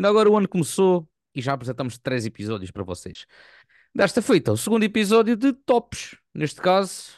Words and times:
Ainda 0.00 0.08
agora 0.08 0.30
o 0.30 0.36
ano 0.38 0.48
começou 0.48 1.06
e 1.34 1.42
já 1.42 1.52
apresentamos 1.52 1.98
três 1.98 2.24
episódios 2.24 2.70
para 2.70 2.82
vocês. 2.82 3.26
Desta 3.94 4.22
feita, 4.22 4.50
o 4.50 4.56
segundo 4.56 4.82
episódio 4.82 5.36
de 5.36 5.52
Tops. 5.52 6.16
Neste 6.34 6.58
caso, 6.58 7.10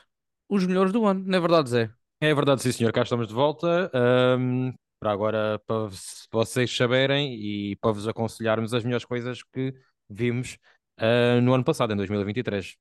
os 0.49 0.67
melhores 0.67 0.91
do 0.91 1.07
ano, 1.07 1.23
não 1.25 1.39
é 1.39 1.41
verdade, 1.41 1.71
Zé? 1.71 1.91
É 2.21 2.35
verdade, 2.35 2.61
sim, 2.61 2.73
senhor. 2.73 2.93
Cá 2.93 3.03
estamos 3.03 3.29
de 3.29 3.35
volta. 3.35 3.89
ahm, 3.95 4.73
para 4.99 5.13
agora, 5.13 5.61
para 5.65 5.91
vocês 6.33 6.77
saberem 6.77 7.35
e 7.35 7.77
para 7.77 7.93
vos 7.93 8.09
aconselharmos 8.09 8.75
as 8.75 8.83
melhores 8.83 9.05
coisas 9.05 9.45
que 9.45 9.73
vimos 10.11 10.59
ah, 10.99 11.41
no 11.41 11.55
ano 11.55 11.63
passado, 11.63 11.93
em 11.93 11.97
2023. 11.97 12.75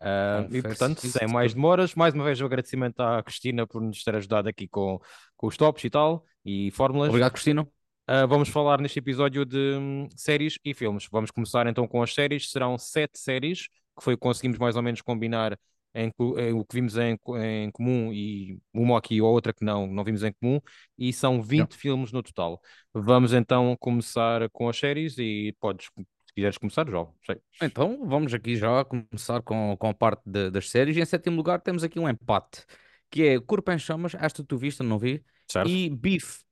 Ah, 0.00 0.46
e 0.50 0.62
portanto, 0.62 1.06
sem 1.06 1.28
mais 1.28 1.52
demoras, 1.52 1.94
mais 1.94 2.14
uma 2.14 2.24
vez 2.24 2.40
o 2.40 2.46
agradecimento 2.46 2.98
à 3.00 3.22
Cristina 3.22 3.66
por 3.66 3.82
nos 3.82 4.02
ter 4.02 4.16
ajudado 4.16 4.48
aqui 4.48 4.66
com, 4.66 4.98
com 5.36 5.46
os 5.48 5.56
tops 5.58 5.84
e 5.84 5.90
tal, 5.90 6.24
e 6.42 6.70
fórmulas. 6.70 7.10
Obrigado, 7.10 7.32
Cristina. 7.32 7.68
Uh, 8.08 8.28
vamos 8.28 8.48
falar 8.50 8.80
neste 8.80 8.98
episódio 8.98 9.46
de 9.46 9.76
hum, 9.78 10.08
séries 10.14 10.58
e 10.64 10.74
filmes. 10.74 11.08
Vamos 11.10 11.30
começar 11.30 11.66
então 11.66 11.86
com 11.88 12.02
as 12.02 12.12
séries. 12.12 12.50
Serão 12.50 12.76
sete 12.76 13.18
séries, 13.18 13.68
que 13.96 14.02
foi 14.04 14.16
conseguimos 14.16 14.58
mais 14.58 14.76
ou 14.76 14.82
menos 14.82 15.00
combinar 15.00 15.58
em, 15.94 16.12
em 16.38 16.52
o 16.52 16.64
que 16.64 16.74
vimos 16.74 16.96
em, 16.98 17.18
em 17.40 17.70
comum 17.70 18.12
e 18.12 18.58
uma 18.72 18.98
aqui 18.98 19.22
ou 19.22 19.32
outra 19.32 19.52
que 19.52 19.64
não, 19.64 19.86
não 19.86 20.04
vimos 20.04 20.22
em 20.22 20.32
comum, 20.32 20.60
e 20.98 21.12
são 21.12 21.40
20 21.42 21.76
filmes 21.76 22.12
no 22.12 22.22
total. 22.22 22.60
Vamos 22.92 23.32
então 23.32 23.76
começar 23.78 24.50
com 24.50 24.68
as 24.68 24.76
séries 24.76 25.16
e 25.18 25.54
podes, 25.60 25.86
se 25.96 26.34
quiseres 26.34 26.58
começar, 26.58 26.86
João. 26.88 27.14
Sei. 27.24 27.40
Então, 27.62 28.06
vamos 28.06 28.34
aqui 28.34 28.56
já 28.56 28.84
começar 28.84 29.40
com, 29.42 29.76
com 29.78 29.88
a 29.88 29.94
parte 29.94 30.22
de- 30.26 30.50
das 30.50 30.68
séries. 30.68 30.96
Em 30.96 31.04
sétimo 31.04 31.36
lugar, 31.36 31.60
temos 31.60 31.84
aqui 31.84 31.98
um 31.98 32.08
empate, 32.08 32.64
que 33.08 33.22
é 33.22 33.40
Corpo 33.40 33.70
em 33.70 33.78
Chamas, 33.78 34.14
esta 34.14 34.44
tu 34.44 34.58
viste, 34.58 34.82
não 34.82 34.98
vi, 34.98 35.24
Certo? 35.48 35.70
e 35.70 35.88
Beef. 35.88 36.42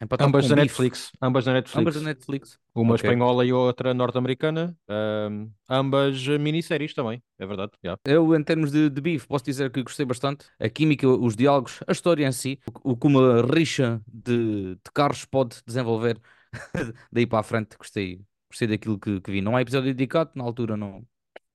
Empatado 0.00 0.28
Ambas 0.28 0.44
com 0.44 0.48
da. 0.48 0.56
Netflix. 0.56 1.12
Ambas 1.20 1.44
da 1.44 1.52
Netflix. 1.52 1.78
Ambas 1.80 1.94
da 1.94 2.00
Netflix. 2.00 2.58
Uma 2.74 2.94
Ok. 2.94 3.04
espanhola 3.04 3.44
e 3.44 3.52
outra 3.52 3.92
norte-americana. 3.92 4.76
Um, 4.88 5.50
ambas 5.68 6.26
minisséries 6.26 6.94
também, 6.94 7.22
é 7.38 7.46
verdade. 7.46 7.72
yeah. 7.84 8.00
Eu, 8.04 8.34
em 8.34 8.42
termos 8.42 8.70
de, 8.70 8.88
de 8.88 9.00
Beef, 9.00 9.26
posso 9.26 9.44
dizer 9.44 9.70
que 9.70 9.82
gostei 9.82 10.06
bastante. 10.06 10.46
A 10.58 10.68
química, 10.68 11.06
os 11.06 11.36
diálogos, 11.36 11.80
a 11.86 11.92
história 11.92 12.26
em 12.26 12.32
si, 12.32 12.58
o, 12.82 12.92
o 12.92 12.96
que 12.96 13.06
uma 13.06 13.42
rixa 13.42 14.00
de, 14.06 14.74
de 14.76 14.90
carros 14.94 15.24
pode 15.24 15.56
desenvolver 15.66 16.18
daí 17.12 17.26
para 17.26 17.40
a 17.40 17.42
frente. 17.42 17.76
Gostei, 17.76 18.20
gostei 18.50 18.68
daquilo 18.68 18.98
que, 18.98 19.20
que 19.20 19.30
vi. 19.30 19.40
Não 19.40 19.56
há 19.56 19.60
episódio 19.62 19.92
dedicado, 19.94 20.30
na 20.34 20.44
altura 20.44 20.76
não, 20.76 21.06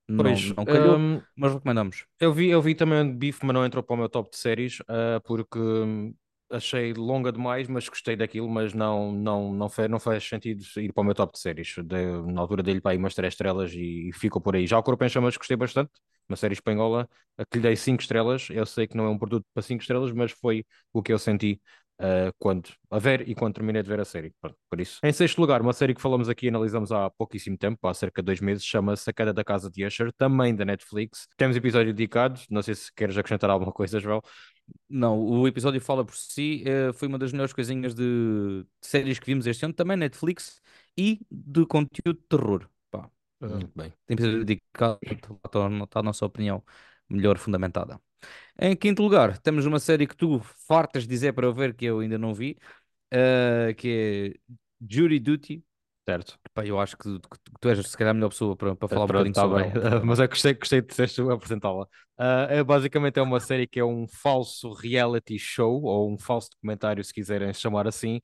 não, 0.08 0.24
Pois, 0.24 0.54
não 0.56 0.66
calhou, 0.66 0.98
um, 0.98 1.22
mas 1.36 1.54
recomendamos. 1.54 2.06
Eu 2.20 2.34
vi, 2.34 2.50
eu 2.50 2.62
vi 2.62 2.76
também 2.76 3.14
Beef, 3.18 3.40
mas 3.44 3.54
não 3.54 3.66
entrou 3.66 3.84
para 3.84 3.94
o 3.96 3.98
meu 3.98 4.10
top 4.10 4.30
de 4.30 4.38
séries, 4.38 4.80
ah, 4.88 5.20
porque 5.26 5.58
achei 6.56 6.94
longa 6.94 7.32
demais, 7.32 7.68
mas 7.68 7.88
gostei 7.90 8.16
daquilo, 8.16 8.50
mas 8.50 8.74
não, 8.74 9.12
não, 9.12 9.54
não, 9.54 9.70
fez, 9.70 9.90
não 9.90 10.00
faz 10.00 10.24
sentido 10.24 10.64
ir 10.78 10.92
para 10.94 11.02
o 11.02 11.04
meu 11.06 11.16
top 11.16 11.34
de 11.34 11.40
séries. 11.40 11.74
De- 11.84 12.32
na 12.34 12.42
altura 12.42 12.64
dele 12.64 12.82
para 12.82 12.92
aí 12.92 12.98
umas 12.98 13.14
3 13.16 13.34
estrelas 13.34 13.72
e, 13.74 14.12
ficou 14.14 14.42
por 14.42 14.56
aí. 14.56 14.66
Já 14.68 14.78
o 14.78 14.84
Corpo 14.84 15.04
em 15.04 15.10
Chamas 15.10 15.38
gostei 15.38 15.58
bastante, 15.58 15.92
uma 16.30 16.36
série 16.38 16.54
espanhola, 16.54 17.08
a 17.38 17.46
que 17.46 17.58
lhe 17.58 17.64
dei 17.64 17.76
5 17.76 18.02
estrelas. 18.02 18.48
Eu 18.50 18.66
sei 18.66 18.88
que 18.88 18.98
não 18.98 19.06
é 19.06 19.10
um 19.10 19.18
produto 19.18 19.46
para 19.54 19.64
5 19.64 19.82
estrelas, 19.82 20.12
mas 20.12 20.32
foi 20.32 20.66
o 20.94 21.02
que 21.04 21.14
eu 21.14 21.20
senti 21.20 21.62
ah, 22.00 22.32
quando 22.38 22.70
a 22.92 23.00
ver 23.00 23.28
e 23.28 23.34
quando 23.36 23.56
terminei 23.56 23.82
de 23.82 23.90
ver 23.90 24.00
a 24.00 24.06
série. 24.06 24.34
Pronto, 24.42 24.58
por 24.70 24.80
isso. 24.82 25.00
Em 25.04 25.12
sexto 25.14 25.40
lugar, 25.40 25.62
uma 25.62 25.74
série 25.74 25.94
que 25.94 26.02
falamos 26.02 26.28
aqui 26.30 26.48
e 26.48 26.50
analisamos 26.50 26.92
há 26.92 27.10
pouquíssimo 27.10 27.58
tempo, 27.58 27.88
há 27.88 27.94
cerca 27.94 28.22
de 28.22 28.26
dois 28.26 28.42
meses, 28.42 28.66
chama-se 28.66 29.10
A 29.10 29.14
Queda 29.14 29.34
da 29.34 29.44
Casa 29.44 29.70
de 29.70 29.86
Usher, 29.86 30.12
também 30.14 30.56
da 30.56 30.66
Netflix. 30.66 31.28
Temos 31.38 31.56
episódio 31.56 31.94
dedicado, 31.94 32.40
não 32.50 32.62
sei 32.62 32.76
se 32.76 32.92
queres 32.94 33.18
acrescentar 33.18 33.50
alguma 33.50 33.72
coisa, 33.72 34.00
João. 34.00 34.22
Não, 34.90 35.20
o 35.20 35.48
episódio 35.48 35.82
fala 35.82 36.06
por 36.06 36.16
si. 36.16 36.64
eh, 36.66 36.94
foi 36.94 37.08
uma 37.08 37.18
das 37.18 37.32
melhores 37.32 37.54
coisinhas 37.54 37.94
de, 37.96 38.64
de 38.64 38.68
séries 38.88 39.20
que 39.20 39.26
vimos 39.26 39.48
este 39.48 39.66
ano, 39.66 39.74
também 39.74 39.98
Netflix 39.98 40.62
e 40.98 41.20
de 41.32 41.66
conteúdo 41.66 42.20
de 42.20 42.28
terror. 42.28 42.70
Pá, 42.92 43.10
eh, 43.42 43.48
Muito 43.48 43.72
bem. 43.76 43.94
tem 44.06 44.14
episódio 44.16 44.46
dedicado, 44.46 45.00
está 45.84 46.00
a 46.00 46.04
nossa 46.04 46.26
opinião 46.26 46.64
melhor 47.10 47.38
fundamentada. 47.38 48.00
Em 48.60 48.76
quinto 48.76 49.02
lugar, 49.04 49.38
temos 49.40 49.66
uma 49.66 49.80
série 49.80 50.08
que 50.08 50.16
tu 50.16 50.40
fartas 50.40 51.08
dizer 51.08 51.34
para 51.34 51.46
eu 51.48 51.54
ver 51.54 51.76
que 51.76 51.86
eu 51.86 52.00
ainda 52.00 52.18
não 52.18 52.34
vi, 52.34 52.58
eh, 53.12 53.74
que 53.78 54.38
é 54.42 54.56
Jury 54.90 55.20
Duty. 55.20 55.64
Certo. 56.08 56.38
Pá, 56.54 56.64
eu 56.66 56.80
acho 56.80 56.96
que, 56.98 57.20
que 57.20 57.30
tu- 57.60 57.70
és 57.70 57.88
se 57.88 57.98
calhar 57.98 58.12
a 58.12 58.14
melhor 58.14 58.30
pessoa 58.30 58.56
para, 58.56 58.76
para 58.76 58.88
falar 58.88 59.06
um 59.06 59.08
Pronto, 59.08 59.10
bocadinho 59.10 59.34
tá 59.34 59.42
sobre 59.42 59.62
ela. 59.64 59.74
Mas 60.06 60.20
eu 60.20 60.28
gostei, 60.28 60.54
gostei 60.54 60.82
de 60.82 60.88
teres 60.88 61.18
apresentá-la. 61.20 61.88
Ah, 62.18 62.48
é, 62.50 62.64
basicamente 62.64 63.18
é 63.20 63.22
uma 63.22 63.40
série 63.40 63.66
que 63.68 63.80
é 63.80 63.84
um 63.86 64.08
falso 64.08 64.72
reality 64.74 65.40
show, 65.40 65.82
ou 65.84 66.12
um 66.14 66.18
falso 66.18 66.50
documentário, 66.52 67.04
se 67.04 67.12
quiserem 67.14 67.52
chamar 67.54 67.88
assim, 67.88 68.22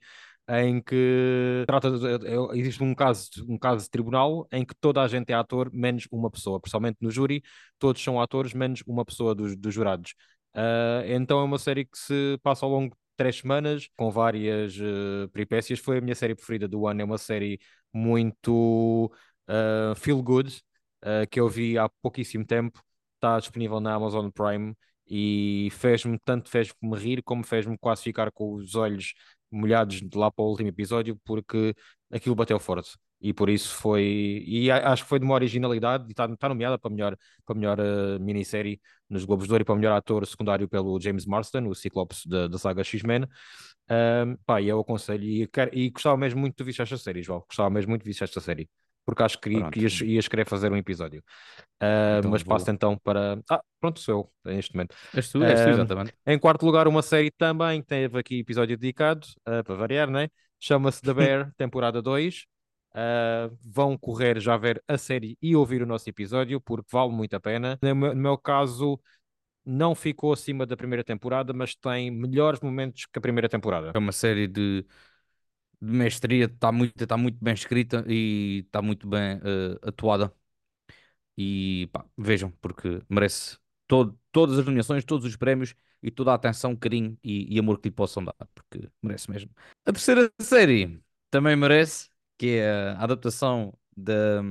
em 0.49 0.81
que 0.81 1.63
trata 1.65 1.89
de- 1.97 2.27
é- 2.27 2.57
existe 2.59 2.83
um 2.83 2.93
caso, 2.93 3.29
um 3.49 3.57
caso 3.57 3.83
de 3.85 3.89
tribunal 3.89 4.47
em 4.51 4.63
que 4.65 4.75
toda 4.75 5.01
a 5.01 5.07
gente 5.07 5.31
é 5.31 5.35
ator, 5.35 5.71
menos 5.73 6.07
uma 6.11 6.29
pessoa. 6.29 6.59
Principalmente 6.59 6.97
no 7.01 7.09
júri, 7.09 7.41
todos 7.79 8.01
são 8.03 8.21
atores, 8.21 8.53
menos 8.53 8.83
uma 8.85 9.03
pessoa 9.03 9.33
dos, 9.33 9.55
dos 9.55 9.73
jurados. 9.73 10.13
Ah, 10.53 11.01
então 11.07 11.39
é 11.39 11.43
uma 11.43 11.57
série 11.59 11.85
que 11.85 11.97
se 11.97 12.37
passa 12.43 12.65
ao 12.65 12.71
longo 12.71 12.93
de 12.93 13.00
três 13.21 13.37
semanas, 13.37 13.87
com 13.95 14.09
várias 14.09 14.75
eh, 14.79 15.27
peripécias. 15.31 15.79
Foi 15.79 15.99
a 15.99 16.01
minha 16.01 16.15
série 16.15 16.33
preferida 16.33 16.67
do 16.67 16.87
ano. 16.87 17.01
É 17.01 17.03
uma 17.03 17.19
série 17.19 17.59
muito 17.93 19.11
uh, 19.47 19.95
feel 19.95 20.21
good 20.23 20.49
uh, 21.03 21.27
que 21.29 21.39
eu 21.39 21.47
vi 21.47 21.77
há 21.77 21.87
pouquíssimo 22.01 22.45
tempo. 22.45 22.81
Está 23.15 23.39
disponível 23.39 23.79
na 23.79 23.93
Amazon 23.93 24.29
Prime 24.31 24.75
e 25.07 25.69
fez-me 25.73 26.17
tanto 26.25 26.49
fez-me 26.49 26.97
rir 26.97 27.21
como 27.21 27.43
fez-me 27.43 27.77
quase 27.77 28.01
ficar 28.03 28.31
com 28.31 28.55
os 28.55 28.73
olhos 28.75 29.13
molhados 29.51 30.01
de 30.01 30.17
lá 30.17 30.31
para 30.31 30.43
o 30.43 30.49
último 30.49 30.69
episódio 30.69 31.19
porque 31.23 31.75
aquilo 32.11 32.33
bateu 32.35 32.59
forte. 32.59 32.97
E 33.21 33.33
por 33.33 33.49
isso 33.49 33.75
foi. 33.75 34.43
E 34.47 34.71
acho 34.71 35.03
que 35.03 35.09
foi 35.09 35.19
de 35.19 35.25
uma 35.25 35.35
originalidade 35.35 36.05
e 36.07 36.11
está 36.11 36.27
tá 36.35 36.49
nomeada 36.49 36.77
para 36.79 36.89
melhor, 36.89 37.15
para 37.45 37.55
melhor 37.55 37.79
uh, 37.79 38.19
minissérie 38.19 38.81
nos 39.09 39.25
Globos 39.25 39.45
de 39.47 39.53
Ouro 39.53 39.61
e 39.61 39.65
para 39.65 39.75
melhor 39.75 39.95
ator 39.95 40.25
secundário 40.25 40.67
pelo 40.67 40.99
James 40.99 41.25
Marsden, 41.25 41.67
o 41.67 41.75
Ciclopes 41.75 42.25
da, 42.25 42.57
saga 42.57 42.83
X-Men. 42.83 43.27
Um, 43.89 44.37
pá, 44.45 44.61
e 44.61 44.69
eu 44.69 44.79
aconselho 44.79 45.23
e, 45.23 45.47
quero- 45.47 45.71
e 45.77 45.89
gostava 45.89 46.17
mesmo 46.17 46.39
muito 46.39 46.55
de 46.57 46.63
ver 46.71 46.81
esta 46.81 46.97
série, 46.97 47.21
João. 47.21 47.43
Gostava 47.47 47.69
mesmo 47.69 47.89
muito 47.89 48.03
de 48.03 48.11
ver 48.11 48.23
esta 48.23 48.39
série. 48.39 48.69
Porque 49.05 49.23
acho 49.23 49.39
que, 49.39 49.49
Pronto. 49.49 49.71
que 49.71 49.79
ias, 49.81 49.99
ias 50.01 50.27
querer 50.27 50.47
fazer 50.47 50.71
um 50.71 50.77
episódio. 50.77 51.23
Uh, 51.81 52.19
Então 52.19 52.31
mas 52.31 52.43
vou- 52.43 52.49
passo 52.55 52.69
então 52.71 52.97
para. 53.03 53.39
Ah, 53.49 53.61
pronto, 53.79 53.99
sou 53.99 54.31
eu 54.45 54.53
neste 54.53 54.73
momento. 54.75 54.95
És 55.13 55.29
tu, 55.29 55.43
és 55.43 55.59
tu, 55.61 55.69
exatamente. 55.69 56.13
Em 56.25 56.37
quarto 56.39 56.65
lugar, 56.65 56.87
uma 56.87 57.01
série 57.01 57.31
também 57.31 57.81
que 57.81 57.87
teve 57.87 58.19
aqui 58.19 58.39
episódio 58.39 58.77
dedicado, 58.77 59.25
uh, 59.47 59.63
para 59.63 59.75
variar, 59.75 60.09
né? 60.09 60.29
Chama-se 60.59 61.01
The 61.01 61.13
Bear, 61.13 61.51
temporada 61.57 62.01
2. 62.01 62.45
Uh, 62.93 63.57
vão 63.63 63.97
correr 63.97 64.39
já 64.39 64.57
ver 64.57 64.83
a 64.85 64.97
série 64.97 65.37
e 65.41 65.55
ouvir 65.55 65.81
o 65.81 65.85
nosso 65.85 66.09
episódio, 66.09 66.59
porque 66.59 66.89
vale 66.91 67.11
muito 67.11 67.33
a 67.33 67.39
pena. 67.39 67.79
No 67.81 67.95
meu, 67.95 68.15
no 68.15 68.21
meu 68.21 68.37
caso, 68.37 68.99
não 69.65 69.95
ficou 69.95 70.33
acima 70.33 70.65
da 70.65 70.75
primeira 70.75 71.03
temporada, 71.03 71.53
mas 71.53 71.75
tem 71.75 72.11
melhores 72.11 72.59
momentos 72.59 73.05
que 73.05 73.17
a 73.17 73.21
primeira 73.21 73.47
temporada. 73.47 73.91
É 73.93 73.97
uma 73.97 74.11
série 74.11 74.47
de, 74.47 74.85
de 75.81 75.91
mestria, 75.93 76.45
está 76.45 76.71
muito, 76.71 77.07
tá 77.07 77.17
muito 77.17 77.37
bem 77.41 77.53
escrita 77.53 78.03
e 78.07 78.63
está 78.65 78.81
muito 78.81 79.07
bem 79.07 79.39
eh, 79.43 79.79
atuada. 79.83 80.33
E 81.37 81.89
pá, 81.91 82.05
vejam, 82.17 82.51
porque 82.61 83.01
merece 83.09 83.57
todo, 83.87 84.19
todas 84.31 84.59
as 84.59 84.65
nomeações, 84.65 85.03
todos 85.05 85.25
os 85.25 85.35
prémios 85.35 85.73
e 86.03 86.11
toda 86.11 86.31
a 86.31 86.35
atenção, 86.35 86.75
carinho 86.75 87.17
e, 87.23 87.55
e 87.55 87.59
amor 87.59 87.79
que 87.79 87.89
lhe 87.89 87.95
possam 87.95 88.23
dar, 88.23 88.35
porque 88.53 88.89
merece 89.01 89.29
mesmo. 89.31 89.51
A 89.85 89.91
terceira 89.91 90.31
série 90.39 91.01
também 91.29 91.55
merece, 91.55 92.09
que 92.41 92.57
é 92.57 92.89
a 92.97 93.03
adaptação 93.03 93.71
da, 93.95 94.41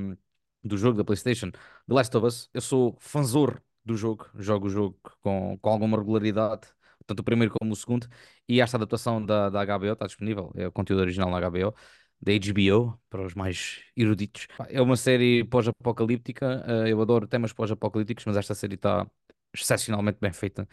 do 0.63 0.77
jogo 0.79 0.97
da 0.97 1.05
PlayStation, 1.05 1.51
The 1.51 1.59
Last 1.89 2.17
of 2.17 2.25
Us. 2.25 2.49
Eu 2.55 2.61
sou 2.61 2.97
fãzor 3.01 3.61
do 3.85 3.97
jogo, 3.97 4.31
jogo 4.37 4.69
o 4.69 4.71
jogo 4.71 5.01
com, 5.21 5.59
com 5.59 5.71
alguma 5.71 5.99
regularidade, 5.99 6.69
tanto 7.05 7.19
o 7.19 7.25
primeiro 7.25 7.53
como 7.59 7.73
o 7.73 7.77
segundo, 7.77 8.07
e 8.49 8.61
esta 8.61 8.77
adaptação 8.77 9.25
da, 9.27 9.51
da 9.51 9.65
HBO 9.65 9.93
está 9.93 10.07
disponível, 10.07 10.53
é 10.55 10.69
o 10.69 10.73
conteúdo 10.73 11.01
original 11.01 11.31
na 11.31 11.41
HBO, 11.41 11.75
da 12.23 12.33
HBO, 12.33 12.97
para 13.09 13.23
os 13.27 13.35
mais 13.35 13.81
eruditos. 13.97 14.47
É 14.69 14.81
uma 14.81 14.97
série 14.97 15.43
pós-apocalíptica, 15.45 16.65
eh, 16.69 16.93
eu 16.93 17.01
adoro 17.03 17.27
temas 17.27 17.53
pós-apocalípticos, 17.53 18.25
mas 18.25 18.37
esta 18.37 18.55
série 18.55 18.77
está 18.77 19.05
excepcionalmente 19.55 20.19
bem 20.21 20.33
feita 20.33 20.69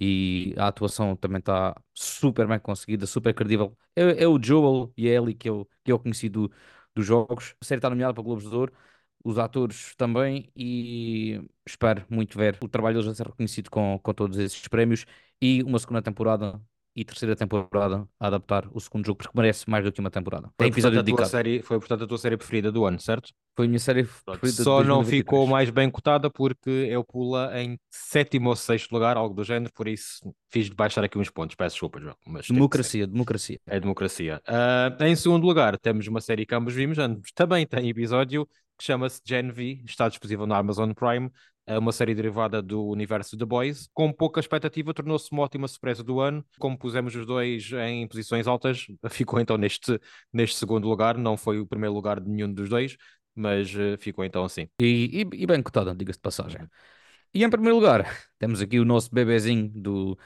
e 0.00 0.54
a 0.56 0.68
atuação 0.68 1.16
também 1.16 1.38
está 1.40 1.74
super 1.94 2.46
bem 2.46 2.58
conseguida, 2.60 3.06
super 3.06 3.34
credível. 3.34 3.76
É, 3.96 4.24
é 4.24 4.28
o 4.28 4.38
Joel 4.42 4.92
e 4.96 5.08
a 5.08 5.12
Ellie 5.14 5.34
que 5.34 5.48
eu, 5.48 5.68
que 5.84 5.92
eu 5.92 5.98
conheci 5.98 6.28
do, 6.28 6.50
dos 6.94 7.06
jogos. 7.06 7.54
A 7.60 7.64
série 7.64 7.78
está 7.78 7.90
nomeada 7.90 8.14
para 8.14 8.22
Globos 8.22 8.44
de 8.48 8.54
Ouro, 8.54 8.72
os 9.24 9.38
atores 9.38 9.94
também, 9.96 10.50
e 10.56 11.40
espero 11.66 12.04
muito 12.08 12.38
ver 12.38 12.58
o 12.62 12.68
trabalho 12.68 12.96
deles 12.96 13.10
a 13.10 13.14
ser 13.14 13.26
reconhecido 13.26 13.70
com, 13.70 13.98
com 14.02 14.14
todos 14.14 14.38
esses 14.38 14.66
prémios 14.68 15.04
e 15.40 15.62
uma 15.62 15.78
segunda 15.78 16.02
temporada 16.02 16.60
e 17.00 17.04
terceira 17.04 17.34
temporada 17.34 18.06
a 18.18 18.26
adaptar 18.26 18.68
o 18.72 18.80
segundo 18.80 19.06
jogo, 19.06 19.18
porque 19.18 19.32
merece 19.36 19.68
mais 19.68 19.84
do 19.84 19.90
que 19.92 20.00
uma 20.00 20.10
temporada. 20.10 20.50
Foi, 20.58 20.66
Tem 20.66 20.68
episódio 20.68 20.98
portanto, 20.98 21.06
dedicado. 21.06 21.30
série, 21.30 21.62
foi, 21.62 21.78
portanto, 21.78 22.04
a 22.04 22.06
tua 22.06 22.18
série 22.18 22.36
preferida 22.36 22.70
do 22.70 22.84
ano, 22.84 23.00
certo? 23.00 23.32
Foi 23.56 23.66
a 23.66 23.68
minha 23.68 23.78
série 23.78 24.04
preferida 24.04 24.62
Só 24.62 24.84
não 24.84 25.02
2023. 25.02 25.04
ficou 25.04 25.46
mais 25.46 25.70
bem 25.70 25.90
cotada 25.90 26.30
porque 26.30 26.70
eu 26.70 27.02
pula 27.04 27.50
em 27.60 27.78
sétimo 27.90 28.50
ou 28.50 28.56
sexto 28.56 28.92
lugar, 28.92 29.16
algo 29.16 29.34
do 29.34 29.44
género, 29.44 29.72
por 29.72 29.88
isso 29.88 30.20
fiz 30.50 30.66
de 30.68 30.74
baixar 30.74 31.02
aqui 31.04 31.18
uns 31.18 31.30
pontos. 31.30 31.56
Peço 31.56 31.74
desculpa, 31.76 32.00
João, 32.00 32.16
mas. 32.26 32.46
Democracia, 32.48 33.06
democracia. 33.06 33.58
É 33.66 33.80
democracia. 33.80 34.40
Ah, 34.46 34.96
em 35.00 35.16
segundo 35.16 35.46
lugar, 35.46 35.78
temos 35.78 36.06
uma 36.06 36.20
série 36.20 36.44
que 36.44 36.54
ambos 36.54 36.74
vimos, 36.74 36.98
ambos 36.98 37.30
também 37.34 37.66
tem 37.66 37.88
episódio, 37.88 38.46
que 38.80 38.84
chama-se 38.86 39.20
Gen 39.24 39.50
V, 39.52 39.82
está 39.84 40.08
disponível 40.08 40.46
na 40.46 40.56
Amazon 40.58 40.92
Prime. 40.92 41.30
É 41.66 41.78
uma 41.78 41.92
série 41.92 42.14
derivada 42.14 42.62
do 42.62 42.84
universo 42.86 43.36
The 43.36 43.44
Boys. 43.44 43.88
Com 43.94 44.12
pouca 44.12 44.40
expectativa, 44.40 44.94
tornou-se 44.94 45.30
uma 45.30 45.42
ótima 45.42 45.68
surpresa 45.68 46.02
do 46.02 46.18
ano. 46.20 46.44
Como 46.58 46.78
pusemos 46.78 47.14
os 47.14 47.26
dois 47.26 47.70
em 47.72 48.08
posições 48.08 48.46
altas, 48.46 48.86
ficou 49.10 49.38
então 49.40 49.56
neste, 49.58 50.00
neste 50.32 50.56
segundo 50.56 50.88
lugar. 50.88 51.18
Não 51.18 51.36
foi 51.36 51.60
o 51.60 51.66
primeiro 51.66 51.94
lugar 51.94 52.20
de 52.20 52.28
nenhum 52.30 52.52
dos 52.52 52.68
dois, 52.70 52.96
mas 53.34 53.72
eh, 53.76 53.96
ficou 53.98 54.24
então 54.24 54.44
assim. 54.44 54.68
E, 54.80 55.22
e- 55.32 55.42
e 55.42 55.46
bem 55.46 55.62
cotada, 55.62 55.94
diga-se 55.94 56.18
de 56.18 56.22
passagem. 56.22 56.68
E 57.34 57.44
em 57.44 57.50
primeiro 57.50 57.76
lugar, 57.76 58.04
temos 58.38 58.60
aqui 58.60 58.78
o 58.80 58.84
nosso 58.84 59.10
bebezinho 59.14 59.68
do, 59.70 60.18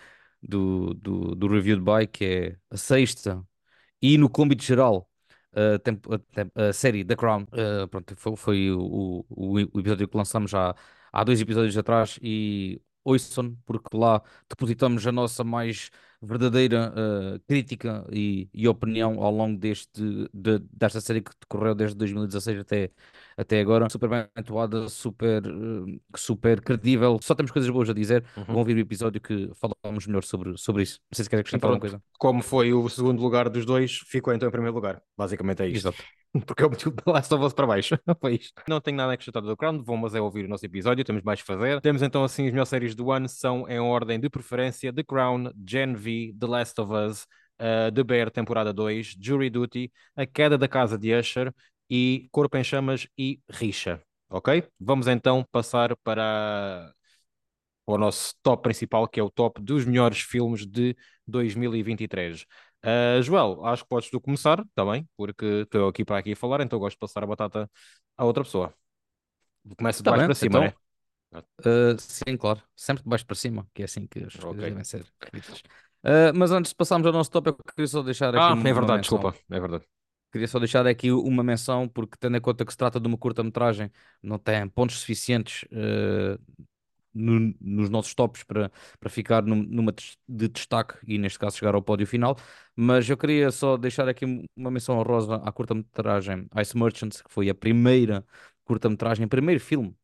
do, 0.43 0.95
do, 0.95 1.35
do 1.35 1.49
Review 1.49 1.81
Buy, 1.81 2.07
que 2.07 2.25
é 2.25 2.57
a 2.71 2.77
sexta, 2.77 3.43
e 4.03 4.19
no 4.19 4.31
cômbito 4.31 4.65
geral, 4.65 5.11
a, 5.55 5.79
temp- 5.79 6.07
a 6.57 6.69
a 6.69 6.73
série 6.73 7.05
The 7.05 7.17
Crown. 7.17 7.43
Uh, 7.53 7.89
pronto, 7.89 8.15
foi, 8.17 8.37
foi 8.37 8.71
o, 8.71 9.25
o, 9.29 9.55
o 9.55 9.81
episódio 9.81 10.09
que 10.09 10.17
lançamos 10.17 10.51
já 10.51 10.75
há 11.13 11.25
dois 11.25 11.41
episódios 11.41 11.77
atrás 11.77 12.19
e 12.23 12.81
ouçam, 13.05 13.57
porque 13.67 13.97
lá 13.97 14.23
depositamos 14.49 15.07
a 15.07 15.13
nossa 15.13 15.45
mais 15.45 15.91
verdadeira 16.25 16.93
uh, 17.37 17.41
crítica 17.47 18.07
e, 18.13 18.49
e 18.53 18.67
opinião 18.69 19.23
ao 19.23 19.31
longo 19.33 19.59
deste, 19.59 20.03
de- 20.33 20.59
desta 20.73 21.01
série 21.01 21.21
que 21.23 21.31
decorreu 21.41 21.75
desde 21.75 21.97
2016 21.97 22.59
até, 22.61 22.91
até 23.37 23.61
agora. 23.61 23.89
Super 23.91 24.09
bem 24.09 24.27
atuada, 24.35 24.89
super, 24.89 25.47
uh, 25.47 26.01
super 26.17 26.61
credível. 26.63 27.19
Só 27.23 27.35
temos 27.35 27.53
coisas 27.53 27.71
boas 27.71 27.89
a 27.91 27.95
dizer. 27.95 28.25
Uhum. 28.37 28.45
Vão 28.51 28.61
ouvir 28.61 28.77
o 28.77 28.81
episódio 28.81 29.21
que 29.21 29.51
falamos 29.55 30.07
melhor 30.07 30.25
sobre, 30.25 30.57
sobre 30.59 30.83
isso. 30.83 31.01
Não 31.11 31.17
sei 31.17 31.25
se 31.25 31.31
quer 31.31 31.39
E 31.53 31.59
acrescentar 31.59 31.69
alguma 31.69 31.81
pronto, 31.81 31.81
coisa. 31.81 32.03
como 32.19 32.43
foi 32.43 32.73
o 32.73 32.89
segundo 32.89 33.23
lugar 33.23 33.49
dos 33.49 33.65
dois, 33.65 33.99
ficou 34.07 34.33
então 34.35 34.49
em 34.49 34.53
primeiro 34.53 34.75
lugar. 34.75 35.03
Basicamente 35.17 35.63
é 35.63 35.69
isto. 35.69 35.89
Exato. 35.89 36.05
Porque 36.47 36.69
meti 36.69 36.89
o 36.89 36.93
The 36.93 37.11
Last 37.11 37.33
of 37.33 37.45
Us 37.45 37.53
para 37.53 37.67
baixo. 37.67 37.99
Foi 38.21 38.35
isto. 38.35 38.63
Não 38.69 38.81
tenho 38.81 38.97
nada 38.97 39.13
a 39.13 39.15
acrescentar 39.15 39.43
do 39.43 39.57
Crown, 39.57 39.83
vão 39.83 39.97
mas 39.97 40.15
é 40.15 40.21
ouvir 40.21 40.45
o 40.45 40.49
nosso 40.49 40.67
episódio, 40.67 41.05
temos 41.05 41.23
mais 41.23 41.41
que 41.41 41.47
fazer. 41.47 41.81
Temos 41.81 42.03
então 42.03 42.25
assim 42.25 42.47
as 42.47 42.53
melhores 42.53 42.69
séries 42.69 42.95
do 42.95 43.11
ano, 43.13 43.29
são 43.29 43.69
em 43.69 43.79
ordem 43.79 44.19
de 44.19 44.29
preferência 44.29 44.93
The 44.93 45.05
Crown, 45.05 45.53
Gen 45.69 45.95
V, 45.95 46.35
The 46.39 46.47
Last 46.47 46.81
of 46.81 46.93
Us, 46.93 47.23
uh, 47.61 47.93
The 47.93 48.03
Bear, 48.03 48.31
temporada 48.31 48.73
2, 48.73 49.17
Jury 49.21 49.49
Duty, 49.49 49.93
A 50.17 50.27
Queda 50.27 50.59
da 50.59 50.67
Casa 50.67 50.99
de 50.99 51.15
Usher 51.15 51.55
e 51.89 52.29
Corpo 52.33 52.57
em 52.57 52.65
Chamas 52.65 53.07
e 53.17 53.41
Richa. 53.49 54.03
Ok? 54.29 54.65
Vamos 54.81 55.07
então 55.07 55.47
passar 55.53 55.97
para 56.03 56.93
o 57.87 57.99
nosso 57.99 58.35
top 58.43 58.63
principal, 58.63 59.07
que 59.07 59.21
é 59.21 59.23
o 59.23 59.31
top 59.31 59.61
dos 59.61 59.85
melhores 59.85 60.21
filmes 60.21 60.67
de 60.67 60.97
2023. 61.27 62.45
Uh, 62.85 63.23
Joel, 63.23 63.65
acho 63.65 63.83
que 63.83 63.89
podes 63.89 64.11
tu 64.11 64.21
começar 64.21 64.63
também, 64.75 65.09
porque 65.17 65.45
estou 65.63 65.89
aqui 65.89 66.05
para 66.05 66.19
aqui 66.19 66.35
falar, 66.35 66.61
então 66.61 66.79
gosto 66.79 66.97
de 66.97 67.01
passar 67.01 67.25
a 67.25 67.27
batata 67.27 67.71
a 68.17 68.25
outra 68.25 68.45
pessoa. 68.45 68.75
Começa 69.79 69.99
de 70.01 70.05
Tá 70.05 70.11
baixo 70.11 70.21
bem, 70.21 70.27
para 70.27 70.35
cima, 70.35 70.59
então, 70.59 70.67
né? 70.67 70.75
Uh, 71.67 71.99
sim, 71.99 72.37
claro. 72.37 72.63
Sempre 72.77 73.03
de 73.03 73.09
baixo 73.09 73.27
para 73.27 73.35
cima, 73.37 73.67
que 73.75 73.83
é 73.83 73.85
assim 73.87 74.07
que 74.07 74.19
as 74.21 74.35
coisas 74.35 74.51
Ok. 74.51 74.69
devem 74.69 74.85
ser. 74.85 75.03
Uh, 76.05 76.33
mas 76.35 76.51
antes 76.53 76.71
de 76.71 76.77
passarmos 76.77 77.07
ao 77.07 77.13
nosso 77.13 77.31
eu 77.35 77.55
queria 77.75 77.87
só 77.87 78.03
deixar 78.03 78.35
aqui 78.35 78.41
Ah, 78.41 78.53
uma, 78.53 78.69
é 78.69 78.73
verdade, 78.73 79.01
desculpa, 79.01 79.35
é 79.51 79.61
verdade. 79.61 79.85
Queria 80.31 80.49
só 80.49 80.59
deixar 80.59 80.87
aqui 80.87 81.13
uma 81.13 81.45
menção, 81.45 81.89
porque 81.89 82.17
tendo 82.19 82.37
em 82.37 82.41
conta 82.41 82.65
que 82.65 82.73
se 82.73 82.77
trata 82.77 82.99
de 82.99 83.07
uma 83.07 83.17
curta-metragem, 83.17 83.91
não 84.23 84.37
tem 84.39 84.69
pontos 84.69 84.99
suficientes 84.99 85.63
uh, 85.73 86.39
no- 87.15 87.55
nos 87.61 87.89
nossos 87.91 88.15
tops 88.15 88.43
para, 88.45 88.71
para 89.01 89.11
ficar 89.11 89.43
num- 89.43 89.63
numa 89.63 89.93
de 90.29 90.49
destaque 90.49 90.95
e, 91.07 91.19
neste 91.19 91.39
caso, 91.39 91.57
chegar 91.59 91.75
ao 91.75 91.83
pódio 91.83 92.07
final. 92.07 92.37
Mas 92.77 93.09
eu 93.09 93.17
queria 93.17 93.51
só 93.51 93.77
deixar 93.77 94.09
aqui 94.09 94.25
uma 94.57 94.71
menção 94.71 94.99
honrosa 94.99 95.37
à 95.37 95.53
curta-metragem 95.53 96.49
Ice 96.61 96.77
Merchants, 96.77 97.23
que 97.23 97.31
foi 97.33 97.49
a 97.49 97.55
primeira 97.55 98.25
curta-metragem, 98.65 99.29
primeiro 99.29 99.61
filme 99.61 99.95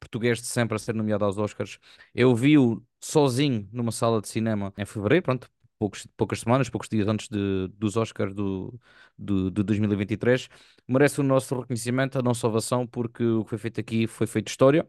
português 0.00 0.40
de 0.40 0.46
sempre 0.46 0.76
a 0.76 0.78
ser 0.78 0.94
nomeado 0.94 1.24
aos 1.24 1.38
Oscars. 1.38 1.78
Eu 2.14 2.34
vi-o 2.34 2.84
sozinho 3.00 3.68
numa 3.72 3.92
sala 3.92 4.20
de 4.20 4.28
cinema 4.28 4.72
em 4.76 4.84
fevereiro, 4.84 5.22
pronto, 5.24 5.50
poucos, 5.78 6.06
poucas 6.16 6.40
semanas, 6.40 6.68
poucos 6.68 6.88
dias 6.88 7.06
antes 7.08 7.28
de- 7.28 7.68
dos 7.78 7.96
Oscars 7.96 8.34
do, 8.34 8.78
do, 9.18 9.50
de 9.50 9.62
2023. 9.62 10.48
Merece 10.88 11.20
o 11.20 11.24
nosso 11.24 11.58
reconhecimento, 11.58 12.18
a 12.18 12.22
nossa 12.22 12.46
ovação, 12.46 12.86
porque 12.86 13.24
o 13.24 13.44
que 13.44 13.50
foi 13.50 13.58
feito 13.58 13.80
aqui 13.80 14.06
foi 14.06 14.26
feito 14.26 14.48
história. 14.48 14.88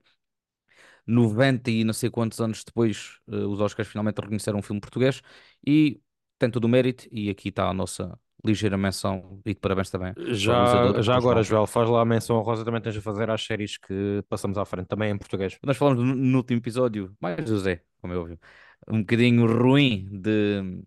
90 1.06 1.70
e 1.72 1.84
não 1.84 1.94
sei 1.94 2.10
quantos 2.10 2.40
anos 2.42 2.64
depois, 2.64 3.20
eh, 3.30 3.36
os 3.36 3.60
Oscars 3.60 3.88
finalmente 3.90 4.20
reconheceram 4.20 4.60
um 4.60 4.62
filme 4.62 4.82
português 4.82 5.22
e 5.66 6.02
tem 6.40 6.50
todo 6.50 6.66
o 6.66 6.70
mérito. 6.70 7.08
E 7.12 7.30
aqui 7.30 7.50
está 7.50 7.70
a 7.70 7.74
nossa 7.74 8.18
ligeira 8.46 8.78
menção 8.78 9.42
e 9.46 9.54
de 9.54 9.60
parabéns 9.60 9.90
também 9.90 10.14
Já, 10.36 11.02
já 11.02 11.16
agora. 11.16 11.42
Joel, 11.44 11.66
faz 11.66 11.90
lá 11.90 12.02
a 12.02 12.06
menção 12.06 12.38
honrosa, 12.38 12.64
também 12.66 12.82
tens 12.82 12.96
a 12.98 13.02
fazer 13.02 13.30
às 13.30 13.44
séries 13.44 13.78
que 13.78 14.24
passamos 14.30 14.58
à 14.58 14.66
frente, 14.66 14.88
também 14.88 15.12
em 15.12 15.18
português. 15.18 15.58
Nós 15.64 15.78
falamos 15.78 16.04
no, 16.04 16.14
no 16.16 16.38
último 16.38 16.60
episódio, 16.60 17.16
mais 17.22 17.44
do 17.46 17.58
Zé, 17.60 17.84
como 18.02 18.14
é 18.14 18.18
óbvio, 18.18 18.40
um 18.88 19.00
bocadinho 19.00 19.46
ruim 19.48 20.08
de, 20.12 20.84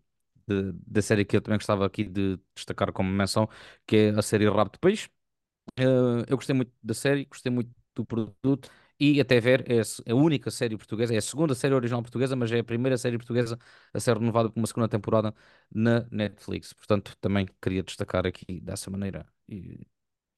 de- 0.46 0.72
da 0.86 1.02
série 1.02 1.24
que 1.24 1.36
eu 1.36 1.40
também 1.40 1.58
gostava 1.58 1.86
aqui 1.86 2.04
de 2.04 2.38
destacar 2.54 2.92
como 2.92 3.10
menção, 3.10 3.48
que 3.86 3.96
é 3.96 4.10
a 4.10 4.22
série 4.22 4.48
Rabo 4.48 4.70
de 4.72 4.78
Peixe. 4.78 5.08
Eh, 5.78 5.84
eu 6.28 6.36
gostei 6.36 6.54
muito 6.56 6.72
da 6.82 6.94
série, 6.94 7.24
gostei 7.26 7.52
muito 7.52 7.70
do 7.94 8.04
produto 8.06 8.70
e 8.98 9.20
até 9.20 9.38
ver 9.40 9.64
é 9.70 9.80
a 10.10 10.14
única 10.14 10.50
série 10.50 10.76
portuguesa, 10.76 11.14
é 11.14 11.18
a 11.18 11.22
segunda 11.22 11.54
série 11.54 11.74
original 11.74 12.02
portuguesa, 12.02 12.34
mas 12.34 12.50
é 12.50 12.60
a 12.60 12.64
primeira 12.64 12.96
série 12.96 13.18
portuguesa 13.18 13.58
a 13.92 14.00
ser 14.00 14.16
renovada 14.16 14.50
por 14.50 14.58
uma 14.58 14.66
segunda 14.66 14.88
temporada 14.88 15.34
na 15.72 16.06
Netflix. 16.10 16.72
Portanto, 16.72 17.16
também 17.20 17.46
queria 17.60 17.82
destacar 17.82 18.26
aqui 18.26 18.60
dessa 18.60 18.90
maneira 18.90 19.26
e, 19.48 19.86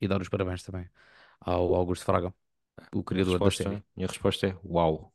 e 0.01 0.09
dar 0.09 0.21
os 0.21 0.29
parabéns 0.29 0.63
também 0.63 0.89
ao 1.41 1.75
Augusto 1.75 2.05
Fraga, 2.05 2.35
o 2.93 3.03
criador 3.03 3.39
da 3.39 3.51
série. 3.51 3.83
minha 3.97 4.09
resposta 4.09 4.47
é 4.49 4.57
uau. 4.65 5.13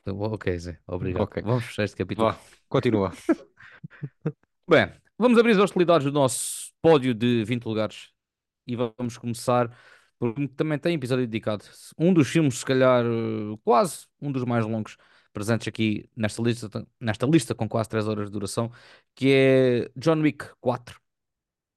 Então, 0.00 0.20
Ok, 0.20 0.56
Zé, 0.56 0.78
obrigado. 0.86 1.22
Ok. 1.22 1.42
Vamos 1.42 1.64
fechar 1.64 1.84
este 1.84 1.96
capítulo. 1.96 2.30
Vá, 2.30 2.38
continua. 2.68 3.12
Bem, 4.68 4.92
vamos 5.18 5.38
abrir 5.38 5.52
as 5.52 5.58
hostilidades 5.58 6.04
do 6.04 6.12
nosso 6.12 6.72
pódio 6.80 7.12
de 7.12 7.44
20 7.44 7.64
lugares 7.64 8.10
e 8.66 8.76
vamos 8.76 9.18
começar 9.18 9.76
por 10.18 10.30
um 10.38 10.46
que 10.46 10.54
também 10.54 10.78
tem 10.78 10.94
episódio 10.94 11.26
dedicado. 11.26 11.64
Um 11.98 12.12
dos 12.12 12.28
filmes, 12.28 12.58
se 12.58 12.64
calhar, 12.64 13.04
eh, 13.04 13.58
quase 13.64 14.06
um 14.20 14.32
dos 14.32 14.44
mais 14.44 14.64
longos 14.66 14.96
presentes 15.32 15.68
aqui 15.68 16.10
nesta 16.16 16.42
lista, 16.42 16.86
nesta 17.00 17.26
lista 17.26 17.54
com 17.54 17.68
quase 17.68 17.88
3 17.90 18.08
horas 18.08 18.26
de 18.26 18.32
duração, 18.32 18.70
que 19.14 19.32
é 19.32 19.90
John 19.96 20.20
Wick 20.22 20.46
4. 20.60 21.00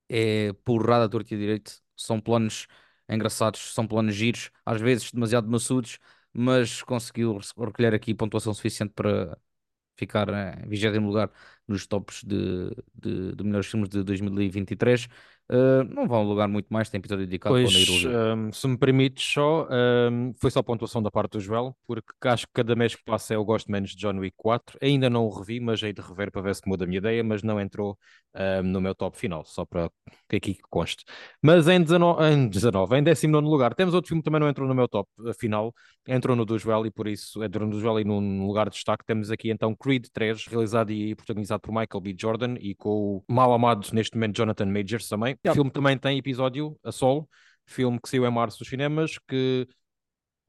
É 0.10 0.54
porrada 0.66 1.06
à 1.06 1.10
torta 1.10 1.34
e 1.36 1.38
direito. 1.38 1.82
São 1.96 2.20
planos 2.22 2.68
engraçados, 3.10 3.74
são 3.74 3.88
planos 3.88 4.16
giros, 4.16 4.52
às 4.66 4.80
vezes 4.82 5.12
demasiado 5.12 5.50
maçudos, 5.50 6.00
mas 6.34 6.82
conseguiu 6.84 7.40
recolher 7.58 7.94
aqui 7.94 8.14
pontuação 8.14 8.54
suficiente 8.54 8.94
para 8.94 9.38
ficar 9.98 10.30
em 10.64 10.68
20 10.70 11.00
lugar 11.00 11.32
nos 11.70 11.88
tops 11.88 12.24
de, 12.24 12.72
de, 12.96 13.36
de 13.36 13.44
melhores 13.44 13.68
filmes 13.68 13.90
de 13.90 14.04
2023. 14.04 15.08
Uh, 15.52 15.84
não 15.86 16.08
vão 16.08 16.20
alugar 16.20 16.48
muito 16.48 16.68
mais, 16.72 16.90
tem 16.90 17.00
episódio 17.00 17.26
dedicado 17.26 17.56
Pois, 17.56 17.72
ir 17.74 17.90
ouvir. 17.90 18.22
hum, 18.38 18.52
se 18.54 18.68
me 18.68 18.78
permites 18.78 19.24
só, 19.34 19.68
hum, 20.12 20.32
foi 20.40 20.52
só 20.52 20.62
pontuação 20.62 21.02
da 21.02 21.10
parte 21.10 21.32
do 21.34 21.40
Joel, 21.40 21.76
porque 21.88 22.12
acho 22.26 22.46
que 22.46 22.54
cada 22.54 22.76
mês 22.76 22.96
que 22.96 23.04
passa 23.04 23.34
eu 23.34 23.44
gosto 23.44 23.72
menos 23.72 23.92
de 23.92 23.98
John 23.98 24.20
Wick 24.20 24.36
4. 24.38 24.78
Ainda 24.80 25.10
não 25.10 25.26
o 25.26 25.30
revi, 25.30 25.60
mas 25.60 25.82
hei 25.82 25.92
de 25.92 26.02
rever 26.02 26.32
para 26.32 26.44
ver 26.44 26.54
se 26.54 26.62
muda 26.68 26.84
a 26.86 26.88
minha 26.88 27.00
ideia, 27.00 27.24
mas 27.24 27.42
não 27.42 27.60
entrou 27.60 27.98
hum, 28.36 28.64
no 28.64 28.80
meu 28.80 28.94
top 28.94 29.18
final, 29.18 29.44
só 29.44 29.66
para 29.66 29.90
que 30.28 30.36
aqui 30.36 30.58
conste. 30.70 31.04
Mas 31.42 31.68
em 31.68 31.82
19, 31.82 32.24
em 32.32 32.48
19, 32.48 32.98
em 32.98 33.04
19 33.04 33.48
lugar, 33.48 33.74
temos 33.74 33.96
outro 33.96 34.10
filme 34.10 34.22
que 34.22 34.26
também 34.26 34.40
não 34.40 34.50
entrou 34.50 34.68
no 34.68 34.76
meu 34.76 34.88
top 34.88 35.10
final, 35.40 35.74
entrou 36.08 36.36
no 36.36 36.46
do 36.46 36.60
Joel 36.60 36.86
e 36.86 36.92
por 36.92 37.08
isso 37.08 37.44
entrou 37.44 37.68
no 37.68 37.74
do 37.74 37.80
Joel 37.80 38.02
e 38.02 38.04
num 38.04 38.46
lugar 38.46 38.70
de 38.70 38.76
destaque. 38.76 39.04
Temos 39.04 39.32
aqui 39.32 39.50
então 39.50 39.76
Creed 39.76 40.06
3, 40.14 40.46
realizado 40.46 40.92
e 40.92 41.16
protagonizado 41.16 41.59
por 41.60 41.72
Michael 41.72 42.02
B. 42.02 42.16
Jordan 42.18 42.56
e 42.60 42.76
com 42.76 43.24
o 43.28 43.34
mal 43.34 43.54
amado 43.54 43.88
neste 43.94 44.16
momento 44.16 44.38
Jonathan 44.38 44.66
Majors 44.66 45.08
também. 45.08 45.38
O 45.48 45.54
filme 45.54 45.72
também 45.72 45.98
tem 45.98 46.18
episódio 46.18 46.78
a 46.84 46.92
solo, 46.92 47.28
filme 47.66 48.00
que 48.02 48.10
saiu 48.10 48.26
em 48.26 48.32
março 48.32 48.60
dos 48.60 48.68
cinemas, 48.68 49.18
que 49.28 49.68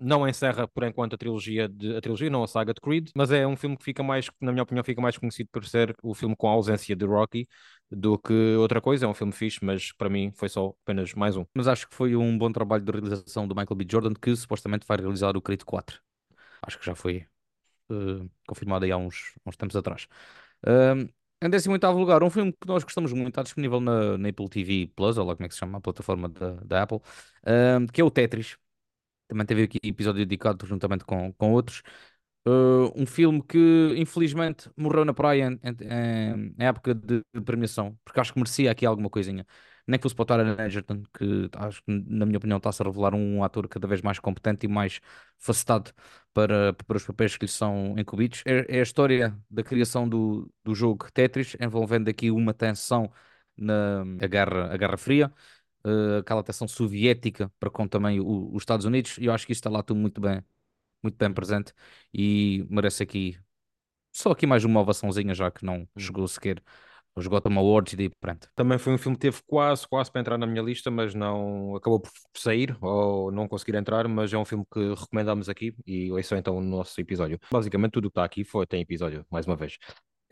não 0.00 0.26
encerra 0.26 0.66
por 0.66 0.82
enquanto 0.82 1.14
a 1.14 1.18
trilogia 1.18 1.68
de 1.68 1.94
a 1.94 2.00
trilogia, 2.00 2.30
não 2.30 2.42
a 2.42 2.48
saga 2.48 2.72
de 2.72 2.80
Creed, 2.80 3.10
mas 3.14 3.30
é 3.30 3.46
um 3.46 3.54
filme 3.54 3.76
que 3.76 3.84
fica 3.84 4.02
mais, 4.02 4.30
na 4.40 4.50
minha 4.50 4.62
opinião, 4.62 4.82
fica 4.82 5.00
mais 5.00 5.18
conhecido 5.18 5.50
por 5.52 5.64
ser 5.66 5.94
o 6.02 6.14
filme 6.14 6.34
com 6.34 6.48
a 6.48 6.52
ausência 6.52 6.96
de 6.96 7.04
Rocky 7.04 7.46
do 7.90 8.18
que 8.18 8.56
outra 8.56 8.80
coisa. 8.80 9.04
É 9.04 9.08
um 9.08 9.14
filme 9.14 9.32
fixe, 9.32 9.58
mas 9.62 9.92
para 9.92 10.08
mim 10.08 10.32
foi 10.34 10.48
só 10.48 10.74
apenas 10.82 11.12
mais 11.12 11.36
um. 11.36 11.44
Mas 11.54 11.68
acho 11.68 11.86
que 11.86 11.94
foi 11.94 12.16
um 12.16 12.36
bom 12.38 12.50
trabalho 12.50 12.82
de 12.82 12.90
realização 12.90 13.46
do 13.46 13.54
Michael 13.54 13.76
B. 13.76 13.86
Jordan, 13.88 14.14
que 14.14 14.34
supostamente 14.34 14.86
vai 14.86 14.96
realizar 14.96 15.36
o 15.36 15.42
Creed 15.42 15.62
4. 15.64 16.00
Acho 16.62 16.78
que 16.78 16.86
já 16.86 16.94
foi 16.94 17.26
uh, 17.90 18.30
confirmado 18.48 18.86
aí 18.86 18.92
há 18.92 18.96
uns, 18.96 19.34
uns 19.44 19.56
tempos 19.56 19.76
atrás. 19.76 20.06
Um, 20.66 21.08
em 21.42 21.48
18º 21.50 21.98
lugar, 21.98 22.22
um 22.22 22.30
filme 22.30 22.52
que 22.52 22.66
nós 22.66 22.84
gostamos 22.84 23.12
muito, 23.12 23.28
está 23.30 23.42
disponível 23.42 23.80
na, 23.80 24.18
na 24.18 24.28
Apple 24.28 24.48
TV 24.48 24.92
Plus, 24.94 25.16
ou 25.18 25.24
lá 25.26 25.34
como 25.34 25.46
é 25.46 25.48
que 25.48 25.54
se 25.54 25.60
chama, 25.60 25.78
a 25.78 25.80
plataforma 25.80 26.28
da, 26.28 26.52
da 26.56 26.82
Apple, 26.82 27.00
que 27.92 28.00
é 28.00 28.04
o 28.04 28.10
Tetris. 28.10 28.56
Também 29.28 29.46
teve 29.46 29.64
aqui 29.64 29.78
episódio 29.84 30.26
dedicado 30.26 30.66
juntamente 30.66 31.04
com, 31.04 31.32
com 31.34 31.52
outros. 31.52 31.82
Uh, 32.46 32.90
um 32.96 33.04
filme 33.06 33.42
que 33.42 33.58
infelizmente 33.98 34.70
morreu 34.74 35.04
na 35.04 35.12
praia 35.12 35.44
em, 35.50 35.60
em- 35.62 36.54
em- 36.58 36.64
época 36.64 36.94
de, 36.94 37.22
de 37.34 37.40
premiação, 37.42 37.98
porque 38.02 38.18
acho 38.18 38.32
que 38.32 38.38
merecia 38.38 38.70
aqui 38.70 38.86
alguma 38.86 39.10
coisinha. 39.10 39.46
Nem 39.86 39.98
que 39.98 40.02
fosse 40.04 40.14
para 40.14 40.56
o 40.56 40.60
Egerton, 40.62 41.02
que 41.12 41.50
acho 41.56 41.82
que, 41.82 41.92
na 41.92 42.24
minha 42.24 42.38
opinião, 42.38 42.56
está-se 42.58 42.80
a 42.82 42.86
revelar 42.86 43.14
um 43.14 43.44
ator 43.44 43.68
cada 43.68 43.86
vez 43.86 44.00
mais 44.00 44.18
competente 44.18 44.64
e 44.66 44.68
mais 44.68 45.00
facetado 45.38 45.90
para, 46.32 46.72
para 46.72 46.96
os 46.96 47.04
papéis 47.04 47.36
que 47.36 47.44
lhe 47.44 47.50
são 47.50 47.94
incumbidos. 47.98 48.42
É, 48.46 48.76
é 48.76 48.80
a 48.80 48.82
história 48.82 49.36
da 49.50 49.62
criação 49.62 50.08
do, 50.08 50.50
do 50.64 50.74
jogo 50.74 51.10
Tetris, 51.12 51.56
envolvendo 51.60 52.08
aqui 52.08 52.30
uma 52.30 52.54
tensão 52.54 53.10
na 53.56 54.00
a 54.22 54.26
Guerra, 54.26 54.72
a 54.72 54.76
Guerra 54.78 54.96
Fria. 54.96 55.30
uh, 55.86 56.18
aquela 56.20 56.42
tensão 56.42 56.68
soviética 56.68 57.50
para 57.58 57.70
com 57.70 57.86
também 57.88 58.20
o- 58.20 58.50
os 58.54 58.62
Estados 58.62 58.86
Unidos, 58.86 59.18
e 59.18 59.26
eu 59.26 59.32
acho 59.32 59.46
que 59.46 59.52
isto 59.52 59.60
está 59.62 59.70
lá 59.70 59.82
tudo 59.82 59.98
muito 60.00 60.20
bem 60.20 60.42
muito 61.02 61.16
bem 61.16 61.32
presente 61.32 61.72
e 62.12 62.64
merece 62.70 63.02
aqui 63.02 63.38
só 64.12 64.32
aqui 64.32 64.46
mais 64.46 64.64
uma 64.64 64.80
ovaçãozinha, 64.80 65.34
já 65.34 65.50
que 65.50 65.64
não 65.64 65.80
Hum. 65.80 65.86
chegou 65.98 66.26
sequer 66.28 66.62
aos 67.14 67.26
Gotham 67.26 67.58
Awards 67.58 67.92
e 67.92 67.96
daí 67.96 68.10
pronto. 68.20 68.48
Também 68.54 68.78
foi 68.78 68.92
um 68.92 68.98
filme 68.98 69.16
que 69.16 69.22
teve 69.22 69.40
quase, 69.46 69.86
quase 69.88 70.10
para 70.10 70.20
entrar 70.20 70.36
na 70.36 70.46
minha 70.46 70.62
lista, 70.62 70.90
mas 70.90 71.14
não 71.14 71.74
acabou 71.76 72.00
por 72.00 72.10
sair 72.36 72.76
ou 72.80 73.30
não 73.32 73.48
conseguir 73.48 73.74
entrar, 73.76 74.06
mas 74.06 74.32
é 74.32 74.38
um 74.38 74.44
filme 74.44 74.64
que 74.72 74.94
recomendamos 74.94 75.48
aqui 75.48 75.74
e 75.86 76.10
ouçam 76.12 76.36
então 76.36 76.56
o 76.56 76.60
nosso 76.60 77.00
episódio. 77.00 77.38
Basicamente 77.50 77.92
tudo 77.92 78.06
o 78.06 78.10
que 78.10 78.12
está 78.12 78.24
aqui 78.24 78.44
foi, 78.44 78.66
tem 78.66 78.82
episódio, 78.82 79.24
mais 79.30 79.46
uma 79.46 79.56
vez. 79.56 79.78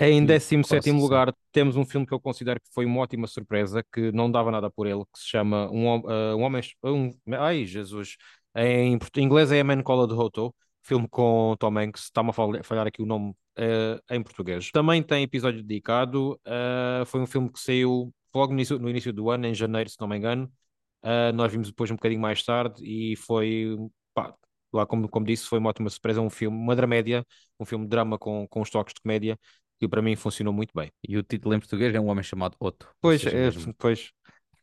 Em 0.01 0.25
E 0.25 0.25
17º 0.25 1.01
quase, 1.01 1.01
lugar 1.01 1.35
temos 1.51 1.75
um 1.77 1.85
filme 1.85 2.07
que 2.07 2.15
eu 2.15 2.21
considero 2.21 2.61
que 2.61 2.69
foi 2.73 2.85
uma 2.85 3.01
ótima 3.01 3.27
surpresa, 3.27 3.83
que 3.93 4.13
não 4.13 4.31
dava 4.31 4.51
nada 4.51 4.71
por 4.71 4.87
ele, 4.87 5.03
que 5.13 5.19
se 5.19 5.27
chama 5.27 5.69
Um, 5.73 6.09
eh, 6.09 6.35
um 6.37 6.43
Homem... 6.43 6.63
Um, 6.85 7.13
ai, 7.35 7.65
Jesus! 7.67 8.17
Em, 8.55 8.99
inglês 9.17 9.53
é 9.53 9.61
A 9.61 9.65
Man 9.65 9.83
Called 9.83 10.13
Otto, 10.15 10.55
filme 10.83 11.07
com 11.09 11.55
Tom 11.59 11.79
Hanks, 11.79 12.05
está-me 12.05 12.31
a 12.31 12.33
fal- 12.33 12.63
falhar 12.65 12.87
aqui 12.87 13.03
o 13.03 13.07
nome 13.07 13.35
eh, 13.57 14.01
em 14.11 14.23
português. 14.23 14.71
Também 14.71 15.03
tem 15.03 15.23
episódio 15.23 15.63
dedicado, 15.63 16.41
eh, 16.45 17.03
foi 17.07 17.21
um 17.21 17.27
filme 17.27 17.51
que 17.53 17.61
saiu 17.61 18.13
logo 18.35 18.53
no 18.53 18.59
início, 18.59 18.79
no 18.79 18.89
início 18.89 19.13
do 19.13 19.31
ano, 19.31 19.47
em 19.47 19.55
janeiro, 19.55 19.89
se 19.91 19.97
não 20.01 20.09
me 20.09 20.17
engano. 20.17 20.51
Eh, 21.03 21.33
nós 21.33 21.53
vimos 21.53 21.69
depois 21.69 21.91
um 21.91 21.95
bocadinho 21.95 22.21
mais 22.21 22.43
tarde 22.43 22.83
e 22.85 23.15
foi, 23.17 23.77
pá, 24.15 24.35
lá 24.73 24.85
como, 24.87 25.09
como 25.09 25.25
disse, 25.27 25.47
foi 25.47 25.59
uma 25.59 25.71
ótima 25.71 25.89
surpresa, 25.91 26.21
um 26.21 26.31
filme, 26.31 26.57
uma 26.57 26.75
dramédia, 26.75 27.25
um 27.61 27.65
filme 27.65 27.85
de 27.85 27.91
drama 27.91 28.19
com, 28.19 28.47
com 28.49 28.61
os 28.61 28.71
toques 28.71 28.95
de 28.95 29.01
comédia, 29.01 29.39
que 29.79 29.87
para 29.87 30.03
mim 30.03 30.17
funcionou 30.17 30.53
muito 30.53 30.73
bem. 30.75 30.91
E 31.07 31.17
o 31.17 31.23
título 31.23 31.55
em 31.55 31.61
português 31.61 31.95
é 31.95 32.01
Um 32.01 32.09
Homem 32.09 32.25
Chamado 32.25 32.57
Otto. 32.59 32.89
Pois, 33.01 33.25
é, 33.25 33.33
mesmo, 33.33 33.73
pois, 33.79 34.11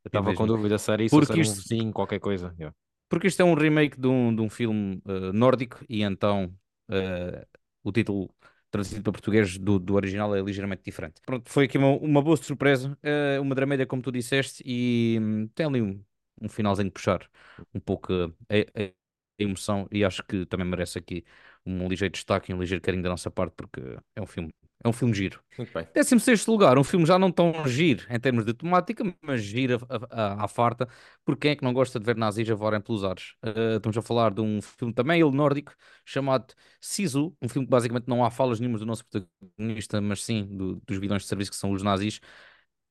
eu 0.04 0.10
estava 0.10 0.34
com 0.34 0.46
dúvida 0.46 0.77
se 0.77 0.92
era 0.92 1.04
isso 1.04 1.15
ou 1.15 1.22
se 1.22 1.27
Porque 1.27 1.39
era 1.39 1.48
um 1.48 1.51
isto- 1.54 1.62
vizinho, 1.70 1.94
qualquer 1.94 2.20
coisa. 2.20 2.54
yeah. 2.60 2.75
Porque 3.16 3.28
isto 3.28 3.42
é 3.42 3.46
um 3.46 3.54
remake 3.54 3.98
de 4.00 4.08
um, 4.08 4.36
de 4.36 4.42
um 4.42 4.50
filme 4.50 5.02
eh, 5.08 5.32
nórdico 5.32 5.80
e 5.88 6.02
então 6.04 6.54
eh, 6.90 7.48
o 7.82 7.92
título 7.92 8.30
traduzido 8.70 9.02
para 9.04 9.14
português 9.14 9.58
do, 9.58 9.80
do 9.80 9.94
original 9.96 10.36
é 10.36 10.42
ligeiramente 10.42 10.84
diferente. 10.84 11.22
Pronto, 11.26 11.50
foi 11.50 11.64
aqui 11.66 11.78
uma, 11.78 11.90
uma 11.98 12.22
boa 12.22 12.36
surpresa, 12.36 12.98
eh, 13.02 13.40
uma 13.40 13.56
dramédia 13.56 13.86
como 13.88 14.02
tu 14.02 14.12
disseste 14.12 14.62
e 14.66 15.18
hum, 15.22 15.48
tem 15.56 15.66
ali 15.66 15.82
um, 15.82 16.04
um 16.42 16.50
finalzinho 16.50 16.88
de 16.90 16.94
puxar 16.94 17.26
um 17.74 17.80
pouco 17.80 18.12
a- 18.14 18.82
a 18.84 18.92
emoção 19.40 19.88
e 19.92 20.04
acho 20.04 20.22
que 20.24 20.46
também 20.46 20.68
merece 20.68 20.98
aqui 20.98 21.24
um 21.66 21.88
ligeiro 21.88 22.12
destaque 22.14 22.52
e 22.52 22.56
um 22.56 22.60
ligeiro 22.60 22.82
carinho 22.82 23.04
da 23.04 23.10
nossa 23.10 23.32
parte 23.32 23.54
porque 23.56 23.80
é 24.16 24.22
um 24.22 24.26
filme, 24.28 24.54
é 24.86 24.89
um 24.89 24.94
filme 24.94 25.13
giro. 25.13 25.42
Muito 25.58 25.72
bem. 25.74 25.88
16 25.94 26.46
lugar, 26.46 26.77
um 26.77 26.84
filme 26.84 27.06
já 27.06 27.18
não 27.18 27.32
tão 27.32 27.54
giro 27.68 28.06
em 28.10 28.20
termos 28.20 28.46
de 28.46 28.54
temática, 28.54 29.04
mas 29.22 29.42
giro 29.42 29.80
à 30.12 30.48
farta, 30.48 30.88
porque 31.24 31.42
quem 31.42 31.51
é 31.51 31.56
que 31.56 31.63
não 31.63 31.74
gosta 31.74 32.00
de 32.00 32.06
ver 32.06 32.15
nazis 32.18 32.50
a 32.50 32.56
voarem 32.56 32.82
pelos 32.82 33.04
ares? 33.04 33.34
Uh, 33.44 33.77
estamos 33.77 33.98
a 33.98 34.01
falar 34.01 34.34
de 34.34 34.42
um 34.42 34.62
filme 34.62 34.94
também, 34.94 35.22
ele 35.22 35.32
nórdico, 35.32 35.74
chamado 36.06 36.54
Sisu, 36.82 37.36
um 37.42 37.48
filme 37.50 37.65
que 37.65 37.72
basicamente 37.72 38.08
não 38.08 38.24
há 38.25 38.30
falas 38.30 38.60
nenhumas 38.60 38.82
do 38.82 38.86
nosso 38.86 39.06
protagonista, 39.06 40.01
mas 40.01 40.24
sim 40.24 40.46
do- 40.46 40.75
dos 40.86 40.98
vilões 40.98 41.24
de 41.24 41.27
serviço 41.30 41.51
que 41.51 41.58
são 41.58 41.72
os 41.72 41.82
nazis. 41.82 42.20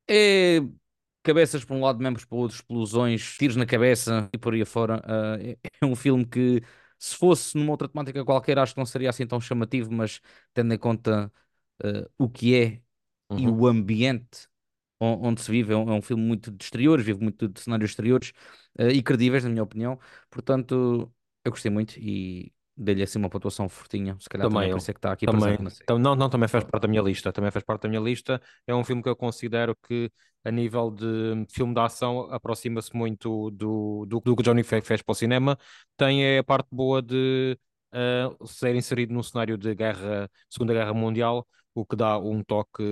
É 0.08 0.60
cabeças 1.22 1.64
para 1.64 1.76
um 1.76 1.80
lado, 1.82 2.02
membros 2.02 2.24
para 2.24 2.36
outro, 2.38 2.56
explosões, 2.56 3.36
tiros 3.38 3.56
na 3.56 3.66
cabeça 3.66 4.28
e 4.32 4.38
por 4.38 4.54
aí 4.54 4.62
afora. 4.62 4.98
Uh, 5.06 5.58
é 5.82 5.86
um 5.86 5.96
filme 5.96 6.26
que, 6.26 6.62
se 6.98 7.16
fosse 7.16 7.56
numa 7.56 7.70
outra 7.72 7.88
temática 7.88 8.24
qualquer, 8.24 8.58
acho 8.58 8.74
que 8.74 8.78
não 8.80 8.86
seria 8.86 9.10
assim 9.10 9.26
tão 9.26 9.40
chamativo, 9.40 9.90
mas 9.92 10.20
tendo 10.54 10.72
em 10.74 10.78
conta 10.78 11.32
uh, 11.85 12.09
o 12.19 12.28
que 12.28 12.54
é 12.57 12.83
e 13.37 13.47
Uhum. 13.47 13.50
o 13.50 13.66
ambiente 13.66 14.49
on- 15.00 15.21
onde 15.28 15.40
se 15.43 15.50
vive, 15.50 15.73
é 15.73 15.76
um, 15.76 15.90
é 15.90 15.95
um 15.95 16.02
filme 16.02 16.23
muito 16.25 16.50
de 16.50 16.64
exteriores, 16.64 17.04
vive 17.04 17.21
muito 17.23 17.49
de 17.49 17.61
cenários 17.61 17.90
exteriores 17.90 18.33
uh, 18.78 18.88
e 18.90 19.02
credíveis, 19.02 19.45
na 19.45 19.50
minha 19.50 19.62
opinião. 19.62 19.99
Portanto, 20.31 21.12
eu 21.45 21.50
gostei 21.52 21.71
muito 21.71 21.99
e 21.99 22.52
dei-lhe 22.76 23.02
assim 23.02 23.19
uma 23.19 23.31
pontuação 23.31 23.69
fortinha. 23.69 24.16
Se 24.21 24.28
calhar 24.28 24.49
também, 24.49 24.69
Também 24.69 24.73
é 24.73 24.76
eu. 24.76 24.78
isso 24.78 24.90
é 24.90 24.95
que 24.95 24.99
está 24.99 25.12
aqui 25.12 25.26
Também, 25.26 25.57
tam- 25.87 25.99
não, 25.99 26.14
não, 26.14 26.28
também 26.28 26.49
faz 26.49 26.64
parte 26.64 26.83
da 26.83 26.88
minha 26.88 27.00
lista. 27.02 27.33
Também 27.33 27.50
faz 27.50 27.64
parte 27.64 27.83
da 27.83 27.88
minha 27.88 28.00
lista. 28.00 28.40
É 28.66 28.75
um 28.75 28.85
filme 28.85 29.02
que 29.02 29.09
eu 29.09 29.16
considero 29.16 29.75
que, 29.88 30.11
a 30.45 30.50
nível 30.50 30.90
de 30.90 31.47
filme 31.50 31.73
de 31.75 31.81
ação, 31.81 32.21
aproxima-se 32.31 32.95
muito 32.95 33.50
do, 33.52 34.04
do, 34.07 34.21
do 34.21 34.35
que 34.37 34.43
o 34.43 34.45
Johnny 34.45 34.62
Fe- 34.62 34.83
fez 34.83 35.00
para 35.02 35.12
o 35.12 35.14
cinema. 35.14 35.59
Tem 35.97 36.25
é 36.25 36.38
a 36.38 36.45
parte 36.45 36.69
boa 36.71 37.00
de 37.00 37.59
eh, 37.93 38.28
ser 38.47 38.75
inserido 38.76 39.14
num 39.14 39.23
cenário 39.23 39.57
de 39.57 39.75
guerra, 39.75 40.31
Segunda 40.50 40.75
Guerra 40.75 40.93
Mundial, 40.93 41.47
o 41.75 41.85
que 41.85 41.97
dá 41.97 42.19
um 42.19 42.43
toque 42.43 42.83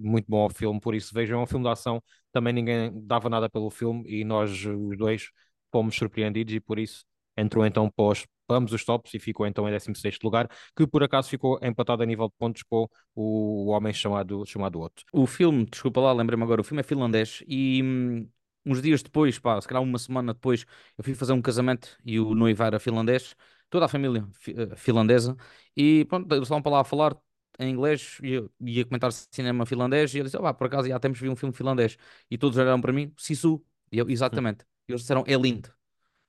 muito 0.00 0.26
bom 0.28 0.42
ao 0.42 0.50
filme. 0.50 0.80
Por 0.80 0.94
isso, 0.94 1.12
vejam, 1.14 1.40
é 1.40 1.42
um 1.42 1.46
filme 1.46 1.64
de 1.64 1.70
ação. 1.70 2.02
Também 2.32 2.52
ninguém 2.52 2.92
dava 3.06 3.28
nada 3.28 3.48
pelo 3.48 3.70
filme 3.70 4.04
e 4.08 4.24
nós, 4.24 4.50
os 4.64 4.96
dois, 4.96 5.30
fomos 5.72 5.94
surpreendidos 5.96 6.54
e 6.54 6.60
por 6.60 6.78
isso 6.78 7.04
entrou 7.36 7.64
então 7.64 7.90
para 7.90 8.18
ambos 8.50 8.72
os 8.72 8.84
tops 8.84 9.12
e 9.14 9.18
ficou 9.18 9.46
então 9.46 9.68
em 9.68 9.70
16º 9.70 10.24
lugar, 10.24 10.48
que 10.76 10.86
por 10.86 11.02
acaso 11.02 11.28
ficou 11.28 11.58
empatado 11.62 12.02
a 12.02 12.06
nível 12.06 12.28
de 12.28 12.34
pontos 12.38 12.62
com 12.62 12.88
o, 13.14 13.66
o 13.66 13.68
homem 13.68 13.92
chamado, 13.92 14.44
chamado 14.46 14.80
Otto. 14.80 15.04
O 15.12 15.26
filme, 15.26 15.66
desculpa 15.66 16.00
lá, 16.00 16.12
lembrei-me 16.12 16.42
agora, 16.44 16.60
o 16.60 16.64
filme 16.64 16.80
é 16.80 16.82
finlandês 16.82 17.42
e 17.46 17.82
hum, 17.82 18.28
uns 18.64 18.80
dias 18.82 19.02
depois, 19.02 19.38
pá, 19.38 19.60
se 19.60 19.68
calhar 19.68 19.82
uma 19.82 19.98
semana 19.98 20.32
depois, 20.34 20.64
eu 20.96 21.04
fui 21.04 21.14
fazer 21.14 21.32
um 21.32 21.42
casamento 21.42 21.96
e 22.04 22.18
o 22.18 22.34
noivo 22.34 22.62
era 22.62 22.78
finlandês, 22.80 23.34
toda 23.70 23.84
a 23.86 23.88
família 23.88 24.26
fi- 24.40 24.54
eh, 24.56 24.76
finlandesa, 24.76 25.36
e 25.76 26.04
pronto, 26.06 26.32
eles 26.34 26.44
estavam 26.44 26.62
para 26.62 26.72
lá 26.72 26.80
a 26.80 26.84
falar 26.84 27.16
em 27.58 27.70
inglês 27.70 28.18
e 28.22 28.32
eu 28.34 28.50
ia 28.60 28.84
comentar 28.84 29.10
cinema 29.12 29.66
finlandês 29.66 30.14
e 30.14 30.18
eu 30.18 30.24
disse, 30.24 30.36
ah, 30.36 30.40
pá, 30.40 30.54
por 30.54 30.66
acaso 30.68 30.88
já 30.88 30.98
temos 30.98 31.18
visto 31.18 31.32
um 31.32 31.36
filme 31.36 31.54
finlandês. 31.54 31.96
E 32.30 32.38
todos 32.38 32.56
olharam 32.56 32.80
para 32.80 32.92
mim, 32.92 33.12
Sisu, 33.16 33.62
e 33.90 33.98
eu, 33.98 34.08
exatamente, 34.08 34.64
e 34.88 34.92
eles 34.92 35.02
disseram, 35.02 35.24
é 35.26 35.34
lindo. 35.34 35.70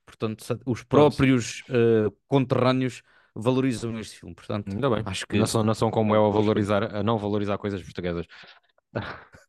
Portanto, 0.04 0.44
os 0.66 0.82
próprios 0.82 1.62
eh, 1.68 2.10
conterrâneos 2.26 3.02
valorizam 3.34 3.96
este 4.00 4.18
filme, 4.18 4.34
portanto, 4.34 4.68
Ainda 4.72 4.90
bem. 4.90 5.02
acho 5.06 5.24
que 5.24 5.38
Não 5.38 5.46
são, 5.46 5.62
não 5.62 5.74
são 5.74 5.90
como 5.90 6.16
eu 6.16 6.26
a 6.26 6.30
valorizar, 6.30 6.96
a 6.96 7.02
não 7.02 7.16
valorizar 7.16 7.56
coisas 7.58 7.82
portuguesas. 7.82 8.26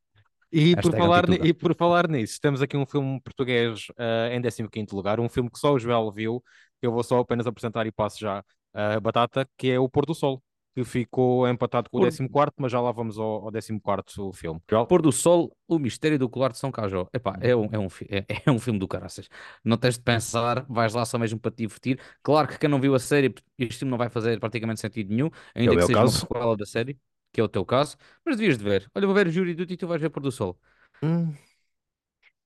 E 0.54 0.76
por, 0.76 0.92
falar, 0.92 1.30
e 1.30 1.54
por 1.54 1.74
falar 1.74 2.10
nisso, 2.10 2.38
temos 2.42 2.62
aqui 2.62 2.76
um 2.76 2.86
filme 2.86 3.22
português 3.22 3.88
eh, 3.98 4.36
em 4.36 4.42
15º 4.42 4.92
lugar, 4.92 5.18
um 5.18 5.30
filme 5.30 5.50
que 5.50 5.58
só 5.58 5.72
o 5.72 5.80
Joel 5.80 6.12
viu, 6.12 6.44
eu 6.82 6.92
vou 6.92 7.02
só 7.04 7.20
apenas 7.20 7.48
apresentar 7.48 7.88
e 7.88 7.92
passo 7.92 8.20
já 8.20 8.44
a 8.74 9.00
batata, 9.00 9.48
que 9.58 9.70
é 9.72 9.80
o 9.80 9.88
Pôr 9.88 10.06
do 10.06 10.14
Sol, 10.14 10.44
que 10.76 10.84
ficou 10.84 11.48
empatado 11.48 11.90
com 11.90 11.98
o 11.98 12.02
Pôr- 12.02 12.08
14º, 12.08 12.54
mas 12.58 12.72
já 12.72 12.80
lá 12.82 12.92
vamos 12.92 13.18
ao, 13.20 13.46
ao 13.46 13.52
14º 13.52 14.34
filme. 14.34 14.62
Joel? 14.70 14.86
Pôr 14.88 15.02
do 15.02 15.12
Sol, 15.12 15.56
O 15.68 15.78
Mistério 15.80 16.18
do 16.20 16.30
Colar 16.30 16.52
de 16.52 16.58
São 16.58 16.72
Cajó. 16.72 17.08
Epá, 17.14 17.38
é 17.42 17.56
um, 17.56 17.66
é 17.72 17.80
um, 17.80 17.88
é, 18.10 18.26
é 18.46 18.52
um 18.52 18.60
filme 18.60 18.80
do 18.80 18.88
caraças. 18.88 19.28
Não 19.64 19.78
tens 19.78 19.98
de 19.98 20.04
pensar, 20.04 20.66
vais 20.70 20.94
lá 20.94 21.06
só 21.06 21.18
mesmo 21.18 21.40
para 21.40 21.52
te 21.52 21.58
divertir. 21.58 22.00
Claro 22.24 22.48
que 22.48 22.58
quem 22.58 22.70
não 22.70 22.80
viu 22.80 22.96
a 22.96 23.00
série, 23.00 23.34
este 23.58 23.80
filme 23.80 23.92
não 23.92 23.98
vai 23.98 24.10
fazer 24.10 24.40
praticamente 24.40 24.80
sentido 24.82 25.10
nenhum, 25.14 25.30
ainda 25.56 25.76
É 25.76 25.78
que 25.78 25.84
seja 25.84 26.06
caso. 26.06 26.06
uma 26.06 26.20
sequela 26.20 26.56
da 26.56 26.66
série, 26.66 26.98
que 27.32 27.42
é 27.42 27.44
o 27.44 27.50
teu 27.50 27.66
caso, 27.66 27.98
mas 28.26 28.38
devias 28.38 28.58
de 28.58 28.64
ver. 28.64 28.90
Olha, 28.96 29.06
vou 29.08 29.16
ver 29.16 29.28
o 29.28 29.32
Júri 29.32 29.54
do 29.54 29.66
Tito 29.66 29.86
e 29.86 29.88
vais 29.88 30.02
ver 30.02 30.10
Pôr 30.10 30.22
do 30.24 30.32
Sol. 30.32 30.60
Hum, 31.02 31.36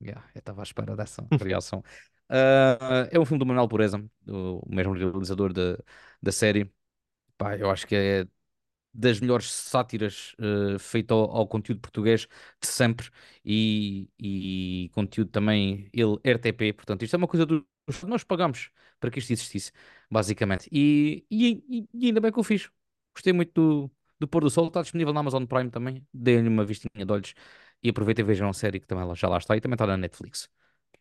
Yeah, 0.01 0.23
eu 0.35 0.39
estava 0.39 0.61
à 0.61 0.63
espera 0.63 0.95
dessa 0.95 1.29
reação. 1.39 1.83
Ah, 2.29 3.07
é 3.11 3.19
um 3.19 3.25
filme 3.25 3.39
do 3.39 3.45
Manuel 3.45 3.67
Pureza, 3.67 4.03
o 4.27 4.61
mesmo 4.67 4.93
realizador 4.93 5.53
da, 5.53 5.77
da 6.21 6.31
série. 6.31 6.71
Pá, 7.37 7.57
eu 7.57 7.69
acho 7.69 7.85
que 7.87 7.95
é 7.95 8.27
das 8.93 9.19
melhores 9.21 9.51
sátiras 9.51 10.35
uh, 10.39 11.13
ao, 11.13 11.37
ao 11.37 11.47
conteúdo 11.47 11.81
português 11.81 12.27
de 12.61 12.67
sempre 12.67 13.09
e, 13.45 14.09
e 14.19 14.89
conteúdo 14.93 15.31
também 15.31 15.89
ele 15.93 16.17
RTP, 16.23 16.73
portanto 16.73 17.03
isto 17.03 17.15
é 17.15 17.17
uma 17.17 17.27
coisa 17.27 17.45
do 17.45 17.67
nós 18.07 18.23
pagamos 18.23 18.71
para 18.99 19.11
que 19.11 19.19
isto 19.19 19.33
existisse, 19.33 19.71
basicamente 20.11 20.69
e, 20.71 21.25
e, 21.31 21.87
e- 21.93 22.07
ainda 22.07 22.21
bem 22.21 22.31
que 22.31 22.39
eu 22.39 22.43
fiz 22.43 22.69
gostei 23.15 23.33
muito 23.33 23.53
do, 23.53 23.91
do 24.19 24.27
Pôr 24.27 24.43
do 24.43 24.49
Sol, 24.51 24.67
está 24.67 24.81
disponível 24.83 25.13
na 25.13 25.21
Amazon 25.21 25.45
Prime 25.45 25.71
também, 25.71 26.07
dei-lhe 26.13 26.47
uma 26.49 26.65
vistinha 26.65 27.05
de 27.05 27.11
olhos 27.13 27.33
e 27.83 27.89
aproveitem 27.89 28.23
e 28.25 28.27
vejam 28.27 28.49
a 28.49 28.53
série 28.53 28.79
que 28.79 28.87
também 28.87 29.13
já 29.15 29.27
lá 29.29 29.37
está 29.39 29.57
e 29.57 29.61
também 29.61 29.75
está 29.75 29.87
na 29.87 29.97
Netflix 29.97 30.49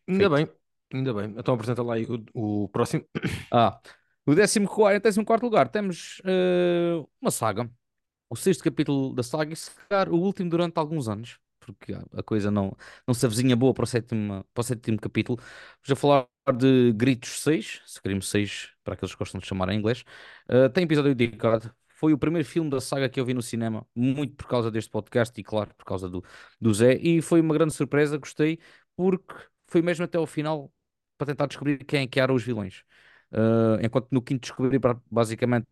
ainda 0.07 0.29
Feito. 0.29 0.29
bem, 0.29 0.47
ainda 0.93 1.13
bem. 1.13 1.33
Então 1.37 1.53
apresenta 1.55 1.83
lá 1.83 1.95
o, 2.33 2.63
o 2.65 2.69
próximo. 2.69 3.05
ah, 3.51 3.79
o 4.25 4.35
14 4.35 4.59
em 4.59 4.65
14 5.25 5.43
lugar 5.43 5.69
temos 5.69 6.19
uh, 6.19 7.07
uma 7.21 7.31
saga 7.31 7.69
o 8.29 8.35
sexto 8.35 8.63
capítulo 8.63 9.13
da 9.13 9.23
saga 9.23 9.53
e 9.53 9.55
se 9.55 9.71
calhar 9.87 10.09
o 10.09 10.17
último 10.17 10.49
durante 10.49 10.77
alguns 10.77 11.07
anos, 11.07 11.39
porque 11.59 11.93
a 11.93 12.23
coisa 12.23 12.51
não, 12.51 12.75
não 13.07 13.13
se 13.13 13.25
avizinha 13.25 13.55
boa 13.55 13.73
para 13.73 13.83
o 13.83 13.87
sétimo, 13.87 14.45
para 14.53 14.61
o 14.61 14.63
sétimo 14.63 14.99
capítulo. 14.99 15.39
Vamos 15.39 15.91
a 15.91 15.95
falar 15.95 16.27
de 16.57 16.93
Gritos 16.93 17.41
6, 17.41 17.81
se 17.85 18.01
queremos 18.01 18.29
6, 18.29 18.71
para 18.83 18.93
aqueles 18.95 19.13
que 19.13 19.19
gostam 19.19 19.39
de 19.39 19.47
chamar 19.47 19.69
em 19.69 19.77
inglês. 19.79 20.03
Uh, 20.49 20.69
tem 20.69 20.83
episódio 20.83 21.15
dedicado. 21.15 21.73
Foi 21.87 22.13
o 22.13 22.17
primeiro 22.17 22.47
filme 22.47 22.69
da 22.69 22.81
saga 22.81 23.07
que 23.09 23.19
eu 23.19 23.25
vi 23.25 23.33
no 23.33 23.41
cinema, 23.41 23.87
muito 23.95 24.35
por 24.35 24.47
causa 24.47 24.69
deste 24.69 24.89
podcast 24.91 25.39
e, 25.39 25.43
claro, 25.43 25.73
por 25.75 25.85
causa 25.85 26.09
do, 26.09 26.23
do 26.59 26.73
Zé. 26.73 26.95
E 26.95 27.21
foi 27.21 27.39
uma 27.39 27.53
grande 27.53 27.73
surpresa, 27.73 28.17
gostei, 28.17 28.59
porque 28.95 29.33
foi 29.67 29.81
mesmo 29.81 30.03
até 30.03 30.17
ao 30.17 30.27
final 30.27 30.71
para 31.17 31.27
tentar 31.27 31.47
descobrir 31.47 31.83
quem 31.85 32.01
é 32.03 32.07
que 32.07 32.19
eram 32.19 32.35
os 32.35 32.43
vilões. 32.43 32.83
Uh, 33.31 33.83
enquanto 33.83 34.07
no 34.11 34.21
quinto 34.21 34.41
descobri 34.41 34.79
basicamente 35.09 35.67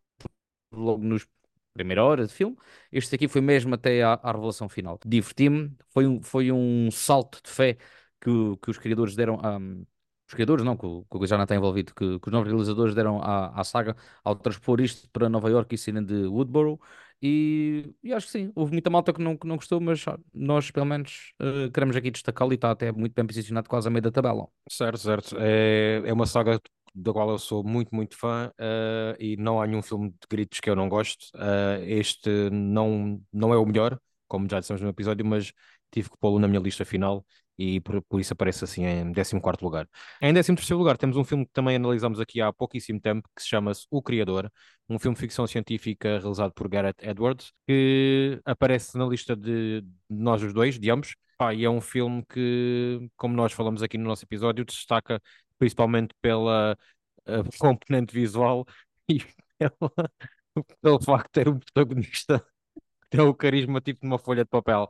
logo 0.72 1.03
nos 1.03 1.27
primeira 1.74 2.03
hora 2.03 2.27
de 2.27 2.33
filme, 2.33 2.55
este 2.91 3.15
aqui 3.15 3.27
foi 3.27 3.41
mesmo 3.41 3.74
até 3.75 4.03
à, 4.03 4.13
à 4.13 4.31
revelação 4.31 4.69
final. 4.69 5.00
Diverti-me, 5.05 5.75
foi 5.89 6.05
um, 6.07 6.22
foi 6.22 6.51
um 6.51 6.89
salto 6.91 7.41
de 7.43 7.50
fé 7.50 7.77
que, 8.22 8.57
que 8.62 8.69
os 8.72 8.77
criadores 8.77 9.15
deram 9.15 9.39
a. 9.41 9.57
Um, 9.57 9.86
os 10.25 10.36
criadores, 10.36 10.65
não, 10.65 10.77
que 10.77 10.86
o, 10.86 11.03
que 11.03 11.27
já 11.27 11.36
não 11.36 11.43
está 11.43 11.55
envolvido, 11.55 11.93
que, 11.93 12.17
que, 12.19 12.27
os 12.27 12.31
novos 12.31 12.48
realizadores 12.48 12.95
deram 12.95 13.22
à, 13.22 13.60
à 13.60 13.63
saga 13.63 13.95
ao 14.24 14.36
transpor 14.36 14.79
isto 14.81 15.07
para 15.12 15.29
Nova 15.29 15.50
York 15.50 15.75
e 15.75 15.77
cena 15.77 16.01
de 16.01 16.25
Woodborough. 16.25 16.79
E, 17.22 17.93
e, 18.01 18.12
acho 18.13 18.25
que 18.27 18.31
sim, 18.31 18.51
houve 18.55 18.72
muita 18.72 18.89
malta 18.89 19.13
que 19.13 19.22
não, 19.22 19.38
que 19.38 19.45
não 19.45 19.57
gostou, 19.57 19.79
mas 19.79 20.03
nós 20.33 20.72
pelo 20.72 20.86
menos 20.86 21.33
queremos 21.74 21.95
aqui 21.95 22.10
destacá-lo 22.10 22.51
e 22.51 22.55
está 22.55 22.72
até 22.72 22.91
muito 22.91 23.13
bem 23.13 23.27
posicionado, 23.27 23.69
quase 23.69 23.88
a 23.88 23.91
meio 23.91 24.01
da 24.01 24.12
tabela. 24.12 24.48
Certo, 24.69 24.98
certo. 24.98 25.36
É, 25.39 26.01
é 26.05 26.13
uma 26.13 26.25
saga 26.25 26.60
da 26.93 27.12
qual 27.12 27.29
eu 27.29 27.39
sou 27.39 27.63
muito, 27.63 27.93
muito 27.93 28.15
fã, 28.17 28.51
uh, 28.59 29.15
e 29.19 29.35
não 29.38 29.62
há 29.62 29.67
nenhum 29.67 29.81
filme 29.81 30.09
de 30.09 30.27
gritos 30.29 30.59
que 30.59 30.69
eu 30.69 30.75
não 30.75 30.89
gosto. 30.89 31.25
Uh, 31.35 31.83
este 31.85 32.50
não, 32.51 33.21
não 33.31 33.53
é 33.53 33.57
o 33.57 33.65
melhor, 33.65 34.00
como 34.27 34.47
já 34.50 34.59
dissemos 34.59 34.81
no 34.81 34.89
episódio, 34.89 35.25
mas 35.25 35.51
tive 35.91 36.09
que 36.09 36.17
pô-lo 36.17 36.39
na 36.39 36.47
minha 36.47 36.59
lista 36.59 36.85
final 36.85 37.25
e 37.57 37.79
por, 37.81 38.01
por 38.03 38.19
isso 38.19 38.33
aparece 38.33 38.63
assim 38.63 38.83
em 38.85 39.13
14 39.13 39.63
lugar. 39.63 39.88
Em 40.21 40.33
13 40.33 40.73
lugar 40.73 40.97
temos 40.97 41.17
um 41.17 41.23
filme 41.23 41.45
que 41.45 41.51
também 41.53 41.75
analisamos 41.75 42.19
aqui 42.19 42.41
há 42.41 42.51
pouquíssimo 42.51 43.00
tempo, 43.00 43.27
que 43.35 43.41
se 43.41 43.50
chama-se 43.50 43.85
O 43.91 44.01
Criador, 44.01 44.51
um 44.89 44.97
filme 44.97 45.15
de 45.15 45.21
ficção 45.21 45.45
científica 45.45 46.19
realizado 46.19 46.51
por 46.53 46.67
Gareth 46.67 46.95
Edwards, 47.01 47.51
que 47.67 48.39
aparece 48.45 48.97
na 48.97 49.05
lista 49.05 49.35
de 49.35 49.83
nós 50.09 50.41
os 50.41 50.53
dois, 50.53 50.79
de 50.79 50.89
ambos, 50.89 51.15
ah, 51.39 51.53
e 51.53 51.65
é 51.65 51.69
um 51.69 51.81
filme 51.81 52.23
que, 52.31 53.09
como 53.17 53.35
nós 53.35 53.51
falamos 53.51 53.83
aqui 53.83 53.97
no 53.97 54.05
nosso 54.05 54.23
episódio, 54.23 54.63
destaca 54.63 55.21
principalmente 55.63 56.13
pela 56.22 56.77
uh, 57.25 57.58
componente 57.58 58.13
visual 58.13 58.65
e 59.08 59.24
pela, 59.58 60.12
pelo 60.82 61.01
facto 61.01 61.27
de 61.27 61.32
ter 61.32 61.48
um 61.48 61.58
protagonista 61.58 62.39
que 63.03 63.10
tem 63.10 63.22
o 63.22 63.34
carisma 63.34 63.79
tipo 63.79 64.01
de 64.01 64.08
uma 64.08 64.20
folha 64.20 64.43
de 64.43 64.50
papel. 64.50 64.89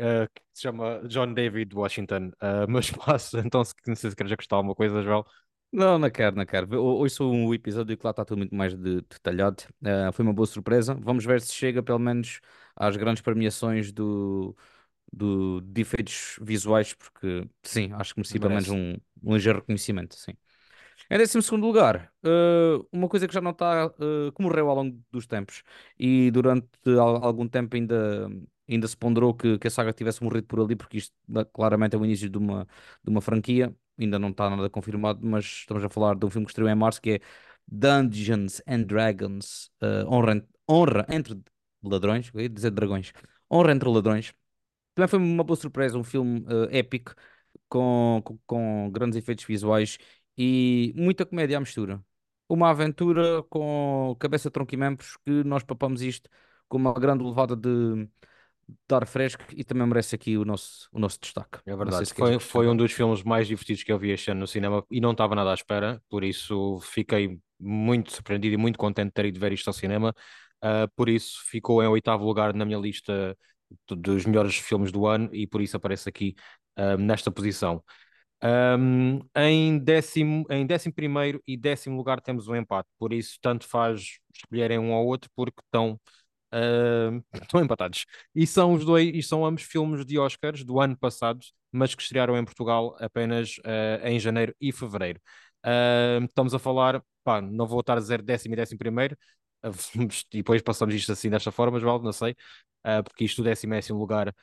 Uh, 0.00 0.26
que 0.32 0.42
se 0.54 0.62
chama 0.62 1.02
John 1.06 1.34
David 1.34 1.74
Washington, 1.74 2.28
uh, 2.40 2.66
mas 2.68 2.90
passo, 2.92 3.38
então 3.38 3.64
se, 3.64 3.74
não 3.86 3.96
sei 3.96 4.10
se 4.10 4.16
queres 4.16 4.32
acrescentar 4.32 4.58
alguma 4.58 4.76
coisa, 4.76 5.02
Joel. 5.02 5.26
Não, 5.72 5.98
não 5.98 6.10
quero, 6.10 6.36
não 6.36 6.46
quero. 6.46 6.80
Hoje 6.80 7.14
sou 7.14 7.32
um 7.32 7.52
episódio 7.52 7.96
que 7.96 8.04
lá 8.04 8.10
está 8.10 8.24
tudo 8.24 8.38
muito 8.38 8.54
mais 8.54 8.74
de, 8.74 9.00
detalhado. 9.02 9.64
Uh, 9.82 10.12
foi 10.12 10.24
uma 10.24 10.32
boa 10.32 10.46
surpresa. 10.46 10.94
Vamos 10.94 11.24
ver 11.24 11.40
se 11.40 11.52
chega 11.52 11.82
pelo 11.82 11.98
menos 11.98 12.40
às 12.76 12.96
grandes 12.96 13.22
premiações 13.22 13.90
do, 13.90 14.56
do, 15.12 15.60
de 15.62 15.80
efeitos 15.80 16.38
visuais, 16.40 16.94
porque 16.94 17.46
sim, 17.62 17.92
acho 17.92 18.14
que 18.14 18.20
mereci 18.20 18.38
pelo 18.38 18.50
menos 18.50 18.68
um, 18.68 18.96
um 19.22 19.34
ligeiro 19.34 19.60
reconhecimento, 19.60 20.14
sim. 20.16 20.32
Em 21.10 21.18
décimo 21.18 21.42
segundo 21.42 21.66
lugar, 21.66 22.12
uh, 22.24 22.86
uma 22.92 23.08
coisa 23.08 23.26
que 23.28 23.34
já 23.34 23.40
não 23.40 23.50
está, 23.50 23.86
uh, 23.86 24.32
que 24.32 24.42
morreu 24.42 24.68
ao 24.68 24.76
longo 24.76 24.98
dos 25.10 25.26
tempos 25.26 25.62
e 25.98 26.30
durante 26.30 26.68
algum 26.98 27.46
tempo 27.48 27.76
ainda, 27.76 28.28
ainda 28.68 28.88
se 28.88 28.96
ponderou 28.96 29.34
que, 29.34 29.58
que 29.58 29.66
a 29.68 29.70
saga 29.70 29.92
tivesse 29.92 30.22
morrido 30.22 30.46
por 30.46 30.60
ali, 30.60 30.76
porque 30.76 30.98
isto 30.98 31.14
claramente 31.52 31.96
é 31.96 31.98
o 31.98 32.04
início 32.04 32.30
de 32.30 32.38
uma, 32.38 32.66
de 33.04 33.10
uma 33.10 33.20
franquia, 33.20 33.74
ainda 33.98 34.18
não 34.18 34.30
está 34.30 34.48
nada 34.48 34.70
confirmado, 34.70 35.20
mas 35.26 35.44
estamos 35.44 35.84
a 35.84 35.88
falar 35.88 36.16
de 36.16 36.24
um 36.24 36.30
filme 36.30 36.46
que 36.46 36.52
estreou 36.52 36.70
em 36.70 36.74
março 36.74 37.00
que 37.00 37.10
é 37.12 37.20
Dungeons 37.66 38.62
and 38.66 38.84
Dragons, 38.84 39.70
uh, 39.82 40.08
honra, 40.08 40.44
honra 40.68 41.06
entre 41.10 41.38
ladrões, 41.82 42.30
eu 42.32 42.40
ia 42.40 42.48
dizer 42.48 42.70
dragões, 42.70 43.12
honra 43.50 43.72
entre 43.72 43.88
ladrões, 43.88 44.32
também 44.94 45.08
foi 45.08 45.18
uma 45.18 45.44
boa 45.44 45.56
surpresa, 45.56 45.98
um 45.98 46.04
filme 46.04 46.40
uh, 46.40 46.68
épico, 46.70 47.14
com, 47.72 48.20
com, 48.22 48.38
com, 48.46 48.90
grandes 48.92 49.16
efeitos 49.16 49.46
visuais 49.46 49.96
e 50.36 50.92
muita 50.94 51.24
comédia 51.24 51.56
à 51.56 51.60
mistura. 51.60 52.04
Uma 52.46 52.68
aventura 52.68 53.42
com 53.44 54.14
cabeça, 54.18 54.50
tronco 54.50 54.74
e 54.74 54.76
membros 54.76 55.16
que 55.24 55.42
nós 55.42 55.62
papamos 55.62 56.02
isto 56.02 56.28
com 56.68 56.76
uma 56.76 56.92
grande 56.92 57.24
levada 57.24 57.56
de, 57.56 58.06
de 58.68 58.94
ar 58.94 59.06
fresco 59.06 59.42
e 59.56 59.64
também 59.64 59.86
merece 59.86 60.14
aqui 60.14 60.36
o 60.36 60.44
nosso, 60.44 60.86
o 60.92 60.98
nosso 60.98 61.18
destaque. 61.18 61.60
É 61.64 61.74
verdade, 61.74 62.04
se 62.04 62.14
foi, 62.14 62.38
foi 62.38 62.68
um 62.68 62.76
dos 62.76 62.92
filmes 62.92 63.22
mais 63.22 63.48
divertidos 63.48 63.82
que 63.82 63.90
eu 63.90 63.98
vi 63.98 64.10
este 64.10 64.30
ano 64.30 64.40
no 64.40 64.46
cinema 64.46 64.84
e 64.90 65.00
não 65.00 65.12
estava 65.12 65.34
nada 65.34 65.50
à 65.50 65.54
espera, 65.54 66.02
por 66.10 66.22
isso 66.22 66.78
fiquei 66.82 67.38
muito 67.58 68.12
surpreendido 68.12 68.52
e 68.52 68.58
muito 68.58 68.78
contente 68.78 69.06
de 69.06 69.12
ter 69.12 69.24
ido 69.24 69.40
ver 69.40 69.52
isto 69.54 69.68
ao 69.68 69.72
cinema. 69.72 70.14
Uh, 70.62 70.86
por 70.94 71.08
isso 71.08 71.42
ficou 71.46 71.82
em 71.82 71.86
oitavo 71.86 72.22
lugar 72.22 72.52
na 72.52 72.66
minha 72.66 72.78
lista 72.78 73.34
dos 73.88 74.26
melhores 74.26 74.56
filmes 74.56 74.92
do 74.92 75.06
ano 75.06 75.30
e 75.32 75.46
por 75.46 75.62
isso 75.62 75.76
aparece 75.76 76.08
aqui 76.08 76.34
um, 76.76 76.96
nesta 76.98 77.30
posição. 77.30 77.82
Um, 78.44 79.20
em, 79.36 79.78
décimo, 79.78 80.44
em 80.50 80.66
décimo 80.66 80.92
primeiro 80.94 81.40
e 81.46 81.56
décimo 81.56 81.96
lugar 81.96 82.20
temos 82.20 82.48
um 82.48 82.56
empate, 82.56 82.88
por 82.98 83.12
isso 83.12 83.38
tanto 83.40 83.68
faz 83.68 84.18
escolherem 84.34 84.80
um 84.80 84.92
ou 84.92 85.06
outro 85.06 85.30
porque 85.36 85.60
estão, 85.64 86.00
uh, 86.52 87.24
estão 87.40 87.62
empatados. 87.62 88.04
E 88.34 88.46
são 88.46 88.72
os 88.74 88.84
dois, 88.84 89.10
e 89.14 89.22
são 89.22 89.44
ambos 89.46 89.62
filmes 89.62 90.04
de 90.04 90.18
Oscars 90.18 90.64
do 90.64 90.80
ano 90.80 90.96
passado, 90.96 91.40
mas 91.70 91.94
que 91.94 92.02
estrearam 92.02 92.36
em 92.36 92.44
Portugal 92.44 92.96
apenas 93.00 93.58
uh, 93.58 94.06
em 94.06 94.18
janeiro 94.18 94.54
e 94.60 94.72
fevereiro. 94.72 95.20
Uh, 95.64 96.24
estamos 96.24 96.54
a 96.54 96.58
falar, 96.58 97.02
pá, 97.22 97.40
não 97.40 97.66
vou 97.66 97.80
estar 97.80 97.96
a 97.96 98.00
dizer 98.00 98.22
décimo 98.22 98.54
e 98.54 98.56
décimo 98.56 98.78
primeiro, 98.78 99.16
e 99.64 99.68
depois 100.38 100.60
passamos 100.62 100.94
isto 100.94 101.12
assim 101.12 101.30
desta 101.30 101.52
forma, 101.52 101.78
João, 101.78 102.00
não 102.00 102.12
sei, 102.12 102.32
uh, 102.86 103.02
porque 103.04 103.24
isto 103.24 103.42
décimo 103.42 103.74
assim 103.74 103.92
um 103.92 103.98
lugar 103.98 104.34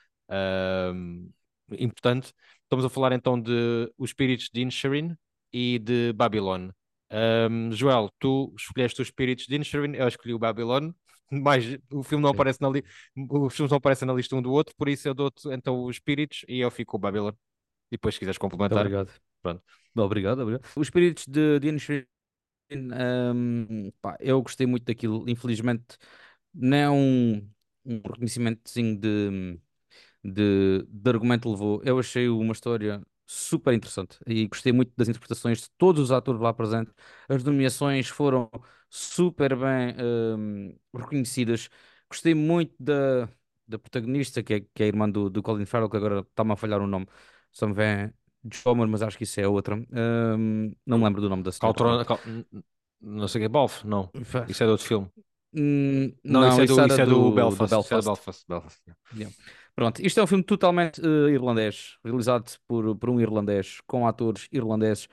importante. 1.77 2.33
Estamos 2.63 2.85
a 2.85 2.89
falar 2.89 3.11
então 3.11 3.39
de 3.39 3.91
Os 3.97 4.11
Espíritos 4.11 4.49
de 4.53 4.61
Inisherin 4.61 5.15
e 5.51 5.79
de 5.79 6.13
Babylon. 6.13 6.69
Um, 7.11 7.71
Joel, 7.71 8.09
tu 8.19 8.53
escolheste 8.57 9.01
os 9.01 9.07
Espíritos 9.07 9.45
de 9.45 9.55
Inisherin, 9.55 9.95
eu 9.95 10.07
escolhi 10.07 10.33
o 10.33 10.39
Babylon, 10.39 10.91
mas 11.31 11.65
o 11.91 12.03
filme 12.03 12.23
não 12.23 12.29
aparece 12.29 12.61
na 12.61 12.69
li... 12.69 12.83
os 13.15 13.55
filmes 13.55 13.71
não 13.71 13.77
aparecem 13.77 14.07
na 14.07 14.13
lista 14.13 14.35
um 14.35 14.41
do 14.41 14.51
outro, 14.51 14.75
por 14.77 14.87
isso 14.87 15.07
eu 15.07 15.13
dou-te 15.13 15.47
então 15.49 15.83
os 15.83 15.95
Espíritos 15.95 16.45
e 16.47 16.59
eu 16.59 16.69
fico 16.69 16.91
com 16.91 16.97
o 16.97 17.01
Babylon. 17.01 17.31
E 17.91 17.97
depois, 17.97 18.13
se 18.13 18.19
quiseres 18.19 18.37
complementar. 18.37 18.79
Obrigado. 18.79 19.11
Pronto. 19.41 19.63
Obrigado, 19.95 20.39
obrigado. 20.41 20.67
Os 20.75 20.87
Espíritos 20.87 21.25
de, 21.27 21.59
de 21.59 21.67
Inisherin 21.67 22.05
um, 22.71 23.91
pá, 24.01 24.17
eu 24.19 24.41
gostei 24.41 24.67
muito 24.67 24.85
daquilo. 24.85 25.27
Infelizmente, 25.27 25.97
não 26.53 26.77
é 26.77 26.89
um, 26.89 27.49
um 27.85 27.95
reconhecimentozinho 27.97 28.99
de, 28.99 29.59
de, 30.23 30.85
de 30.87 31.09
argumento 31.09 31.49
levou. 31.49 31.81
Eu 31.83 31.99
achei 31.99 32.27
uma 32.29 32.53
história 32.53 33.01
super 33.25 33.73
interessante 33.73 34.17
e 34.25 34.47
gostei 34.47 34.71
muito 34.71 34.91
das 34.97 35.07
interpretações 35.07 35.61
de 35.61 35.69
todos 35.77 36.05
os 36.05 36.11
atores 36.11 36.41
lá 36.41 36.53
presentes. 36.53 36.93
As 37.27 37.43
nomeações 37.43 38.07
foram 38.07 38.49
super 38.89 39.55
bem 39.55 39.95
um, 39.99 40.75
reconhecidas. 40.95 41.69
Gostei 42.09 42.33
muito 42.33 42.73
da, 42.79 43.29
da 43.67 43.77
protagonista, 43.77 44.41
que 44.41 44.53
é, 44.55 44.59
que 44.61 44.81
é 44.81 44.85
a 44.85 44.87
irmã 44.87 45.09
do, 45.09 45.29
do 45.29 45.43
Colin 45.43 45.65
Farrell, 45.65 45.89
que 45.89 45.97
agora 45.97 46.21
está-me 46.21 46.53
a 46.53 46.55
falhar 46.55 46.81
o 46.81 46.87
nome. 46.87 47.07
Só 47.51 47.67
me 47.67 47.73
vem 47.73 48.11
Homer, 48.65 48.87
mas 48.87 49.01
acho 49.01 49.17
que 49.17 49.25
isso 49.25 49.39
é 49.39 49.47
outra. 49.47 49.75
Um, 49.75 50.73
não 50.85 50.97
me 50.97 51.03
lembro 51.03 51.21
do 51.21 51.29
nome 51.29 51.43
da 51.43 51.51
senhora. 51.51 52.05
Cal... 52.05 52.19
Não 53.01 53.27
sei 53.27 53.39
o 53.39 53.41
que 53.43 53.45
é 53.45 53.49
Balf, 53.49 53.83
não. 53.83 54.09
Isso 54.47 54.63
é 54.63 54.65
de 54.65 54.71
outro 54.71 54.87
filme. 54.87 55.07
Hum, 55.53 56.13
não, 56.23 56.41
não, 56.41 56.49
isso, 56.49 56.61
é 56.61 56.65
do, 56.65 56.85
isso 56.87 57.01
é 57.01 57.05
do, 57.05 57.11
do 57.11 57.31
Belfast. 57.31 57.69
Do 57.69 57.75
Belfast. 57.75 57.93
É 57.93 58.01
Belfast. 58.01 58.45
Belfast. 58.47 58.81
Yeah. 59.15 59.35
Pronto, 59.75 60.01
isto 60.05 60.19
é 60.19 60.23
um 60.23 60.27
filme 60.27 60.43
totalmente 60.43 60.99
uh, 61.01 61.29
irlandês, 61.29 61.97
realizado 62.03 62.57
por, 62.67 62.95
por 62.97 63.09
um 63.09 63.19
irlandês, 63.19 63.79
com 63.87 64.05
atores 64.07 64.47
irlandeses, 64.51 65.07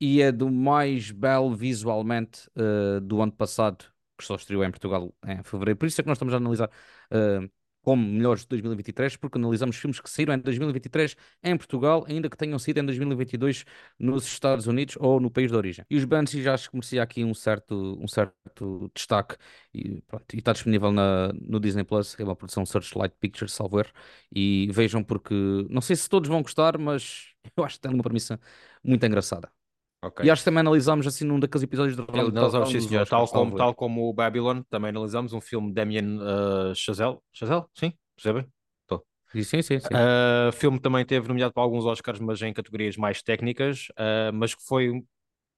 e 0.00 0.20
é 0.22 0.32
do 0.32 0.50
mais 0.50 1.10
belo 1.10 1.54
visualmente 1.54 2.48
uh, 2.56 3.00
do 3.00 3.20
ano 3.22 3.32
passado, 3.32 3.84
que 4.16 4.24
só 4.24 4.34
estreou 4.36 4.64
em 4.64 4.70
Portugal 4.70 5.14
em 5.26 5.42
fevereiro. 5.42 5.78
Por 5.78 5.86
isso 5.86 6.00
é 6.00 6.04
que 6.04 6.08
nós 6.08 6.16
estamos 6.16 6.34
a 6.34 6.36
analisar 6.38 6.68
uh, 7.12 7.50
como 7.88 8.06
melhores 8.06 8.42
de 8.42 8.48
2023, 8.48 9.16
porque 9.16 9.38
analisamos 9.38 9.76
filmes 9.76 9.98
que 9.98 10.10
saíram 10.10 10.34
em 10.34 10.38
2023 10.40 11.16
em 11.42 11.56
Portugal, 11.56 12.04
ainda 12.06 12.28
que 12.28 12.36
tenham 12.36 12.58
sido 12.58 12.76
em 12.80 12.84
2022 12.84 13.64
nos 13.98 14.26
Estados 14.26 14.66
Unidos 14.66 14.94
ou 15.00 15.18
no 15.18 15.30
país 15.30 15.50
de 15.50 15.56
origem. 15.56 15.86
E 15.88 15.96
os 15.96 16.04
Banshee 16.04 16.42
já 16.42 16.52
acho 16.52 16.68
que 16.68 16.76
merecia 16.76 17.02
aqui 17.02 17.24
um 17.24 17.32
certo, 17.32 17.98
um 17.98 18.06
certo 18.06 18.90
destaque 18.94 19.36
e, 19.72 20.02
pronto, 20.02 20.34
e 20.34 20.38
está 20.38 20.52
disponível 20.52 20.92
na, 20.92 21.32
no 21.32 21.58
Disney 21.58 21.82
Plus, 21.82 22.14
é 22.20 22.24
uma 22.24 22.36
produção 22.36 22.66
Searchlight 22.66 23.14
Pictures, 23.18 23.54
salvo 23.54 23.80
erro, 23.80 23.90
e 24.30 24.68
vejam 24.70 25.02
porque 25.02 25.34
não 25.70 25.80
sei 25.80 25.96
se 25.96 26.10
todos 26.10 26.28
vão 26.28 26.42
gostar, 26.42 26.76
mas 26.76 27.32
eu 27.56 27.64
acho 27.64 27.76
que 27.76 27.80
tem 27.80 27.94
uma 27.94 28.02
premissa 28.02 28.38
muito 28.84 29.06
engraçada. 29.06 29.50
Ok. 30.00 30.24
E 30.24 30.30
acho 30.30 30.42
que 30.42 30.44
também 30.44 30.60
analisámos 30.60 31.06
assim 31.06 31.24
num 31.24 31.40
daqueles 31.40 31.64
episódios 31.64 31.96
do 31.96 32.02
Ele- 32.04 32.12
Round 32.20 32.38
Analisamos, 32.38 32.70
sim, 32.70 32.80
senhor. 32.80 33.06
Tal 33.06 33.26
como, 33.26 33.56
tal 33.56 33.74
como 33.74 34.08
o 34.08 34.12
Babylon, 34.12 34.62
também 34.70 34.90
analisamos 34.90 35.32
um 35.32 35.40
filme 35.40 35.68
de 35.68 35.74
Damien 35.74 36.18
uh, 36.18 36.74
Chazelle. 36.74 37.18
Chazelle? 37.32 37.64
Sim? 37.74 37.92
Percebem? 38.14 38.46
Estou. 38.82 39.04
Sim, 39.32 39.42
sim, 39.42 39.62
sim. 39.62 39.76
Uh, 39.76 40.52
filme 40.52 40.78
também 40.78 41.04
teve 41.04 41.26
nomeado 41.26 41.52
para 41.52 41.62
alguns 41.62 41.84
Oscars, 41.84 42.20
mas 42.20 42.40
em 42.42 42.52
categorias 42.52 42.96
mais 42.96 43.22
técnicas, 43.22 43.88
uh, 43.90 44.32
mas 44.32 44.54
que 44.54 44.62
foi, 44.64 45.02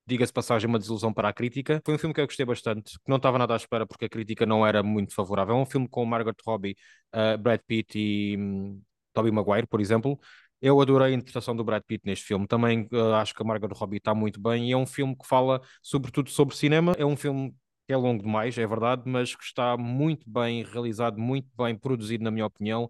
diga-se 0.07 0.31
de 0.31 0.35
passagem, 0.35 0.69
uma 0.69 0.79
desilusão 0.79 1.13
para 1.13 1.29
a 1.29 1.33
crítica. 1.35 1.83
Foi 1.85 1.95
um 1.95 1.99
filme 1.99 2.15
que 2.15 2.21
eu 2.23 2.27
gostei 2.27 2.47
bastante, 2.47 2.93
que 2.95 3.09
não 3.09 3.19
estava 3.19 3.37
nada 3.39 3.53
à 3.53 3.57
espera 3.57 3.87
porque 3.87 4.07
a 4.07 4.09
crítica 4.09 4.47
não 4.47 4.67
era 4.67 4.83
muito 4.83 5.15
favorável. 5.15 5.55
É 5.55 5.59
um 5.59 5.67
filme 5.67 5.87
com 5.87 6.03
Margot 6.07 6.33
Robbie, 6.47 6.77
uh, 7.15 7.37
Brad 7.37 7.61
Pitt 7.67 7.99
e 7.99 8.37
um, 8.39 8.81
Tobey 9.13 9.31
Maguire, 9.31 9.67
por 9.67 9.83
exemplo. 9.83 10.19
Eu 10.61 10.81
adorei 10.81 11.13
a 11.13 11.17
interpretação 11.17 11.57
do 11.57 11.65
Brad 11.65 11.83
Pitt 11.87 12.03
neste 12.07 12.25
filme. 12.25 12.47
Também 12.47 12.89
uh, 12.93 13.15
acho 13.15 13.35
que 13.35 13.43
a 13.43 13.45
Margot 13.45 13.69
Robbie 13.75 13.99
está 13.99 14.15
muito 14.15 14.41
bem. 14.41 14.69
E 14.69 14.73
é 14.73 14.77
um 14.77 14.87
filme 14.87 15.17
que 15.17 15.27
fala 15.27 15.61
sobretudo 15.83 16.31
sobre 16.31 16.57
cinema. 16.57 16.95
É 16.99 17.05
um 17.05 17.17
filme 17.17 17.55
que 17.87 17.93
é 17.93 17.97
longo 17.97 18.23
demais, 18.23 18.57
é 18.57 18.67
verdade, 18.67 19.03
mas 19.07 19.35
que 19.35 19.43
está 19.43 19.77
muito 19.77 20.29
bem 20.31 20.63
realizado, 20.63 21.19
muito 21.19 21.49
bem 21.57 21.77
produzido, 21.77 22.23
na 22.23 22.31
minha 22.31 22.47
opinião 22.47 22.89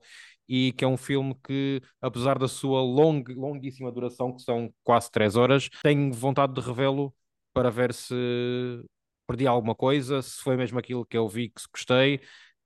e 0.52 0.72
que 0.72 0.84
é 0.84 0.88
um 0.88 0.96
filme 0.96 1.32
que, 1.44 1.80
apesar 2.00 2.36
da 2.36 2.48
sua 2.48 2.82
long, 2.82 3.22
longuíssima 3.28 3.92
duração, 3.92 4.34
que 4.34 4.42
são 4.42 4.74
quase 4.82 5.08
três 5.08 5.36
horas, 5.36 5.68
tenho 5.80 6.12
vontade 6.12 6.52
de 6.54 6.60
revê-lo 6.60 7.14
para 7.52 7.70
ver 7.70 7.94
se 7.94 8.12
perdi 9.28 9.46
alguma 9.46 9.76
coisa, 9.76 10.20
se 10.20 10.40
foi 10.42 10.56
mesmo 10.56 10.76
aquilo 10.76 11.06
que 11.06 11.16
eu 11.16 11.28
vi 11.28 11.50
que 11.50 11.62
gostei, 11.72 12.20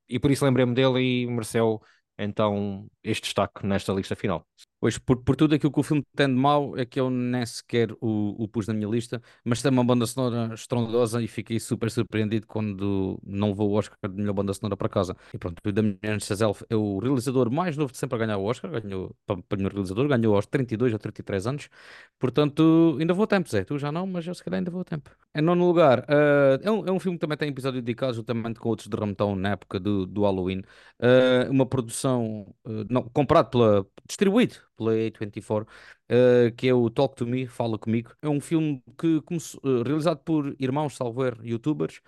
e 0.08 0.18
por 0.18 0.30
isso 0.30 0.46
lembrei-me 0.46 0.74
dele 0.74 0.98
e 1.24 1.26
mereceu 1.26 1.78
então 2.16 2.86
este 3.02 3.24
destaque 3.24 3.66
nesta 3.66 3.92
lista 3.92 4.16
final. 4.16 4.46
Pois, 4.84 4.98
por, 4.98 5.16
por 5.24 5.34
tudo 5.34 5.54
aquilo 5.54 5.72
que 5.72 5.80
o 5.80 5.82
filme 5.82 6.04
tem 6.14 6.28
de 6.28 6.34
mau, 6.34 6.76
é 6.76 6.84
que 6.84 7.00
eu 7.00 7.08
nem 7.08 7.46
sequer 7.46 7.90
o, 8.02 8.34
o 8.44 8.46
pus 8.46 8.66
na 8.66 8.74
minha 8.74 8.86
lista, 8.86 9.22
mas 9.42 9.62
tem 9.62 9.70
uma 9.70 9.82
banda 9.82 10.04
sonora 10.06 10.52
estrondosa 10.52 11.22
e 11.22 11.26
fiquei 11.26 11.58
super 11.58 11.90
surpreendido 11.90 12.46
quando 12.46 13.18
não 13.24 13.48
levou 13.48 13.70
o 13.70 13.72
Oscar 13.78 13.96
de 14.06 14.14
melhor 14.14 14.34
banda 14.34 14.52
sonora 14.52 14.76
para 14.76 14.90
casa. 14.90 15.16
E 15.32 15.38
pronto, 15.38 15.58
o 15.64 15.72
Damien 15.72 16.20
Chazelle 16.20 16.52
é 16.68 16.76
o 16.76 16.98
realizador 16.98 17.50
mais 17.50 17.78
novo 17.78 17.92
de 17.92 17.96
sempre 17.98 18.16
a 18.16 18.18
ganhar 18.18 18.36
o 18.36 18.44
Oscar, 18.44 18.70
ganhou 18.78 19.16
para, 19.24 19.56
melhor 19.56 19.72
realizador, 19.72 20.06
ganhou 20.06 20.36
aos 20.36 20.44
32 20.44 20.92
ou 20.92 20.98
33 20.98 21.46
anos, 21.46 21.70
portanto 22.18 22.98
ainda 23.00 23.14
vou 23.14 23.24
a 23.24 23.26
tempo, 23.26 23.48
Zé, 23.48 23.64
tu 23.64 23.78
já 23.78 23.90
não, 23.90 24.06
mas 24.06 24.26
eu 24.26 24.34
se 24.34 24.44
calhar 24.44 24.58
ainda 24.58 24.70
vou 24.70 24.82
a 24.82 24.84
tempo. 24.84 25.10
Em 25.34 25.40
nono 25.40 25.66
lugar, 25.66 26.04
eh, 26.06 26.60
é, 26.62 26.70
um, 26.70 26.86
é 26.86 26.92
um 26.92 27.00
filme 27.00 27.16
que 27.16 27.22
também 27.22 27.38
tem 27.38 27.48
episódio 27.48 27.80
dedicado 27.80 28.12
juntamente 28.12 28.60
com 28.60 28.68
outros 28.68 28.86
de 28.88 28.94
Rametão 28.94 29.34
na 29.34 29.52
época 29.52 29.80
do, 29.80 30.04
do 30.04 30.24
Halloween, 30.24 30.62
Eh, 31.00 31.48
uma 31.50 31.66
produção, 31.66 32.54
eh, 32.66 32.84
não, 32.88 33.02
comprado 33.08 33.50
pela, 33.50 33.86
distribuído 34.06 34.56
pela 34.76 34.92
A24, 34.92 35.66
eh, 36.08 36.50
que 36.56 36.68
é 36.68 36.74
o 36.74 36.88
Talk 36.90 37.16
to 37.16 37.26
Me, 37.26 37.46
Fala 37.46 37.78
Comigo. 37.78 38.14
É 38.22 38.28
um 38.28 38.40
filme 38.40 38.82
que 38.98 39.20
começou, 39.22 39.60
eh, 39.64 39.82
realizado 39.84 40.18
por 40.24 40.54
irmãos, 40.58 40.96
salvo 40.96 41.24
erro, 41.24 41.44
youtubers, 41.46 42.00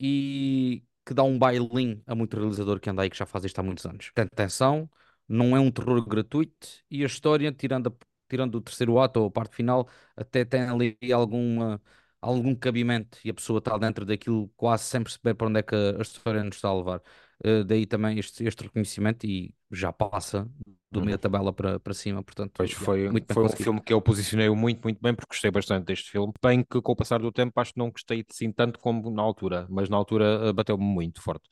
e 0.00 0.82
que 1.06 1.14
dá 1.14 1.22
um 1.22 1.38
bailinho 1.38 2.02
a 2.06 2.14
muito 2.14 2.36
realizador 2.36 2.80
que 2.80 2.88
anda 2.90 3.02
aí 3.02 3.10
que 3.10 3.16
já 3.16 3.26
faz 3.26 3.44
isto 3.44 3.58
há 3.58 3.62
muitos 3.62 3.84
anos. 3.86 4.10
Tem 4.14 4.24
atenção, 4.24 4.88
não 5.28 5.56
é 5.56 5.60
um 5.60 5.70
terror 5.70 6.04
gratuito 6.06 6.68
e 6.90 7.02
a 7.02 7.06
história, 7.06 7.52
tirando, 7.52 7.88
a- 7.88 8.06
tirando 8.28 8.56
o 8.56 8.60
terceiro 8.60 8.98
ato 9.00 9.20
ou 9.20 9.26
a 9.26 9.30
parte 9.30 9.54
final, 9.56 9.88
até 10.16 10.44
tem 10.44 10.62
ali 10.62 10.96
alguma, 11.12 11.80
algum 12.20 12.54
cabimento 12.54 13.18
e 13.24 13.30
a 13.30 13.34
pessoa 13.34 13.58
está 13.58 13.76
dentro 13.78 14.04
daquilo 14.04 14.48
quase 14.56 14.84
sem 14.84 15.02
perceber 15.02 15.34
para 15.34 15.48
onde 15.48 15.60
é 15.60 15.62
que 15.62 15.74
a, 15.74 16.00
história 16.02 16.42
nos 16.44 16.56
está 16.56 16.68
a 16.68 16.74
levar. 16.76 17.02
Eh, 17.44 17.64
daí 17.64 17.86
também 17.86 18.18
este, 18.18 18.44
este 18.44 18.62
reconhecimento 18.64 19.26
e 19.26 19.54
já 19.70 19.92
passa 19.92 20.48
do 20.92 21.00
meio 21.00 21.16
da 21.16 21.22
tabela 21.22 21.52
para, 21.52 21.80
para 21.80 21.94
cima, 21.94 22.22
portanto, 22.22 22.52
Pois 22.54 22.72
foi, 22.72 23.08
muito 23.08 23.32
foi 23.32 23.44
um 23.44 23.48
filme 23.48 23.80
que 23.80 23.92
eu 23.92 24.00
posicionei 24.00 24.48
muito, 24.50 24.82
muito 24.82 25.00
bem, 25.00 25.14
porque 25.14 25.30
gostei 25.30 25.50
bastante 25.50 25.86
deste 25.86 26.10
filme. 26.10 26.32
Bem 26.42 26.62
que 26.62 26.80
com 26.80 26.92
o 26.92 26.96
passar 26.96 27.18
do 27.20 27.32
tempo 27.32 27.52
acho 27.60 27.72
que 27.72 27.78
não 27.78 27.90
gostei 27.90 28.24
assim 28.30 28.52
tanto 28.52 28.78
como 28.78 29.10
na 29.10 29.22
altura, 29.22 29.66
mas 29.70 29.88
na 29.88 29.96
altura 29.96 30.48
eh, 30.48 30.52
bateu-me 30.52 30.84
muito 30.84 31.22
forte. 31.22 31.48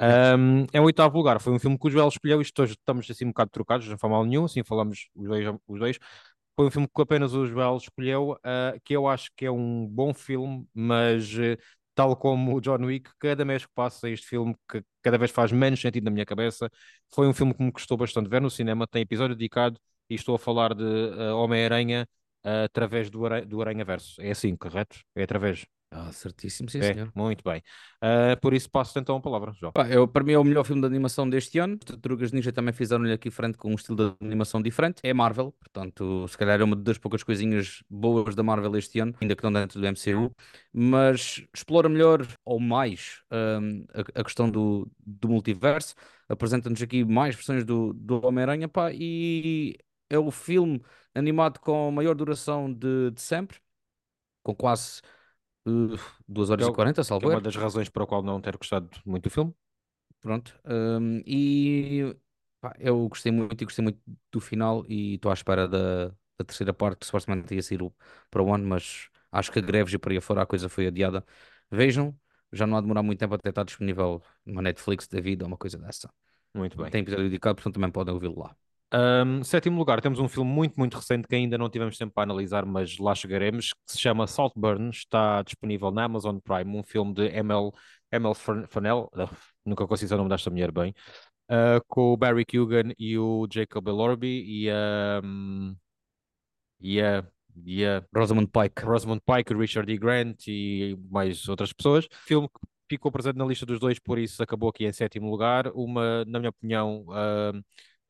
Um, 0.00 0.66
em 0.72 0.80
oitavo 0.80 1.16
lugar, 1.16 1.40
foi 1.40 1.52
um 1.52 1.58
filme 1.58 1.78
que 1.78 1.86
o 1.86 1.90
Joel 1.90 2.08
escolheu, 2.08 2.40
isto 2.40 2.62
hoje 2.62 2.72
estamos 2.72 3.08
assim 3.10 3.24
um 3.24 3.28
bocado 3.28 3.50
trocados, 3.50 3.86
não 3.88 3.98
foi 3.98 4.10
mal 4.10 4.24
nenhum, 4.24 4.44
assim 4.44 4.64
falamos 4.64 5.08
os 5.14 5.28
dois, 5.28 5.54
os 5.68 5.78
dois. 5.78 5.98
Foi 6.56 6.66
um 6.66 6.70
filme 6.70 6.88
que 6.94 7.02
apenas 7.02 7.32
o 7.32 7.46
Joel 7.46 7.76
escolheu, 7.76 8.32
uh, 8.32 8.80
que 8.84 8.94
eu 8.94 9.06
acho 9.06 9.30
que 9.36 9.46
é 9.46 9.50
um 9.50 9.86
bom 9.86 10.12
filme, 10.12 10.66
mas 10.74 11.32
uh, 11.34 11.56
tal 11.94 12.16
como 12.16 12.56
o 12.56 12.60
John 12.60 12.84
Wick, 12.84 13.10
cada 13.18 13.44
mês 13.44 13.66
que 13.66 13.72
passa 13.74 14.08
este 14.08 14.26
filme, 14.26 14.54
que 14.68 14.82
cada 15.02 15.18
vez 15.18 15.30
faz 15.30 15.52
menos 15.52 15.80
sentido 15.80 16.04
na 16.04 16.10
minha 16.10 16.26
cabeça, 16.26 16.70
foi 17.14 17.26
um 17.28 17.34
filme 17.34 17.54
que 17.54 17.62
me 17.62 17.72
custou 17.72 17.96
bastante 17.96 18.28
ver 18.28 18.40
no 18.40 18.50
cinema, 18.50 18.86
tem 18.86 19.02
episódio 19.02 19.36
dedicado, 19.36 19.78
e 20.08 20.14
estou 20.14 20.34
a 20.34 20.38
falar 20.38 20.74
de 20.74 20.82
uh, 20.82 21.36
Homem-Aranha 21.36 22.08
uh, 22.44 22.64
através 22.64 23.10
do, 23.10 23.20
do 23.46 23.60
Aranha-Verso. 23.60 24.20
É 24.20 24.30
assim, 24.30 24.56
correto? 24.56 24.98
É 25.14 25.22
através. 25.22 25.66
Ah, 25.92 26.12
certíssimo, 26.12 26.70
sim, 26.70 26.78
É, 26.78 26.92
senhor. 26.94 27.12
muito 27.16 27.42
bem. 27.42 27.62
Uh, 28.02 28.40
por 28.40 28.54
isso 28.54 28.70
passo 28.70 28.96
então 28.98 29.16
a 29.16 29.20
palavra, 29.20 29.52
João. 29.52 29.72
Pá, 29.72 29.88
eu, 29.88 30.06
para 30.06 30.22
mim 30.22 30.32
é 30.32 30.38
o 30.38 30.44
melhor 30.44 30.64
filme 30.64 30.80
de 30.80 30.86
animação 30.86 31.28
deste 31.28 31.58
ano. 31.58 31.74
As 31.74 31.84
Tartarugas 31.84 32.30
Ninja 32.30 32.52
também 32.52 32.72
fizeram-lhe 32.72 33.12
aqui 33.12 33.28
frente 33.28 33.58
com 33.58 33.72
um 33.72 33.74
estilo 33.74 33.96
de 34.16 34.24
animação 34.24 34.62
diferente. 34.62 35.00
É 35.02 35.12
Marvel, 35.12 35.50
portanto, 35.52 36.28
se 36.28 36.38
calhar 36.38 36.60
é 36.60 36.64
uma 36.64 36.76
das 36.76 36.96
poucas 36.96 37.24
coisinhas 37.24 37.82
boas 37.90 38.36
da 38.36 38.42
Marvel 38.42 38.76
este 38.76 39.00
ano, 39.00 39.14
ainda 39.20 39.34
que 39.34 39.42
não 39.42 39.52
dentro 39.52 39.80
do 39.80 39.86
MCU, 39.86 40.32
mas 40.72 41.44
explora 41.52 41.88
melhor 41.88 42.24
ou 42.44 42.60
mais 42.60 43.22
hum, 43.60 43.84
a, 43.92 44.20
a 44.20 44.24
questão 44.24 44.48
do, 44.48 44.88
do 45.04 45.28
multiverso. 45.28 45.94
Apresenta-nos 46.28 46.80
aqui 46.80 47.04
mais 47.04 47.34
versões 47.34 47.64
do, 47.64 47.92
do 47.94 48.24
Homem-Aranha, 48.24 48.68
pá, 48.68 48.92
e 48.92 49.76
é 50.08 50.16
o 50.18 50.30
filme 50.30 50.80
animado 51.14 51.58
com 51.58 51.90
maior 51.90 52.14
duração 52.14 52.72
de, 52.72 53.10
de 53.10 53.20
sempre, 53.20 53.58
com 54.42 54.54
quase 54.54 55.00
uh, 55.70 55.98
2 56.28 56.50
horas 56.50 56.66
é 56.66 56.66
e 56.66 56.70
o- 56.70 56.76
40, 56.76 57.02
Que 57.18 57.24
é 57.26 57.28
salvo 57.28 57.28
uma 57.28 57.40
das 57.40 57.56
razões 57.56 57.88
para 57.88 58.04
a 58.04 58.06
qual 58.06 58.22
não 58.22 58.40
ter 58.40 58.56
gostado 58.56 58.88
muito 59.04 59.24
do 59.24 59.30
filme. 59.30 59.54
Pronto. 60.20 60.52
hum, 60.64 61.22
e 61.26 62.14
pá, 62.60 62.74
eu 62.78 63.08
gostei 63.08 63.32
muito 63.32 63.62
e 63.62 63.64
gostei 63.64 63.82
muito 63.82 64.00
do 64.30 64.40
final 64.40 64.84
e 64.88 65.14
estou 65.14 65.30
à 65.30 65.34
espera 65.34 65.66
da, 65.66 66.08
da 66.08 66.44
terceira 66.46 66.74
parte 66.74 67.00
que 67.00 67.06
supostamente 67.06 67.54
ia 67.54 67.62
sair 67.62 67.80
para 68.30 68.42
o 68.42 68.52
ano, 68.52 68.66
mas 68.68 69.08
acho 69.32 69.50
que 69.50 69.58
a 69.58 69.62
greves 69.62 69.94
e 69.94 69.98
por 69.98 70.12
aí 70.12 70.20
fora 70.20 70.42
a 70.42 70.46
coisa 70.46 70.68
foi 70.68 70.86
adiada. 70.86 71.24
Vejam, 71.70 72.14
já 72.52 72.66
não 72.66 72.76
há 72.76 72.80
de 72.80 72.84
demorar 72.84 73.02
muito 73.02 73.18
tempo 73.18 73.34
até 73.34 73.48
estar 73.50 73.64
disponível 73.64 74.22
numa 74.44 74.60
Netflix 74.62 75.06
da 75.08 75.20
vida 75.20 75.44
ou 75.44 75.48
uma 75.48 75.56
coisa 75.56 75.78
dessa. 75.78 76.12
Muito 76.54 76.76
bem. 76.82 76.92
Tem 76.92 77.02
episódio 77.02 77.26
dedicado, 77.26 77.56
portanto 77.56 77.74
também 77.74 77.90
podem 77.92 78.14
ouvi-lo 78.14 78.40
lá. 78.40 78.56
Um, 78.92 79.44
sétimo 79.44 79.78
lugar, 79.78 80.00
temos 80.00 80.18
um 80.18 80.28
filme 80.28 80.50
muito, 80.50 80.74
muito 80.76 80.96
recente 80.96 81.28
que 81.28 81.34
ainda 81.36 81.56
não 81.56 81.70
tivemos 81.70 81.96
tempo 81.96 82.12
para 82.12 82.24
analisar, 82.24 82.66
mas 82.66 82.98
lá 82.98 83.14
chegaremos, 83.14 83.72
que 83.72 83.92
se 83.92 83.98
chama 83.98 84.26
Saltburn, 84.26 84.90
está 84.90 85.42
disponível 85.42 85.92
na 85.92 86.04
Amazon 86.04 86.38
Prime, 86.38 86.76
um 86.76 86.82
filme 86.82 87.14
de 87.14 87.26
ML, 87.28 87.70
ML 88.10 88.34
Fan- 88.34 88.66
Fennell, 88.68 89.08
uh, 89.14 89.28
nunca 89.64 89.86
consigo 89.86 90.12
o 90.12 90.16
nome 90.16 90.28
desta 90.28 90.50
mulher 90.50 90.72
bem, 90.72 90.92
uh, 91.50 91.80
com 91.86 92.12
o 92.12 92.16
Barry 92.16 92.44
Keoghan 92.44 92.92
e 92.98 93.16
o 93.16 93.46
Jacob 93.52 93.86
Elordi 93.88 94.26
e 94.26 94.70
a... 94.70 95.20
Um, 95.24 95.76
e 96.80 97.00
a... 97.00 97.24
E 97.66 97.84
a 97.84 98.02
Rosamund 98.14 98.48
Pike. 98.48 98.84
Rosamund 98.84 99.20
Pike, 99.26 99.52
Richard 99.54 99.92
E. 99.92 99.98
Grant 99.98 100.46
e 100.46 100.96
mais 101.10 101.48
outras 101.48 101.72
pessoas. 101.72 102.06
Filme 102.24 102.48
que 102.48 102.60
ficou 102.88 103.10
presente 103.10 103.36
na 103.36 103.44
lista 103.44 103.66
dos 103.66 103.80
dois, 103.80 103.98
por 103.98 104.18
isso 104.18 104.40
acabou 104.42 104.70
aqui 104.70 104.86
em 104.86 104.92
sétimo 104.92 105.28
lugar. 105.28 105.66
Uma, 105.74 106.24
na 106.26 106.38
minha 106.38 106.50
opinião, 106.50 107.04
ah, 107.10 107.52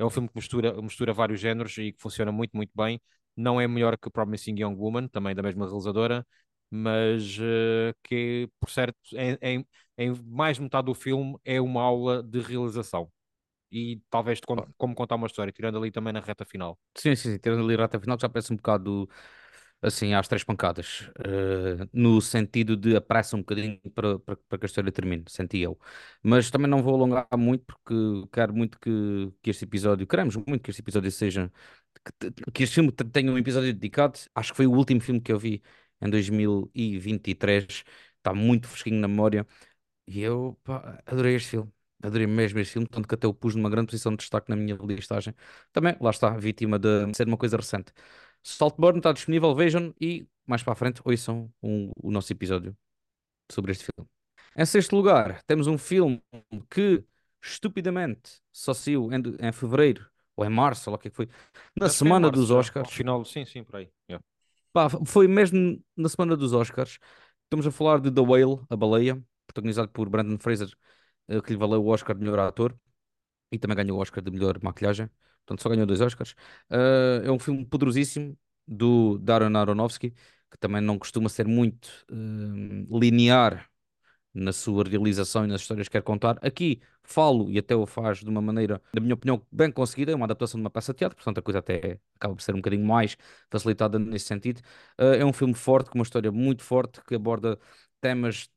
é 0.00 0.04
um 0.04 0.10
filme 0.10 0.28
que 0.28 0.36
mistura, 0.36 0.80
mistura 0.82 1.12
vários 1.12 1.40
géneros 1.40 1.76
e 1.78 1.92
que 1.92 2.00
funciona 2.00 2.32
muito, 2.32 2.56
muito 2.56 2.72
bem. 2.74 3.00
Não 3.36 3.60
é 3.60 3.68
melhor 3.68 3.96
que 3.98 4.10
Promising 4.10 4.58
Young 4.58 4.74
Woman, 4.76 5.08
também 5.08 5.34
da 5.34 5.42
mesma 5.42 5.66
realizadora, 5.66 6.26
mas 6.70 7.38
ah, 7.40 7.94
que, 8.04 8.48
por 8.58 8.70
certo, 8.70 8.96
em, 9.14 9.66
em, 9.98 10.14
mais 10.24 10.58
metade 10.58 10.86
do 10.86 10.94
filme 10.94 11.36
é 11.44 11.60
uma 11.60 11.82
aula 11.82 12.22
de 12.22 12.40
realização. 12.40 13.10
E 13.72 14.00
talvez 14.10 14.40
de 14.40 14.46
como, 14.46 14.94
contar 14.94 15.14
uma 15.14 15.26
história, 15.26 15.52
tirando 15.52 15.78
ali 15.78 15.92
também 15.92 16.12
na 16.12 16.20
reta 16.20 16.44
final. 16.44 16.78
Sim, 16.96 17.14
sim, 17.14 17.32
sim. 17.32 17.38
Tendo 17.38 17.62
ali 17.62 17.80
até 17.80 18.00
final 18.00 18.18
já 18.20 18.28
parece 18.28 18.52
um 18.52 18.56
bocado 18.56 19.08
assim 19.82 20.14
às 20.14 20.28
três 20.28 20.44
pancadas. 20.44 21.10
eh, 21.24 21.86
no 21.92 22.20
sentido 22.20 22.76
de 22.76 22.96
apressa 22.96 23.36
um 23.36 23.40
bocadinho 23.40 23.80
para, 23.94 24.18
para, 24.20 24.36
para 24.36 24.58
que 24.58 24.66
a 24.66 24.68
história 24.68 24.92
termine, 24.92 25.24
senti 25.28 25.58
eu. 25.60 25.78
Mas 26.22 26.50
também 26.50 26.68
não 26.68 26.82
vou 26.82 26.94
alongar 26.94 27.26
muito 27.38 27.64
porque 27.64 27.94
quero 28.32 28.54
muito 28.54 28.78
que, 28.80 29.32
que 29.42 29.50
este 29.50 29.64
episódio, 29.64 30.06
queremos 30.06 30.36
muito 30.36 30.60
que 30.62 30.70
este 30.70 30.80
episódio 30.82 31.10
seja. 31.10 31.50
Que, 32.20 32.30
que 32.52 32.62
este 32.64 32.74
filme 32.76 32.92
te- 32.92 33.04
tenha 33.04 33.30
um 33.32 33.38
episódio 33.38 33.72
dedicado. 33.74 34.18
Acho 34.34 34.52
que 34.52 34.56
foi 34.56 34.66
o 34.66 34.72
último 34.72 35.00
filme 35.00 35.20
que 35.20 35.32
eu 35.32 35.38
vi 35.38 35.62
em 36.00 36.08
2023. 36.10 37.84
Está 38.18 38.34
muito 38.34 38.68
fresquinho 38.68 39.00
na 39.00 39.08
memória. 39.08 39.46
E 40.06 40.20
eu 40.20 40.58
pá, 40.64 41.02
adorei 41.06 41.36
este 41.36 41.50
filme. 41.50 41.72
Adorei 42.02 42.26
mesmo 42.26 42.58
este 42.60 42.72
filme, 42.74 42.88
tanto 42.88 43.06
que 43.08 43.14
até 43.14 43.26
o 43.26 43.34
pus 43.34 43.54
numa 43.54 43.68
grande 43.70 43.88
posição 43.88 44.12
de 44.12 44.18
destaque 44.18 44.48
na 44.50 44.56
minha 44.56 44.76
listagem. 44.76 45.34
Também, 45.72 45.96
lá 46.00 46.10
está, 46.10 46.30
vítima 46.38 46.78
de 46.78 47.14
ser 47.14 47.26
uma 47.28 47.36
coisa 47.36 47.56
recente. 47.56 47.92
Saltburn 48.42 48.98
está 48.98 49.12
disponível, 49.12 49.54
vejam 49.54 49.94
e 50.00 50.26
mais 50.46 50.62
para 50.62 50.72
a 50.72 50.76
frente 50.76 51.00
ouçam 51.04 51.52
um- 51.62 51.92
o 51.96 52.10
nosso 52.10 52.32
episódio 52.32 52.76
sobre 53.50 53.72
este 53.72 53.84
filme. 53.84 54.08
Em 54.56 54.66
sexto 54.66 54.96
lugar, 54.96 55.42
temos 55.44 55.66
um 55.66 55.78
filme 55.78 56.22
que 56.70 57.04
estupidamente 57.42 58.40
só 58.52 58.74
saiu 58.74 59.10
em, 59.12 59.22
em 59.40 59.52
fevereiro 59.52 60.08
ou 60.36 60.44
em 60.44 60.48
março, 60.50 60.88
ou 60.90 60.92
lá 60.92 60.96
o 60.96 61.00
que 61.00 61.08
é 61.08 61.10
que 61.10 61.16
foi, 61.16 61.28
na 61.78 61.86
Acho 61.86 61.96
é 61.96 61.96
em 61.96 61.98
semana 61.98 62.26
março 62.26 62.40
dos 62.40 62.50
Oscars. 62.50 62.88
Ao 62.88 62.92
final, 62.92 63.24
sim, 63.24 63.44
sim, 63.44 63.62
por 63.62 63.76
aí. 63.76 63.90
Yeah. 64.08 64.24
Pá, 64.72 64.88
foi 65.06 65.26
mesmo 65.28 65.82
na 65.96 66.08
semana 66.08 66.36
dos 66.36 66.52
Oscars. 66.52 66.98
Estamos 67.44 67.66
a 67.66 67.70
falar 67.70 68.00
de 68.00 68.10
The 68.10 68.20
Whale, 68.20 68.60
a 68.68 68.76
baleia, 68.76 69.22
protagonizado 69.46 69.88
por 69.90 70.08
Brandon 70.08 70.38
Fraser, 70.38 70.70
eh, 71.28 71.40
que 71.40 71.50
lhe 71.52 71.58
valeu 71.58 71.82
o 71.84 71.88
Oscar 71.88 72.16
de 72.16 72.22
melhor 72.22 72.38
ator 72.38 72.76
e 73.52 73.58
também 73.58 73.76
ganhou 73.76 73.98
o 73.98 74.02
Oscar 74.02 74.22
de 74.22 74.30
melhor 74.30 74.58
maquilhagem. 74.62 75.10
Portanto, 75.50 75.62
só 75.62 75.68
ganhou 75.68 75.86
dois 75.86 76.00
Oscars. 76.00 76.34
Eh, 76.70 77.22
é 77.24 77.30
um 77.32 77.38
filme 77.38 77.64
poderosíssimo 77.66 78.38
do 78.68 79.18
Darren 79.18 79.56
Aronofsky, 79.56 80.10
que 80.50 80.58
também 80.60 80.80
não 80.80 80.96
costuma 80.98 81.28
ser 81.28 81.46
muito 81.48 81.88
eh, 82.10 82.86
linear 82.90 83.68
na 84.32 84.52
sua 84.52 84.84
realização 84.84 85.44
e 85.44 85.48
nas 85.48 85.62
histórias 85.62 85.88
que 85.88 85.92
quer 85.92 86.02
contar. 86.02 86.38
Aqui 86.42 86.80
falo 87.02 87.50
e 87.50 87.58
até 87.58 87.74
o 87.74 87.84
faz 87.86 88.18
de 88.20 88.28
uma 88.28 88.40
maneira, 88.40 88.80
na 88.94 89.00
minha 89.00 89.14
opinião, 89.14 89.44
bem 89.50 89.72
conseguida. 89.72 90.12
É 90.12 90.14
uma 90.14 90.26
adaptação 90.26 90.58
de 90.58 90.62
uma 90.64 90.70
peça 90.70 90.92
de 90.92 90.98
teatro, 90.98 91.16
portanto 91.16 91.38
a 91.38 91.42
coisa 91.42 91.58
até 91.58 91.98
acaba 92.14 92.36
por 92.36 92.42
ser 92.42 92.54
um 92.54 92.58
bocadinho 92.58 92.86
mais 92.86 93.16
facilitada 93.50 93.98
nesse 93.98 94.26
sentido. 94.26 94.60
Uh, 95.00 95.14
é 95.18 95.24
um 95.24 95.32
filme 95.32 95.54
forte, 95.54 95.90
com 95.90 95.98
uma 95.98 96.04
história 96.04 96.30
muito 96.30 96.62
forte, 96.62 97.02
que 97.04 97.14
aborda 97.16 97.58
temas 98.00 98.48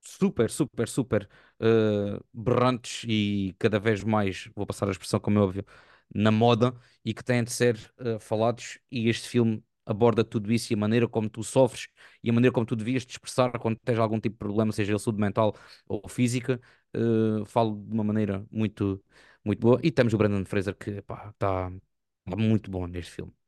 super, 0.00 0.50
super, 0.50 0.88
super 0.88 1.28
uh, 1.60 2.24
berrantes 2.32 3.04
e 3.08 3.54
cada 3.58 3.78
vez 3.78 4.02
mais, 4.04 4.48
vou 4.54 4.66
passar 4.66 4.88
a 4.88 4.90
expressão 4.90 5.20
como 5.20 5.38
é 5.38 5.42
óbvio, 5.42 5.64
na 6.14 6.30
moda 6.30 6.74
e 7.04 7.14
que 7.14 7.24
têm 7.24 7.42
de 7.44 7.52
ser 7.52 7.76
uh, 8.00 8.18
falados. 8.20 8.78
E 8.90 9.08
este 9.08 9.28
filme 9.28 9.62
aborda 9.84 10.24
tudo 10.24 10.52
isso 10.52 10.72
e 10.72 10.74
a 10.74 10.76
maneira 10.76 11.08
como 11.08 11.28
tu 11.28 11.42
sofres 11.42 11.88
e 12.22 12.30
a 12.30 12.32
maneira 12.32 12.52
como 12.54 12.64
tu 12.66 12.76
devias 12.76 13.04
te 13.04 13.10
expressar 13.12 13.58
quando 13.58 13.76
tens 13.78 13.98
algum 13.98 14.20
tipo 14.20 14.34
de 14.34 14.38
problema, 14.38 14.72
seja 14.72 14.92
ele 14.92 14.98
saúde 14.98 15.20
mental 15.20 15.54
ou 15.88 16.08
física, 16.08 16.60
uh, 16.96 17.44
falo 17.46 17.76
de 17.86 17.92
uma 17.92 18.04
maneira 18.04 18.46
muito, 18.50 19.02
muito 19.44 19.60
boa. 19.60 19.80
E 19.82 19.90
temos 19.90 20.14
o 20.14 20.18
Brandon 20.18 20.44
Fraser 20.44 20.76
que 20.76 20.90
está 20.90 21.32
tá 21.38 22.36
muito 22.36 22.70
bom 22.70 22.86
neste 22.86 23.12
filme. 23.12 23.41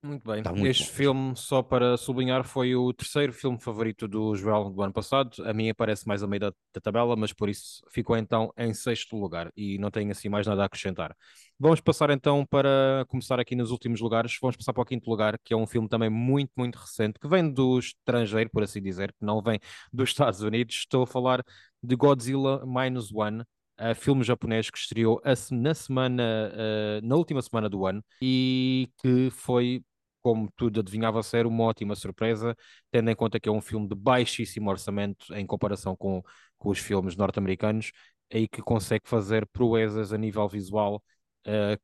Muito 0.00 0.22
bem. 0.30 0.38
Está 0.38 0.52
muito 0.52 0.64
este 0.64 0.84
bom. 0.84 0.92
filme, 0.92 1.36
só 1.36 1.60
para 1.60 1.96
sublinhar, 1.96 2.44
foi 2.44 2.76
o 2.76 2.92
terceiro 2.92 3.32
filme 3.32 3.60
favorito 3.60 4.06
do 4.06 4.32
Joel 4.36 4.70
do 4.70 4.80
ano 4.80 4.92
passado. 4.92 5.42
A 5.44 5.52
minha 5.52 5.72
aparece 5.72 6.06
mais 6.06 6.22
a 6.22 6.26
meio 6.28 6.38
da, 6.40 6.50
da 6.72 6.80
tabela, 6.80 7.16
mas 7.16 7.32
por 7.32 7.48
isso 7.48 7.82
ficou 7.90 8.16
então 8.16 8.52
em 8.56 8.72
sexto 8.72 9.16
lugar 9.16 9.50
e 9.56 9.76
não 9.78 9.90
tenho 9.90 10.12
assim 10.12 10.28
mais 10.28 10.46
nada 10.46 10.62
a 10.62 10.66
acrescentar. 10.66 11.16
Vamos 11.58 11.80
passar 11.80 12.10
então 12.10 12.46
para 12.46 13.04
começar 13.08 13.40
aqui 13.40 13.56
nos 13.56 13.72
últimos 13.72 14.00
lugares. 14.00 14.38
Vamos 14.40 14.56
passar 14.56 14.72
para 14.72 14.82
o 14.82 14.86
quinto 14.86 15.10
lugar, 15.10 15.36
que 15.44 15.52
é 15.52 15.56
um 15.56 15.66
filme 15.66 15.88
também 15.88 16.08
muito, 16.08 16.52
muito 16.56 16.76
recente, 16.76 17.18
que 17.18 17.26
vem 17.26 17.52
do 17.52 17.76
estrangeiro, 17.80 18.50
por 18.50 18.62
assim 18.62 18.80
dizer, 18.80 19.10
que 19.12 19.24
não 19.24 19.42
vem 19.42 19.58
dos 19.92 20.10
Estados 20.10 20.42
Unidos. 20.42 20.76
Estou 20.76 21.02
a 21.02 21.06
falar 21.08 21.44
de 21.82 21.96
Godzilla 21.96 22.64
Minus 22.64 23.12
One, 23.12 23.42
uh, 23.80 23.94
filme 23.94 24.22
japonês 24.24 24.70
que 24.70 24.78
estreou 24.78 25.20
na 25.50 25.74
semana, 25.74 26.52
uh, 26.52 27.06
na 27.06 27.16
última 27.16 27.42
semana 27.42 27.68
do 27.68 27.86
ano 27.86 28.04
e 28.20 28.90
que 28.98 29.30
foi, 29.30 29.82
como 30.22 30.50
tudo 30.56 30.80
adivinhava 30.80 31.22
ser, 31.22 31.46
uma 31.46 31.64
ótima 31.64 31.94
surpresa, 31.94 32.56
tendo 32.90 33.10
em 33.10 33.16
conta 33.16 33.40
que 33.40 33.48
é 33.48 33.52
um 33.52 33.60
filme 33.60 33.88
de 33.88 33.94
baixíssimo 33.94 34.70
orçamento 34.70 35.34
em 35.34 35.46
comparação 35.46 35.96
com, 35.96 36.22
com 36.58 36.70
os 36.70 36.78
filmes 36.78 37.16
norte-americanos 37.16 37.92
e 38.30 38.46
que 38.48 38.62
consegue 38.62 39.08
fazer 39.08 39.46
proezas 39.46 40.12
a 40.12 40.18
nível 40.18 40.48
visual 40.48 41.02
uh, 41.46 41.78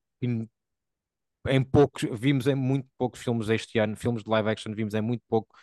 em 1.48 1.62
poucos, 1.62 2.04
vimos 2.12 2.46
em 2.46 2.54
muito 2.54 2.88
poucos 2.98 3.20
filmes 3.22 3.48
este 3.48 3.78
ano, 3.78 3.96
filmes 3.96 4.22
de 4.22 4.30
live 4.30 4.48
action, 4.48 4.72
vimos 4.74 4.94
em 4.94 5.00
muito 5.02 5.22
pouco 5.28 5.54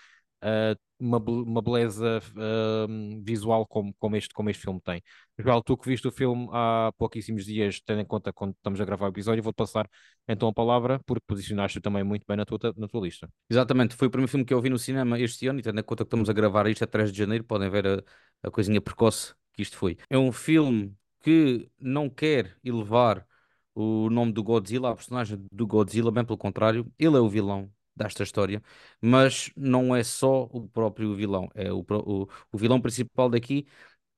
uh, 0.44 0.78
uma, 1.02 1.18
uma 1.18 1.62
beleza 1.62 2.20
uh, 2.20 3.24
visual 3.24 3.66
como, 3.66 3.94
como, 4.00 4.16
este, 4.16 4.34
como 4.34 4.50
este 4.50 4.62
filme 4.62 4.80
tem. 4.82 5.02
Joel, 5.38 5.62
tu 5.64 5.76
que 5.76 5.90
viste 5.90 6.08
o 6.08 6.12
filme 6.12 6.48
há 6.52 6.92
pouquíssimos 6.98 7.46
dias, 7.46 7.82
tendo 7.82 8.02
em 8.02 8.06
conta 8.06 8.32
quando 8.32 8.54
estamos 8.54 8.80
a 8.80 8.86
gravar 8.86 9.08
o 9.08 9.10
episódio, 9.10 9.44
vou-te 9.44 9.56
passar 9.56 9.90
então 10.28 10.48
a 10.48 10.54
palavra, 10.54 11.00
porque 11.06 11.24
posicionaste 11.26 11.82
também 11.82 12.04
muito 12.04 12.24
bem 12.28 12.38
na 12.38 12.46
tua, 12.46 12.60
na 12.78 12.88
tua 12.88 13.02
lista. 13.02 13.28
Exatamente, 13.50 13.96
foi 13.96 14.08
o 14.08 14.12
primeiro 14.12 14.30
filme 14.30 14.46
que 14.46 14.54
eu 14.54 14.62
vi 14.62 14.70
no 14.70 14.78
cinema 14.78 15.20
este 15.20 15.48
ano, 15.48 15.60
e 15.60 15.64
tendo 15.64 15.80
em 15.80 15.84
conta 15.84 16.04
que 16.04 16.08
estamos 16.08 16.30
a 16.30 16.34
gravar 16.34 16.68
isto 16.68 16.84
a 16.84 16.88
3 16.88 17.12
de 17.12 17.18
janeiro, 17.18 17.44
podem 17.44 17.70
ver 17.70 17.88
a, 17.88 18.04
a 18.44 18.52
coisinha 18.52 18.80
precoce 18.80 19.34
que 19.54 19.62
isto 19.64 19.76
foi. 19.78 19.98
É 20.10 20.18
um 20.18 20.32
filme 20.32 20.96
que 21.22 21.70
não 21.80 22.10
quer 22.10 22.56
elevar 22.64 23.26
o 23.74 24.10
nome 24.10 24.32
do 24.32 24.44
Godzilla, 24.44 24.92
a 24.92 24.96
personagem 24.96 25.46
do 25.52 25.66
Godzilla, 25.66 26.12
bem 26.12 26.26
pelo 26.26 26.38
contrário, 26.38 26.92
ele 27.00 27.16
é 27.16 27.20
o 27.20 27.30
vilão 27.30 27.72
desta 28.04 28.24
história, 28.24 28.62
mas 29.02 29.52
não 29.56 29.96
é 29.96 30.04
só 30.04 30.44
o 30.52 30.68
próprio 30.68 31.16
vilão, 31.16 31.50
é 31.56 31.72
o, 31.72 31.80
o, 31.90 32.28
o 32.52 32.58
vilão 32.58 32.82
principal 32.82 33.30
daqui 33.30 33.66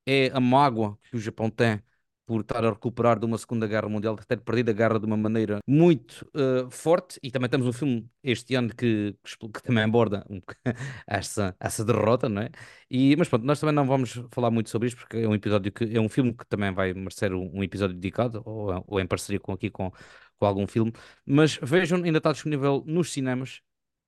é 0.06 0.30
a 0.34 0.39
mágoa 0.39 0.98
que 1.04 1.15
o 1.17 1.19
Japão 1.19 1.50
tem 1.50 1.82
por 2.26 2.41
estar 2.41 2.63
a 2.63 2.69
recuperar 2.69 3.19
de 3.19 3.26
uma 3.26 3.38
Segunda 3.38 3.67
Guerra 3.67 3.89
Mundial, 3.89 4.15
de 4.15 4.26
ter 4.26 4.39
perdido 4.39 4.69
a 4.69 4.74
guerra 4.74 5.00
de 5.00 5.06
uma 5.06 5.17
maneira 5.17 5.60
muito 5.67 6.26
uh, 6.34 6.69
forte, 6.72 7.19
e 7.22 7.30
também 7.30 7.50
temos 7.50 7.67
um 7.67 7.74
filme 7.74 8.10
este 8.24 8.56
ano 8.56 8.74
que, 8.74 9.15
que, 9.24 9.63
também 9.63 9.84
aborda 9.84 10.26
um, 10.30 10.39
essa, 11.08 11.56
essa 11.60 11.84
derrota, 11.84 12.30
não 12.30 12.43
é? 12.43 12.50
E, 12.89 13.15
mas 13.17 13.28
pronto, 13.28 13.46
nós 13.46 13.60
também 13.60 13.76
não 13.76 13.86
vamos 13.86 14.13
falar 14.32 14.50
muito 14.52 14.69
sobre 14.69 14.88
isto, 14.88 14.98
porque 15.00 15.17
é 15.17 15.28
um 15.28 15.36
episódio 15.36 15.72
que 15.72 15.84
é 15.96 16.00
um 16.00 16.10
filme 16.10 16.34
que 16.34 16.46
também 16.46 16.72
vai 16.74 16.93
merecer 16.93 17.34
um, 17.34 17.60
um 17.60 17.63
episódio 17.63 17.96
dedicado, 17.96 18.41
ou, 18.46 18.84
ou, 18.88 19.00
em 19.00 19.08
parceria 19.08 19.39
com 19.39 19.52
aqui 19.52 19.69
com, 19.69 19.91
com 20.38 20.46
algum 20.46 20.65
filme, 20.67 20.93
mas 21.26 21.60
vejam, 21.62 22.02
ainda 22.04 22.19
está 22.19 22.32
disponível 22.32 22.84
nos 22.88 23.12
cinemas, 23.12 23.62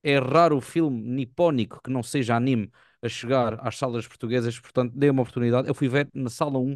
é 0.05 0.19
raro 0.19 0.57
o 0.57 0.61
filme 0.61 1.01
nipónico 1.01 1.81
que 1.83 1.89
não 1.89 2.03
seja 2.03 2.35
anime 2.35 2.71
a 3.01 3.09
chegar 3.09 3.59
às 3.65 3.75
salas 3.75 4.07
portuguesas, 4.07 4.59
portanto, 4.59 4.93
dei 4.95 5.09
uma 5.09 5.23
oportunidade. 5.23 5.67
Eu 5.67 5.73
fui 5.73 5.89
ver 5.89 6.07
na 6.13 6.29
sala 6.29 6.59
1 6.59 6.75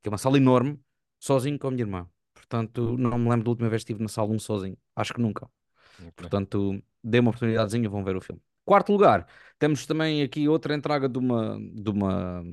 que 0.00 0.08
é 0.08 0.08
uma 0.08 0.18
sala 0.18 0.36
enorme, 0.36 0.78
sozinho 1.18 1.58
com 1.58 1.66
a 1.66 1.70
minha 1.72 1.82
irmã. 1.82 2.08
Portanto, 2.32 2.96
não 2.96 3.18
me 3.18 3.28
lembro 3.28 3.44
da 3.44 3.50
última 3.50 3.68
vez 3.68 3.82
que 3.82 3.92
estive 3.92 4.02
na 4.02 4.08
sala 4.08 4.30
1 4.30 4.38
sozinho. 4.38 4.78
Acho 4.94 5.12
que 5.12 5.20
nunca. 5.20 5.50
Okay. 5.98 6.12
Portanto, 6.14 6.80
dei 7.02 7.20
uma 7.20 7.30
oportunidadezinha, 7.30 7.88
vão 7.88 8.04
ver 8.04 8.16
o 8.16 8.20
filme. 8.20 8.40
Quarto 8.64 8.92
lugar, 8.92 9.26
temos 9.58 9.84
também 9.84 10.22
aqui 10.22 10.48
outra 10.48 10.72
entrega 10.72 11.08
de 11.08 11.18
uma, 11.18 11.58
de 11.58 11.90
uma, 11.90 12.44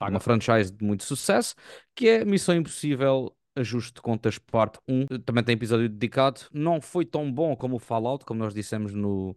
uma 0.00 0.20
franchise 0.20 0.72
de 0.72 0.82
muito 0.82 1.04
sucesso, 1.04 1.54
que 1.94 2.08
é 2.08 2.24
Missão 2.24 2.54
Impossível 2.54 3.36
Ajuste 3.54 3.94
de 3.94 4.00
Contas 4.00 4.38
Parte 4.38 4.78
1. 4.88 5.06
Também 5.26 5.44
tem 5.44 5.54
episódio 5.54 5.88
dedicado. 5.90 6.40
Não 6.52 6.80
foi 6.80 7.04
tão 7.04 7.30
bom 7.30 7.54
como 7.54 7.76
o 7.76 7.78
Fallout, 7.78 8.24
como 8.24 8.40
nós 8.40 8.54
dissemos 8.54 8.94
no, 8.94 9.36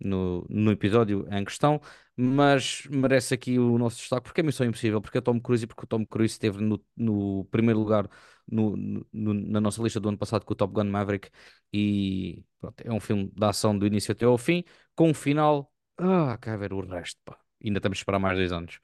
no, 0.00 0.46
no 0.48 0.70
episódio 0.70 1.26
em 1.30 1.44
questão, 1.44 1.80
mas 2.16 2.86
merece 2.90 3.34
aqui 3.34 3.58
o 3.58 3.78
nosso 3.78 3.98
destaque 3.98 4.24
porque 4.24 4.40
é 4.40 4.44
Missão 4.44 4.66
Impossível, 4.66 5.00
porque 5.00 5.18
é 5.18 5.20
Tom 5.20 5.40
Cruise 5.40 5.64
e 5.64 5.66
porque 5.66 5.84
o 5.84 5.86
Tom 5.86 6.04
Cruise 6.06 6.32
esteve 6.32 6.62
no, 6.62 6.82
no 6.96 7.44
primeiro 7.50 7.80
lugar 7.80 8.08
no, 8.46 8.76
no, 8.76 9.34
na 9.34 9.60
nossa 9.60 9.82
lista 9.82 9.98
do 9.98 10.08
ano 10.08 10.18
passado 10.18 10.44
com 10.44 10.52
o 10.52 10.56
Top 10.56 10.72
Gun 10.72 10.84
Maverick 10.84 11.30
e 11.72 12.44
pronto, 12.60 12.80
é 12.84 12.92
um 12.92 13.00
filme 13.00 13.30
de 13.34 13.44
ação 13.44 13.76
do 13.76 13.86
início 13.86 14.12
até 14.12 14.24
ao 14.24 14.38
fim, 14.38 14.64
com 14.94 15.10
um 15.10 15.14
final. 15.14 15.72
Ah, 15.98 16.38
quer 16.40 16.58
ver 16.58 16.72
o 16.72 16.86
resto, 16.86 17.20
pá. 17.24 17.38
Ainda 17.64 17.80
temos 17.80 17.96
de 17.96 18.02
esperar 18.02 18.18
mais 18.18 18.36
dois 18.36 18.52
anos. 18.52 18.78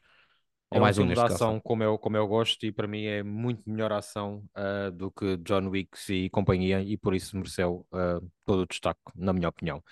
Ou 0.73 0.79
é 0.79 0.81
mais 0.81 0.97
um, 0.99 1.03
filme 1.03 1.15
de 1.15 1.21
ação 1.21 1.61
como 1.61 1.83
eu, 1.83 1.99
como 1.99 2.17
eu 2.17 2.27
gosto 2.29 2.65
e 2.65 2.71
para 2.71 2.87
mim 2.87 3.05
é 3.05 3.25
muito 3.25 3.69
melhor 3.69 3.93
ação 3.93 4.45
uh, 4.57 4.91
do 4.93 5.11
que 5.11 5.37
John 5.39 5.69
Wick 5.69 5.99
e 6.09 6.31
companhia 6.31 6.81
e 6.81 6.97
por 6.97 7.13
isso 7.13 7.37
mereceu 7.37 7.85
uh, 7.93 8.25
todo 8.45 8.63
o 8.63 8.67
destaque, 8.67 9.01
na 9.17 9.33
minha 9.33 9.49
opinião. 9.49 9.83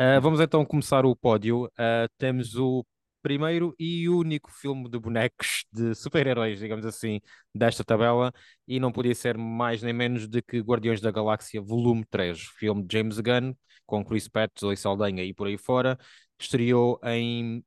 Uh, 0.00 0.18
vamos 0.18 0.40
então 0.40 0.64
começar 0.64 1.04
o 1.04 1.14
pódio. 1.14 1.66
Uh, 1.66 2.08
temos 2.16 2.56
o 2.56 2.86
primeiro 3.20 3.74
e 3.78 4.08
único 4.08 4.50
filme 4.50 4.88
de 4.88 4.98
bonecos 4.98 5.66
de 5.70 5.94
super-heróis, 5.94 6.58
digamos 6.58 6.86
assim, 6.86 7.20
desta 7.54 7.84
tabela, 7.84 8.32
e 8.66 8.80
não 8.80 8.90
podia 8.90 9.14
ser 9.14 9.36
mais 9.36 9.82
nem 9.82 9.92
menos 9.92 10.26
do 10.26 10.42
que 10.42 10.58
Guardiões 10.60 11.02
da 11.02 11.10
Galáxia 11.10 11.60
Volume 11.60 12.02
3, 12.08 12.40
filme 12.58 12.82
de 12.82 12.96
James 12.96 13.20
Gunn, 13.20 13.52
com 13.84 14.02
Chris 14.02 14.26
Pratt, 14.26 14.50
Zoe 14.58 14.74
Saldanha 14.74 15.22
e 15.22 15.34
por 15.34 15.46
aí 15.46 15.58
fora, 15.58 15.98
estreou 16.40 16.98
em 17.04 17.62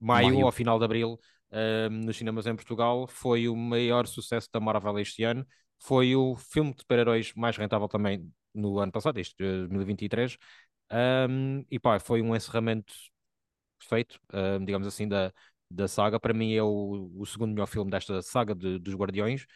maio, 0.00 0.34
maio. 0.34 0.46
ao 0.46 0.50
final 0.50 0.76
de 0.76 0.86
abril, 0.86 1.20
uh, 1.52 1.88
nos 1.88 2.16
cinemas 2.16 2.48
em 2.48 2.56
Portugal, 2.56 3.06
foi 3.06 3.48
o 3.48 3.54
maior 3.54 4.08
sucesso 4.08 4.48
da 4.52 4.58
Marvel 4.58 4.98
este 4.98 5.22
ano, 5.22 5.46
foi 5.78 6.16
o 6.16 6.34
filme 6.34 6.72
de 6.72 6.80
super-heróis 6.80 7.32
mais 7.36 7.56
rentável 7.56 7.86
também 7.86 8.28
no 8.52 8.80
ano 8.80 8.90
passado, 8.90 9.18
este 9.18 9.36
2023, 9.38 10.36
um, 10.92 11.64
e 11.70 11.78
pá, 11.78 11.98
foi 11.98 12.22
um 12.22 12.34
encerramento 12.34 12.94
perfeito, 13.78 14.18
um, 14.32 14.64
digamos 14.64 14.86
assim, 14.86 15.08
da, 15.08 15.32
da 15.70 15.88
saga. 15.88 16.18
Para 16.20 16.34
mim 16.34 16.54
é 16.54 16.62
o, 16.62 17.10
o 17.16 17.26
segundo 17.26 17.52
melhor 17.52 17.66
filme 17.66 17.90
desta 17.90 18.22
saga 18.22 18.54
de, 18.54 18.78
dos 18.78 18.94
Guardiões. 18.94 19.46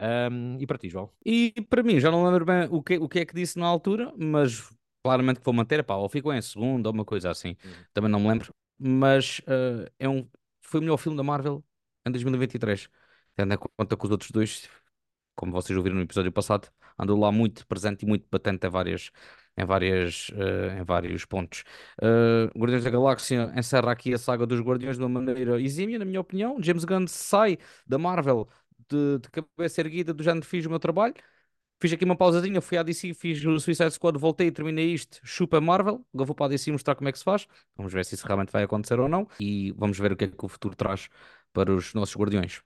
Um, 0.00 0.58
e 0.60 0.66
para 0.66 0.78
ti, 0.78 0.88
João? 0.88 1.10
E 1.24 1.52
para 1.68 1.82
mim, 1.82 1.98
já 1.98 2.10
não 2.10 2.24
lembro 2.24 2.44
bem 2.44 2.68
o 2.70 2.82
que, 2.82 2.98
o 2.98 3.08
que 3.08 3.20
é 3.20 3.26
que 3.26 3.34
disse 3.34 3.58
na 3.58 3.66
altura, 3.66 4.12
mas 4.16 4.68
claramente 5.02 5.38
que 5.38 5.44
vou 5.44 5.54
manter, 5.54 5.82
pá, 5.84 5.94
ou 5.96 6.08
ficou 6.08 6.32
em 6.34 6.42
segundo 6.42 6.86
ou 6.86 6.92
uma 6.92 7.04
coisa 7.04 7.30
assim, 7.30 7.56
uhum. 7.64 7.72
também 7.94 8.10
não 8.10 8.20
me 8.20 8.28
lembro. 8.28 8.54
Mas 8.78 9.38
uh, 9.40 9.90
é 9.98 10.08
um, 10.08 10.28
foi 10.60 10.80
o 10.80 10.82
melhor 10.82 10.96
filme 10.98 11.16
da 11.16 11.22
Marvel 11.22 11.64
em 12.06 12.10
2023, 12.10 12.88
tendo 13.34 13.54
em 13.54 13.56
conta 13.56 13.96
que 13.96 14.04
os 14.04 14.10
outros 14.10 14.30
dois, 14.30 14.68
como 15.34 15.52
vocês 15.52 15.76
ouviram 15.76 15.96
no 15.96 16.02
episódio 16.02 16.32
passado, 16.32 16.68
andou 16.98 17.18
lá 17.18 17.32
muito 17.32 17.66
presente 17.66 18.02
e 18.02 18.06
muito 18.06 18.26
patente 18.28 18.66
a 18.66 18.68
várias 18.68 19.10
em, 19.56 19.64
várias, 19.64 20.28
uh, 20.30 20.80
em 20.80 20.84
vários 20.84 21.24
pontos. 21.24 21.64
Uh, 22.02 22.58
Guardiões 22.58 22.84
da 22.84 22.90
Galáxia 22.90 23.52
encerra 23.56 23.92
aqui 23.92 24.12
a 24.14 24.18
saga 24.18 24.46
dos 24.46 24.60
Guardiões 24.60 24.96
de 24.96 25.02
uma 25.02 25.08
maneira 25.08 25.60
exímia, 25.60 25.98
na 25.98 26.04
minha 26.04 26.20
opinião. 26.20 26.56
James 26.60 26.84
Gunn 26.84 27.06
sai 27.06 27.58
da 27.86 27.98
Marvel 27.98 28.48
de, 28.88 29.18
de 29.18 29.30
cabeça 29.30 29.80
erguida 29.80 30.12
do 30.14 30.22
género 30.22 30.44
fiz 30.46 30.64
o 30.66 30.70
meu 30.70 30.78
trabalho 30.78 31.14
Fiz 31.78 31.92
aqui 31.92 32.06
uma 32.06 32.16
pausadinha, 32.16 32.62
fui 32.62 32.78
à 32.78 32.82
DC, 32.82 33.12
fiz 33.12 33.44
o 33.44 33.60
Suicide 33.60 33.90
Squad, 33.90 34.18
voltei 34.18 34.46
e 34.46 34.50
terminei 34.50 34.94
isto. 34.94 35.20
Chupa 35.22 35.60
Marvel. 35.60 36.06
Agora 36.14 36.26
vou 36.26 36.34
para 36.34 36.46
a 36.46 36.48
DC 36.48 36.72
mostrar 36.72 36.94
como 36.94 37.08
é 37.08 37.12
que 37.12 37.18
se 37.18 37.24
faz. 37.24 37.46
Vamos 37.76 37.92
ver 37.92 38.02
se 38.06 38.14
isso 38.14 38.26
realmente 38.26 38.50
vai 38.50 38.62
acontecer 38.62 38.98
ou 38.98 39.08
não. 39.08 39.28
E 39.38 39.72
vamos 39.72 39.98
ver 39.98 40.12
o 40.12 40.16
que 40.16 40.24
é 40.24 40.28
que 40.28 40.44
o 40.44 40.48
futuro 40.48 40.74
traz 40.74 41.08
para 41.52 41.70
os 41.70 41.92
nossos 41.92 42.16
guardiões. 42.16 42.62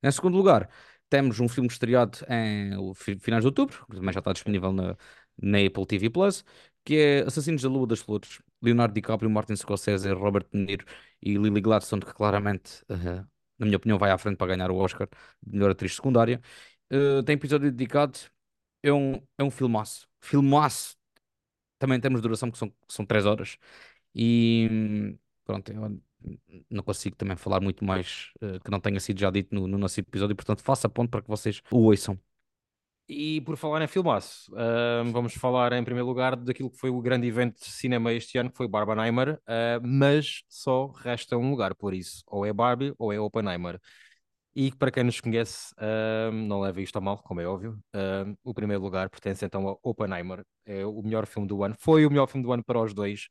Em 0.00 0.10
segundo 0.12 0.36
lugar, 0.36 0.68
temos 1.08 1.40
um 1.40 1.48
filme 1.48 1.68
estreado 1.68 2.18
em 2.28 2.94
finais 3.18 3.42
de 3.42 3.48
outubro, 3.48 3.84
que 3.90 3.96
também 3.96 4.12
já 4.12 4.20
está 4.20 4.32
disponível 4.32 4.72
na, 4.72 4.96
na 5.40 5.58
Apple 5.58 5.86
TV 5.86 6.10
Plus, 6.10 6.44
que 6.84 6.96
é 6.96 7.20
Assassinos 7.22 7.62
da 7.62 7.68
Lua 7.68 7.86
das 7.86 8.00
Flores. 8.00 8.40
Leonardo 8.60 8.94
DiCaprio, 8.94 9.30
Martin 9.30 9.56
Scorsese, 9.56 10.08
Robert 10.12 10.46
De 10.52 10.58
Niro 10.58 10.84
e 11.20 11.34
Lily 11.36 11.60
Gladstone, 11.60 12.02
que 12.02 12.12
claramente, 12.14 12.84
eh, 12.88 13.24
na 13.58 13.66
minha 13.66 13.76
opinião, 13.76 13.98
vai 13.98 14.10
à 14.10 14.18
frente 14.18 14.36
para 14.36 14.54
ganhar 14.54 14.70
o 14.70 14.76
Oscar 14.76 15.08
de 15.42 15.52
melhor 15.52 15.70
atriz 15.72 15.94
secundária. 15.94 16.40
Eh, 16.90 17.22
tem 17.24 17.34
episódio 17.34 17.70
dedicado. 17.72 18.18
É 18.82 18.92
um, 18.92 19.14
é 19.38 19.44
um 19.44 19.50
filmaço. 19.50 20.08
Filmaço. 20.20 20.96
Também 21.78 22.00
temos 22.00 22.20
duração, 22.22 22.50
que 22.50 22.58
são, 22.58 22.70
que 22.70 22.76
são 22.88 23.04
3 23.06 23.26
horas. 23.26 23.58
E 24.14 25.16
pronto, 25.44 25.72
não 26.70 26.82
consigo 26.82 27.16
também 27.16 27.36
falar 27.36 27.60
muito 27.60 27.84
mais 27.84 28.32
eh, 28.40 28.58
que 28.60 28.70
não 28.70 28.80
tenha 28.80 29.00
sido 29.00 29.18
já 29.20 29.30
dito 29.30 29.54
no, 29.54 29.66
no 29.66 29.78
nosso 29.78 29.98
episódio, 30.00 30.36
portanto, 30.36 30.62
faça 30.62 30.88
ponto 30.88 31.10
para 31.10 31.22
que 31.22 31.28
vocês 31.28 31.62
o 31.70 31.78
ouçam. 31.84 32.18
E 33.08 33.40
por 33.42 33.56
falar 33.56 33.82
em 33.82 33.88
filmaço, 33.88 34.50
ahm, 34.56 35.10
vamos 35.12 35.34
falar 35.34 35.72
em 35.72 35.84
primeiro 35.84 36.06
lugar 36.06 36.36
daquilo 36.36 36.70
que 36.70 36.78
foi 36.78 36.88
o 36.88 37.00
grande 37.00 37.26
evento 37.26 37.58
de 37.58 37.66
cinema 37.66 38.12
este 38.12 38.38
ano, 38.38 38.50
que 38.50 38.56
foi 38.56 38.66
Barbenheimer, 38.68 39.38
ah, 39.46 39.78
mas 39.82 40.42
só 40.48 40.86
resta 40.86 41.36
um 41.36 41.50
lugar, 41.50 41.74
por 41.74 41.92
isso, 41.92 42.22
ou 42.26 42.46
é 42.46 42.52
Barbie 42.52 42.94
ou 42.98 43.12
é 43.12 43.20
Oppenheimer. 43.20 43.78
E 44.54 44.70
para 44.70 44.90
quem 44.90 45.04
nos 45.04 45.20
conhece, 45.20 45.74
ahm, 45.78 46.46
não 46.46 46.60
leva 46.60 46.80
isto 46.80 46.96
a 46.96 47.00
mal, 47.00 47.18
como 47.18 47.40
é 47.40 47.46
óbvio, 47.46 47.78
o 48.44 48.54
primeiro 48.54 48.82
lugar 48.82 49.10
pertence 49.10 49.44
então 49.44 49.68
a 49.68 49.76
Oppenheimer, 49.82 50.44
é 50.64 50.84
o 50.86 51.02
melhor 51.02 51.26
filme 51.26 51.48
do 51.48 51.62
ano, 51.64 51.74
foi 51.78 52.06
o 52.06 52.10
melhor 52.10 52.26
filme 52.28 52.46
do 52.46 52.52
ano 52.52 52.64
para 52.64 52.80
os 52.80 52.94
dois. 52.94 53.28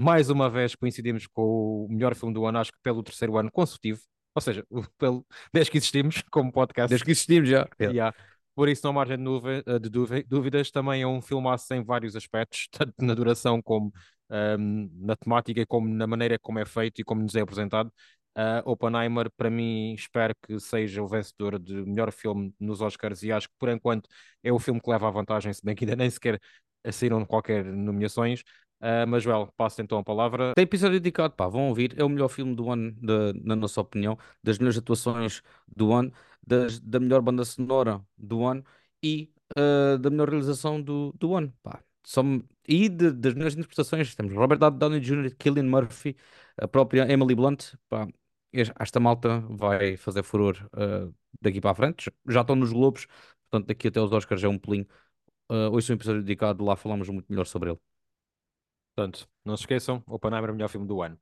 Mais 0.00 0.30
uma 0.30 0.48
vez 0.48 0.74
coincidimos 0.74 1.26
com 1.26 1.86
o 1.86 1.88
melhor 1.90 2.14
filme 2.14 2.32
do 2.32 2.46
ano, 2.46 2.58
acho 2.58 2.72
que 2.72 2.78
pelo 2.82 3.02
terceiro 3.02 3.36
ano 3.36 3.50
consecutivo, 3.50 4.00
ou 4.34 4.40
seja, 4.40 4.64
pelo, 4.98 5.26
desde 5.52 5.70
que 5.72 5.78
existimos 5.78 6.22
como 6.30 6.52
podcast. 6.52 6.88
Desde 6.88 7.04
que 7.04 7.10
existimos 7.10 7.48
já. 7.48 7.68
É. 7.78 7.86
Yeah. 7.86 8.16
Por 8.58 8.68
isso, 8.68 8.82
não 8.84 8.90
há 8.90 8.94
margem 8.94 9.16
de, 9.18 9.22
dúvi- 9.24 9.62
eh, 9.64 9.78
de 9.78 9.88
dúvi- 9.88 10.24
dúvidas, 10.24 10.70
também 10.72 11.02
é 11.02 11.06
um 11.06 11.22
filmaço 11.22 11.72
em 11.74 11.84
vários 11.84 12.16
aspectos, 12.16 12.66
tanto 12.72 12.92
na 13.04 13.14
duração 13.14 13.62
como 13.62 13.92
ahm, 14.28 14.88
na 14.94 15.14
temática, 15.16 15.64
como 15.66 15.88
na 15.88 16.06
maneira 16.08 16.38
como 16.40 16.58
é 16.58 16.66
feito 16.66 17.00
e 17.00 17.04
como 17.04 17.22
nos 17.22 17.36
é 17.36 17.40
apresentado. 17.40 17.92
Ah, 18.34 18.60
Oppenheimer, 18.66 19.30
para 19.36 19.48
mim, 19.50 19.94
espero 19.94 20.34
que 20.42 20.58
seja 20.58 21.00
o 21.02 21.06
vencedor 21.08 21.58
de 21.58 21.72
melhor 21.84 22.10
filme 22.12 22.52
nos 22.58 22.80
Oscars 22.80 23.22
e 23.22 23.30
acho 23.32 23.48
que, 23.48 23.54
por 23.58 23.68
enquanto, 23.68 24.08
é 24.42 24.52
o 24.52 24.58
filme 24.58 24.80
que 24.80 24.90
leva 24.90 25.06
a 25.08 25.10
vantagem, 25.10 25.52
se 25.52 25.64
bem 25.64 25.74
que 25.76 25.84
ainda 25.84 25.96
nem 25.96 26.10
sequer 26.10 26.40
saíram 26.92 27.24
qualquer 27.24 27.64
nomeações. 27.64 28.42
Ah, 28.80 29.04
mas, 29.06 29.22
Joel, 29.24 29.52
passo 29.56 29.82
então 29.82 29.98
a 29.98 30.04
palavra. 30.04 30.54
Tem 30.54 30.62
episódio 30.62 31.00
dedicado, 31.00 31.34
pá, 31.34 31.48
vão 31.48 31.68
ouvir. 31.68 31.98
É 31.98 32.04
o 32.04 32.08
melhor 32.08 32.28
filme 32.28 32.54
do 32.54 32.70
ano, 32.70 32.92
da- 33.00 33.32
na 33.34 33.56
nossa 33.56 33.80
opinião, 33.80 34.16
das 34.42 34.58
melhores 34.58 34.78
atuações 34.78 35.42
do 35.66 35.92
ano, 35.92 36.12
das- 36.46 36.78
da 36.80 37.00
melhor 37.00 37.20
banda 37.20 37.44
sonora 37.44 38.00
do 38.16 38.44
ano 38.44 38.64
e 39.02 39.30
eh, 39.56 39.96
da 39.98 40.10
melhor 40.10 40.28
realização 40.28 40.80
do, 40.80 41.12
do 41.18 41.34
ano, 41.34 41.52
pá. 41.62 41.82
Só, 42.04 42.22
e 42.68 42.88
de- 42.88 43.12
das 43.12 43.34
melhores 43.34 43.54
interpretações, 43.54 44.14
temos 44.14 44.32
Robert 44.34 44.58
Downey 44.72 45.00
Jr., 45.00 45.34
Cillian 45.42 45.64
Murphy, 45.64 46.16
a 46.56 46.68
própria 46.68 47.10
Emily 47.10 47.34
Blunt, 47.34 47.74
pá. 47.88 48.06
es- 48.52 48.70
Esta 48.78 49.00
malta 49.00 49.40
vai 49.48 49.96
fazer 49.96 50.22
furor 50.22 50.56
eh, 50.76 51.08
daqui 51.40 51.60
para 51.60 51.70
a 51.72 51.74
frente. 51.74 52.10
Já 52.28 52.42
estão 52.42 52.54
nos 52.56 52.72
Globos, 52.72 53.06
portanto, 53.50 53.66
daqui 53.68 53.88
até 53.88 54.00
os 54.00 54.12
Oscars 54.12 54.42
é 54.44 54.48
um 54.48 54.58
pulinho. 54.58 54.86
Uh, 55.50 55.70
hoje 55.72 55.90
é 55.92 55.94
um 55.94 55.96
episódio 55.96 56.22
dedicado, 56.22 56.64
lá 56.64 56.76
falamos 56.76 57.08
muito 57.08 57.26
melhor 57.30 57.46
sobre 57.46 57.70
ele. 57.70 57.78
Portanto, 58.98 59.28
não 59.44 59.56
se 59.56 59.62
esqueçam, 59.62 60.02
Oppenheimer 60.08 60.48
é 60.50 60.52
o 60.52 60.56
melhor 60.56 60.68
filme 60.68 60.86
do 60.86 61.00
ano. 61.00 61.16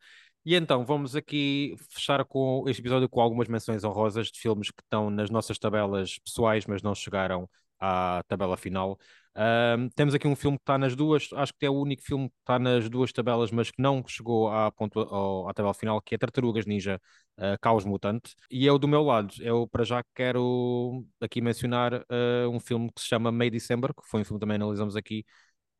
E 0.44 0.54
então, 0.54 0.82
vamos 0.86 1.14
aqui 1.14 1.74
fechar 1.90 2.24
com 2.24 2.64
este 2.68 2.80
episódio 2.80 3.06
com 3.08 3.20
algumas 3.20 3.48
menções 3.48 3.84
honrosas 3.84 4.28
de 4.30 4.38
filmes 4.40 4.70
que 4.70 4.80
estão 4.82 5.10
nas 5.10 5.28
nossas 5.28 5.58
tabelas 5.58 6.18
pessoais, 6.20 6.64
mas 6.66 6.80
não 6.82 6.94
chegaram 6.94 7.46
à 7.78 8.22
tabela 8.28 8.56
final. 8.56 8.98
Ahm, 9.34 9.88
temos 9.94 10.14
aqui 10.14 10.26
um 10.26 10.34
filme 10.34 10.56
que 10.56 10.62
está 10.62 10.78
nas 10.78 10.96
duas, 10.96 11.28
acho 11.34 11.52
que 11.58 11.66
é 11.66 11.70
o 11.70 11.74
único 11.74 12.00
filme 12.02 12.30
que 12.30 12.34
está 12.40 12.58
nas 12.58 12.88
duas 12.88 13.12
tabelas, 13.12 13.50
mas 13.50 13.70
que 13.70 13.82
não 13.82 14.02
chegou 14.06 14.48
à, 14.50 14.72
pontua- 14.72 15.06
ao- 15.10 15.46
à 15.48 15.52
tabela 15.52 15.74
final, 15.74 16.00
que 16.00 16.14
é 16.14 16.18
Tartarugas 16.18 16.64
Ninja, 16.64 16.98
ah, 17.36 17.58
Caos 17.60 17.84
Mutante. 17.84 18.34
E 18.50 18.64
eu, 18.64 18.78
do 18.78 18.88
meu 18.88 19.02
lado, 19.02 19.34
eu 19.40 19.68
para 19.68 19.84
já 19.84 20.02
quero 20.14 21.04
aqui 21.20 21.40
mencionar 21.42 21.92
ah, 22.08 22.48
um 22.48 22.58
filme 22.58 22.90
que 22.94 23.00
se 23.02 23.08
chama 23.08 23.30
May 23.30 23.50
December, 23.50 23.92
que 23.94 24.08
foi 24.08 24.22
um 24.22 24.24
filme 24.24 24.38
que 24.38 24.46
também 24.46 24.54
analisamos 24.56 24.96
aqui, 24.96 25.24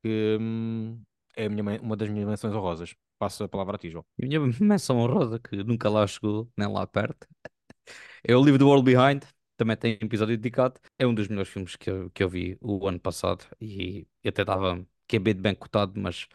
que 0.03 0.39
hum, 0.41 1.03
é 1.37 1.49
minha 1.49 1.81
uma 1.81 1.97
das 1.97 2.09
minhas 2.09 2.29
menções 2.29 2.55
honrosas. 2.55 2.95
Passo 3.19 3.45
a 3.45 3.49
palavra 3.49 3.77
a 3.77 3.79
ti, 3.79 3.91
João. 3.91 4.05
E 4.19 4.25
a 4.37 4.41
minha 4.41 4.41
menção 4.61 4.99
honrosa, 4.99 5.39
que 5.39 5.57
nunca 5.65 5.89
lá 5.91 6.07
chegou, 6.07 6.51
nem 6.57 6.69
lá 6.73 6.87
perto, 6.87 7.27
é 8.25 8.35
o 8.37 8.41
Leave 8.41 8.59
the 8.59 8.65
World 8.65 8.85
Behind. 8.85 9.23
Também 9.57 9.77
tem 9.77 9.93
episódio 10.01 10.37
dedicado. 10.37 10.81
É 10.99 11.07
um 11.07 11.15
dos 11.15 11.29
melhores 11.29 11.49
filmes 11.51 11.77
que 11.77 11.91
eu, 11.91 12.11
que 12.11 12.23
eu 12.23 12.29
vi 12.29 12.59
o 12.61 12.87
ano 12.87 13.01
passado 13.01 13.45
e 13.61 14.07
até 14.27 14.43
estava 14.43 14.87
que 15.07 15.17
é 15.17 15.19
bem 15.19 15.35
bem 15.35 15.55
cotado, 15.55 15.99
mas 16.01 16.27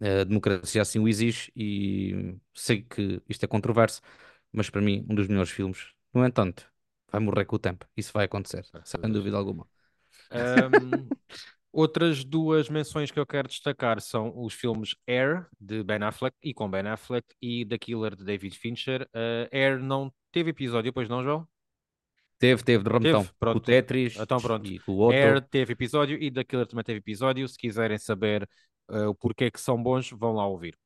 eh, 0.00 0.20
a 0.20 0.24
democracia 0.24 0.82
assim 0.82 0.98
o 0.98 1.08
exige 1.08 1.50
e 1.56 2.36
sei 2.54 2.82
que 2.82 3.20
isto 3.28 3.42
é 3.44 3.48
controverso, 3.48 4.00
mas 4.52 4.70
para 4.70 4.80
mim, 4.82 5.04
um 5.08 5.14
dos 5.14 5.26
melhores 5.28 5.50
filmes. 5.50 5.88
No 6.12 6.24
entanto, 6.24 6.70
vai 7.10 7.20
morrer 7.20 7.44
com 7.46 7.56
o 7.56 7.58
tempo. 7.58 7.86
Isso 7.96 8.12
vai 8.12 8.26
acontecer, 8.26 8.64
sem 8.84 9.00
dúvida 9.10 9.36
alguma. 9.36 9.66
Ahm, 10.30 11.10
outras 11.72 12.24
duas 12.24 12.68
menções 12.68 13.10
que 13.10 13.18
eu 13.18 13.26
quero 13.26 13.48
destacar 13.48 14.00
são 14.00 14.32
os 14.36 14.54
filmes 14.54 14.94
Air, 15.06 15.46
de 15.60 15.82
Ben 15.82 16.02
Affleck, 16.02 16.36
e 16.42 16.52
com 16.54 16.70
Ben 16.70 16.86
Affleck, 16.86 17.26
e 17.40 17.64
The 17.66 17.78
Killer, 17.78 18.16
de 18.16 18.24
David 18.24 18.58
Fincher. 18.58 19.08
Ah, 19.12 19.48
Air 19.52 19.78
não 19.78 20.12
teve 20.32 20.50
episódio, 20.50 20.92
pois 20.92 21.08
não, 21.08 21.22
João? 21.22 21.46
Teve, 22.38 22.62
teve 22.62 22.84
de 22.84 23.12
pronto. 23.38 23.56
o 23.56 23.60
Tetris 23.60 24.16
Então 24.16 24.40
pronto. 24.40 24.66
e 24.66 24.80
o 24.86 24.92
outro. 24.92 25.18
Air 25.18 25.40
teve 25.42 25.72
episódio 25.72 26.16
e 26.22 26.30
The 26.30 26.44
Killer 26.44 26.66
também 26.66 26.84
teve 26.84 26.98
episódio. 26.98 27.48
Se 27.48 27.58
quiserem 27.58 27.98
saber 27.98 28.48
ah, 28.88 29.08
o 29.10 29.14
porquê 29.14 29.50
que 29.50 29.60
são 29.60 29.80
bons, 29.82 30.10
vão 30.10 30.32
lá 30.32 30.46
ouvir. 30.46 30.78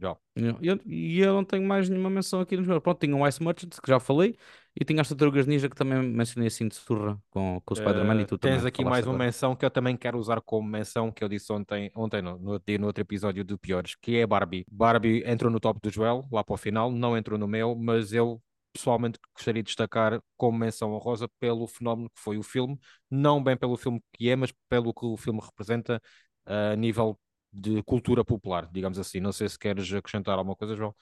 João. 0.00 0.16
E 0.36 0.66
eu, 0.66 0.80
e 0.86 1.20
eu 1.20 1.34
não 1.34 1.44
tenho 1.44 1.66
mais 1.66 1.88
nenhuma 1.88 2.08
menção 2.08 2.40
aqui 2.40 2.56
nos 2.56 2.66
meus. 2.66 2.80
Pronto, 2.80 2.98
tinha 3.00 3.16
o 3.16 3.26
Ice 3.26 3.42
Merchants, 3.42 3.80
que 3.80 3.88
já 3.88 3.98
falei, 3.98 4.36
e 4.78 4.84
tinha 4.84 5.00
as 5.00 5.08
Tartarugas 5.08 5.46
Ninja, 5.46 5.68
que 5.68 5.74
também 5.74 6.00
mencionei 6.02 6.46
assim 6.46 6.68
de 6.68 6.76
surra 6.76 7.20
com, 7.30 7.60
com 7.64 7.74
o 7.74 7.76
Spider-Man, 7.76 8.16
Uh, 8.16 8.20
e 8.20 8.26
tu 8.26 8.38
tens 8.38 8.64
aqui 8.64 8.84
mais 8.84 9.04
uma 9.04 9.14
agora. 9.14 9.26
menção 9.26 9.56
que 9.56 9.64
eu 9.64 9.70
também 9.70 9.96
quero 9.96 10.18
usar 10.18 10.40
como 10.40 10.68
menção 10.68 11.10
que 11.10 11.24
eu 11.24 11.28
disse 11.28 11.52
ontem, 11.52 11.90
ontem 11.94 12.22
no, 12.22 12.52
outro 12.52 12.64
dia, 12.66 12.78
no 12.78 12.86
outro 12.86 13.02
episódio 13.02 13.44
do 13.44 13.58
Piores, 13.58 13.96
que 13.96 14.16
é 14.16 14.26
Barbie. 14.26 14.64
Barbie 14.70 15.24
entrou 15.26 15.50
no 15.50 15.58
top 15.58 15.80
do 15.82 15.90
Joel, 15.90 16.24
lá 16.30 16.44
para 16.44 16.54
o 16.54 16.56
final, 16.56 16.92
não 16.92 17.16
entrou 17.16 17.38
no 17.38 17.48
meu, 17.48 17.74
mas 17.74 18.12
eu 18.12 18.40
pessoalmente 18.72 19.18
gostaria 19.34 19.62
de 19.62 19.66
destacar 19.66 20.22
como 20.36 20.56
menção 20.58 20.92
honrosa 20.92 21.28
pelo 21.40 21.66
fenómeno 21.66 22.08
que 22.10 22.20
foi 22.20 22.38
o 22.38 22.42
filme, 22.42 22.78
não 23.10 23.42
bem 23.42 23.56
pelo 23.56 23.76
filme 23.76 24.00
que 24.12 24.30
é, 24.30 24.36
mas 24.36 24.52
pelo 24.68 24.94
que 24.94 25.04
o 25.04 25.16
filme 25.16 25.40
representa 25.42 26.00
uh, 26.46 26.72
a 26.72 26.76
nível 26.76 27.18
de 27.52 27.82
cultura 27.82 28.24
popular, 28.24 28.68
digamos 28.72 28.98
assim. 28.98 29.20
Não 29.20 29.32
sei 29.32 29.48
se 29.48 29.58
queres 29.58 29.92
acrescentar 29.92 30.38
alguma 30.38 30.56
coisa, 30.56 30.76
João. 30.76 30.94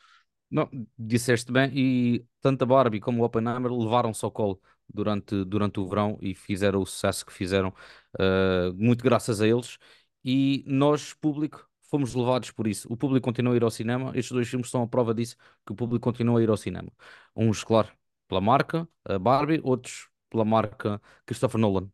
Não, 0.50 0.68
disseste 0.96 1.50
bem, 1.50 1.70
e 1.74 2.24
tanto 2.40 2.62
a 2.62 2.66
Barbie 2.66 3.00
como 3.00 3.22
o 3.22 3.24
Oppenheimer 3.26 3.72
levaram-se 3.72 4.24
ao 4.24 4.30
colo 4.30 4.60
durante, 4.88 5.44
durante 5.44 5.80
o 5.80 5.88
verão 5.88 6.18
e 6.22 6.34
fizeram 6.34 6.80
o 6.80 6.86
sucesso 6.86 7.26
que 7.26 7.32
fizeram, 7.32 7.74
uh, 8.18 8.72
muito 8.76 9.02
graças 9.02 9.40
a 9.40 9.48
eles. 9.48 9.76
E 10.24 10.64
nós, 10.66 11.12
público, 11.14 11.68
fomos 11.90 12.14
levados 12.14 12.50
por 12.52 12.66
isso. 12.66 12.86
O 12.92 12.96
público 12.96 13.24
continua 13.24 13.54
a 13.54 13.56
ir 13.56 13.62
ao 13.64 13.70
cinema. 13.70 14.12
Estes 14.14 14.32
dois 14.32 14.48
filmes 14.48 14.70
são 14.70 14.82
a 14.82 14.88
prova 14.88 15.12
disso, 15.14 15.36
que 15.64 15.72
o 15.72 15.74
público 15.76 16.04
continua 16.04 16.38
a 16.40 16.42
ir 16.42 16.48
ao 16.50 16.56
cinema. 16.56 16.92
Uns, 17.34 17.64
claro, 17.64 17.92
pela 18.28 18.40
marca, 18.40 18.88
a 19.04 19.18
Barbie, 19.18 19.60
outros 19.64 20.08
pela 20.30 20.44
marca 20.44 21.00
Christopher 21.24 21.60
Nolan 21.60 21.90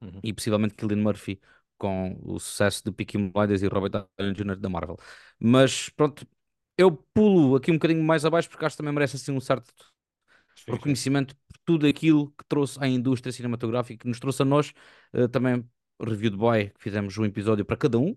Uhum. 0.00 0.20
e 0.22 0.32
possivelmente 0.32 0.74
Cillian 0.78 1.02
Murphy 1.02 1.40
com 1.82 2.16
o 2.22 2.38
sucesso 2.38 2.84
de 2.84 2.92
Peaky 2.92 3.18
Blinders 3.18 3.62
e 3.62 3.66
Robert 3.66 3.90
Downey 4.16 4.34
Jr. 4.34 4.56
da 4.56 4.68
Marvel. 4.68 4.96
Mas 5.40 5.88
pronto, 5.88 6.24
eu 6.78 6.92
pulo 7.12 7.56
aqui 7.56 7.72
um 7.72 7.74
bocadinho 7.74 8.04
mais 8.04 8.24
abaixo 8.24 8.48
porque 8.48 8.64
acho 8.64 8.76
que 8.76 8.78
também 8.78 8.94
merece 8.94 9.16
assim 9.16 9.32
um 9.32 9.40
certo 9.40 9.72
reconhecimento 10.68 11.34
por 11.36 11.58
tudo 11.64 11.86
aquilo 11.88 12.30
que 12.32 12.44
trouxe 12.48 12.78
à 12.80 12.86
indústria 12.86 13.32
cinematográfica, 13.32 14.02
que 14.02 14.08
nos 14.08 14.20
trouxe 14.20 14.42
a 14.42 14.44
nós, 14.44 14.72
eh, 15.12 15.26
também 15.28 15.68
Review 16.00 16.30
de 16.30 16.36
Boy, 16.36 16.70
que 16.70 16.82
fizemos 16.82 17.18
um 17.18 17.24
episódio 17.24 17.64
para 17.64 17.76
cada 17.76 17.98
um, 17.98 18.16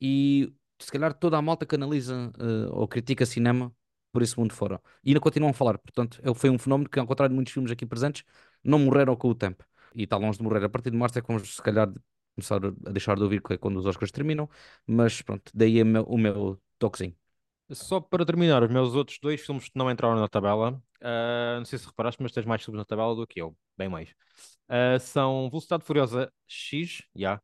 e 0.00 0.52
se 0.80 0.92
calhar 0.92 1.12
toda 1.14 1.36
a 1.38 1.42
malta 1.42 1.66
que 1.66 1.74
analisa 1.74 2.32
eh, 2.38 2.68
ou 2.70 2.86
critica 2.88 3.26
cinema 3.26 3.74
por 4.12 4.22
esse 4.22 4.38
mundo 4.38 4.52
fora. 4.54 4.80
E 5.04 5.10
ainda 5.10 5.20
continuam 5.20 5.50
a 5.50 5.54
falar, 5.54 5.78
portanto, 5.78 6.20
foi 6.36 6.50
um 6.50 6.58
fenómeno 6.58 6.88
que, 6.88 6.98
ao 6.98 7.06
contrário 7.06 7.30
de 7.32 7.36
muitos 7.36 7.52
filmes 7.52 7.72
aqui 7.72 7.86
presentes, 7.86 8.24
não 8.64 8.78
morreram 8.78 9.16
com 9.16 9.28
o 9.30 9.34
tempo. 9.34 9.64
E 9.94 10.04
está 10.04 10.16
longe 10.16 10.38
de 10.38 10.44
morrer. 10.44 10.64
A 10.64 10.68
partir 10.68 10.90
de 10.90 10.96
março 10.96 11.18
é 11.18 11.22
que 11.22 11.28
vamos, 11.28 11.56
se 11.56 11.62
calhar, 11.62 11.92
começar 12.48 12.64
a 12.64 12.90
deixar 12.92 13.16
de 13.16 13.22
ouvir 13.22 13.42
é 13.50 13.56
quando 13.58 13.78
os 13.78 13.86
Oscars 13.86 14.10
terminam, 14.10 14.48
mas 14.86 15.22
pronto, 15.22 15.50
daí 15.54 15.78
é 15.78 15.84
meu, 15.84 16.02
o 16.04 16.18
meu 16.18 16.60
toquezinho. 16.78 17.14
Só 17.72 18.00
para 18.00 18.26
terminar, 18.26 18.62
os 18.62 18.70
meus 18.70 18.94
outros 18.94 19.18
dois 19.20 19.40
filmes 19.40 19.68
que 19.68 19.78
não 19.78 19.90
entraram 19.90 20.18
na 20.18 20.28
tabela, 20.28 20.82
ah, 21.00 21.56
não 21.58 21.64
sei 21.64 21.78
se 21.78 21.86
reparaste, 21.86 22.20
mas 22.22 22.32
tens 22.32 22.44
mais 22.44 22.62
subs 22.62 22.76
na 22.78 22.84
tabela 22.84 23.14
do 23.14 23.26
que 23.26 23.40
eu, 23.40 23.56
bem 23.78 23.88
mais. 23.88 24.12
Ah, 24.68 24.98
são 24.98 25.48
Velocidade 25.50 25.84
Furiosa 25.84 26.32
X, 26.48 27.02
já, 27.14 27.40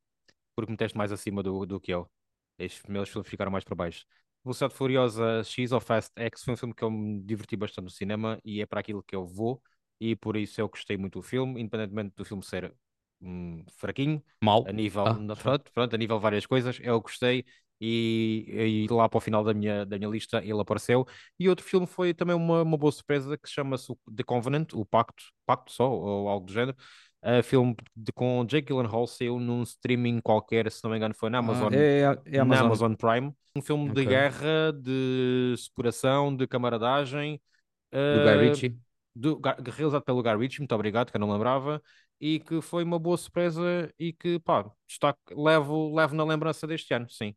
porque 0.54 0.70
meteste 0.70 0.96
mais 0.98 1.12
acima 1.12 1.42
do, 1.42 1.66
do 1.66 1.80
que 1.80 1.92
eu. 1.92 2.10
Estes 2.58 2.84
meus 2.88 3.08
filmes 3.08 3.28
ficaram 3.28 3.50
mais 3.52 3.64
para 3.64 3.74
baixo. 3.76 4.04
Velocidade 4.44 4.74
Furiosa 4.74 5.42
X 5.44 5.72
ou 5.72 5.80
Fast 5.80 6.12
X 6.16 6.42
foi 6.44 6.54
um 6.54 6.56
filme 6.56 6.74
que 6.74 6.84
eu 6.84 6.90
me 6.90 7.20
diverti 7.22 7.56
bastante 7.56 7.84
no 7.84 7.90
cinema 7.90 8.40
e 8.44 8.60
é 8.62 8.66
para 8.66 8.80
aquilo 8.80 9.02
que 9.02 9.14
eu 9.14 9.26
vou, 9.26 9.62
e 10.00 10.16
por 10.16 10.36
isso 10.36 10.60
eu 10.60 10.68
gostei 10.68 10.96
muito 10.96 11.18
do 11.18 11.22
filme, 11.22 11.60
independentemente 11.60 12.14
do 12.16 12.24
filme 12.24 12.42
ser 12.44 12.74
hum, 13.20 13.64
fraquinho, 13.76 14.22
Mal. 14.42 14.64
a 14.66 14.72
nível, 14.72 15.04
Ah, 15.06 15.14
na- 15.14 15.36
pronto, 15.36 15.70
pronto, 15.72 15.94
a 15.94 15.98
nível 15.98 16.16
de 16.16 16.22
várias 16.22 16.46
coisas, 16.46 16.78
eu 16.82 17.00
gostei. 17.00 17.44
E, 17.78 18.86
e 18.88 18.92
lá 18.92 19.06
para 19.06 19.18
o 19.18 19.20
final 19.20 19.44
da 19.44 19.52
minha, 19.52 19.84
da 19.84 19.98
minha 19.98 20.08
lista 20.08 20.42
ele 20.42 20.58
apareceu. 20.60 21.06
E 21.38 21.46
outro 21.48 21.64
filme 21.64 21.86
foi 21.86 22.14
também 22.14 22.34
uma, 22.34 22.62
uma 22.62 22.76
boa 22.78 22.90
surpresa 22.90 23.36
que 23.36 23.46
se 23.46 23.54
chama-se 23.54 23.92
The 24.14 24.22
Covenant, 24.24 24.72
o 24.72 24.84
Pacto, 24.84 25.24
Pacto 25.44 25.72
só, 25.72 25.90
ou 25.90 26.28
algo 26.28 26.46
do 26.46 26.52
género. 26.52 26.76
Uh, 27.22 27.42
filme 27.42 27.76
de, 27.94 28.12
com 28.12 28.44
Jake 28.46 28.68
Gyllenhaal 28.68 29.06
saiu 29.06 29.38
num 29.40 29.62
streaming 29.62 30.20
qualquer, 30.20 30.70
se 30.70 30.82
não 30.84 30.90
me 30.90 30.96
engano, 30.96 31.14
foi 31.14 31.28
na 31.28 31.38
ah, 31.38 31.40
Amazon, 31.40 31.72
é, 31.72 32.00
é 32.02 32.36
na 32.36 32.42
Amazon. 32.42 32.66
Amazon 32.66 32.94
Prime. 32.94 33.34
Um 33.56 33.62
filme 33.62 33.90
de 33.90 34.00
Ok. 34.02 34.06
guerra, 34.06 34.72
de 34.72 35.52
exploração, 35.54 36.34
de 36.34 36.46
camaradagem. 36.46 37.40
Do 37.92 38.20
Guy 38.20 38.36
uh, 38.36 38.38
Ritchie. 38.38 38.76
do, 39.14 39.40
realizado 39.74 40.02
pelo 40.02 40.22
Guy 40.22 40.36
Ritchie, 40.36 40.60
muito 40.60 40.74
obrigado, 40.74 41.10
que 41.10 41.16
eu 41.16 41.20
não 41.20 41.32
lembrava, 41.32 41.82
e 42.20 42.40
que 42.40 42.60
foi 42.60 42.82
uma 42.84 42.98
boa 42.98 43.16
surpresa 43.16 43.92
e 43.98 44.12
que, 44.12 44.38
pá, 44.40 44.70
destaque, 44.86 45.20
levo, 45.34 45.94
levo 45.94 46.14
na 46.14 46.24
lembrança 46.24 46.66
deste 46.66 46.92
ano, 46.94 47.08
sim. 47.10 47.34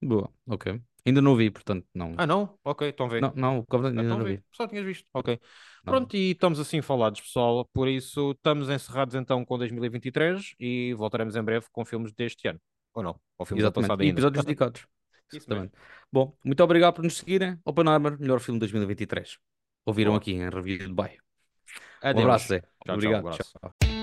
Boa, 0.00 0.30
ok. 0.46 0.80
Ainda 1.04 1.20
não 1.20 1.34
vi, 1.36 1.50
portanto, 1.50 1.86
não. 1.94 2.14
Ah, 2.16 2.26
não? 2.26 2.58
Ok, 2.64 2.88
então 2.88 3.08
vê. 3.08 3.20
Não, 3.20 3.32
não, 3.34 3.58
o 3.58 3.66
Covenant 3.66 3.90
ainda 3.98 4.02
Então 4.04 4.18
não 4.18 4.24
vê, 4.24 4.36
vi. 4.36 4.42
só 4.52 4.66
tinhas 4.68 4.84
visto. 4.84 5.04
Ok. 5.12 5.38
Não. 5.84 5.92
Pronto, 5.92 6.16
e 6.16 6.30
estamos 6.30 6.60
assim 6.60 6.80
falados, 6.80 7.20
pessoal. 7.20 7.68
Por 7.72 7.88
isso, 7.88 8.32
estamos 8.32 8.68
encerrados 8.68 9.14
então 9.14 9.44
com 9.44 9.58
2023 9.58 10.54
e 10.60 10.94
voltaremos 10.94 11.34
em 11.34 11.42
breve 11.42 11.66
com 11.72 11.84
filmes 11.84 12.12
deste 12.12 12.46
ano. 12.48 12.60
Ou 12.94 13.02
não? 13.02 13.20
Ou 13.38 13.46
filmes 13.46 13.62
Exatamente. 13.62 13.88
passado 13.88 14.02
E 14.02 14.06
ainda. 14.06 14.14
episódios 14.14 14.44
dedicados. 14.44 14.86
Exatamente. 15.32 15.72
Bom, 16.12 16.36
muito 16.44 16.62
obrigado 16.62 16.94
por 16.94 17.02
nos 17.04 17.16
seguirem. 17.16 17.58
Oppenheimer, 17.64 18.18
melhor 18.20 18.38
filme 18.40 18.58
de 18.58 18.60
2023. 18.60 19.38
Ouviram 19.86 20.12
Boa. 20.12 20.20
aqui 20.20 20.32
em 20.34 20.48
Review 20.48 20.78
de 20.78 20.86
Dubai. 20.88 21.18
Um 22.14 22.20
abraço, 22.20 22.48
Zé. 22.48 22.60
Tchau, 22.60 22.68
tchau, 22.84 22.94
Obrigado. 22.94 23.26
abraço. 23.26 23.52
tchau. 23.60 24.01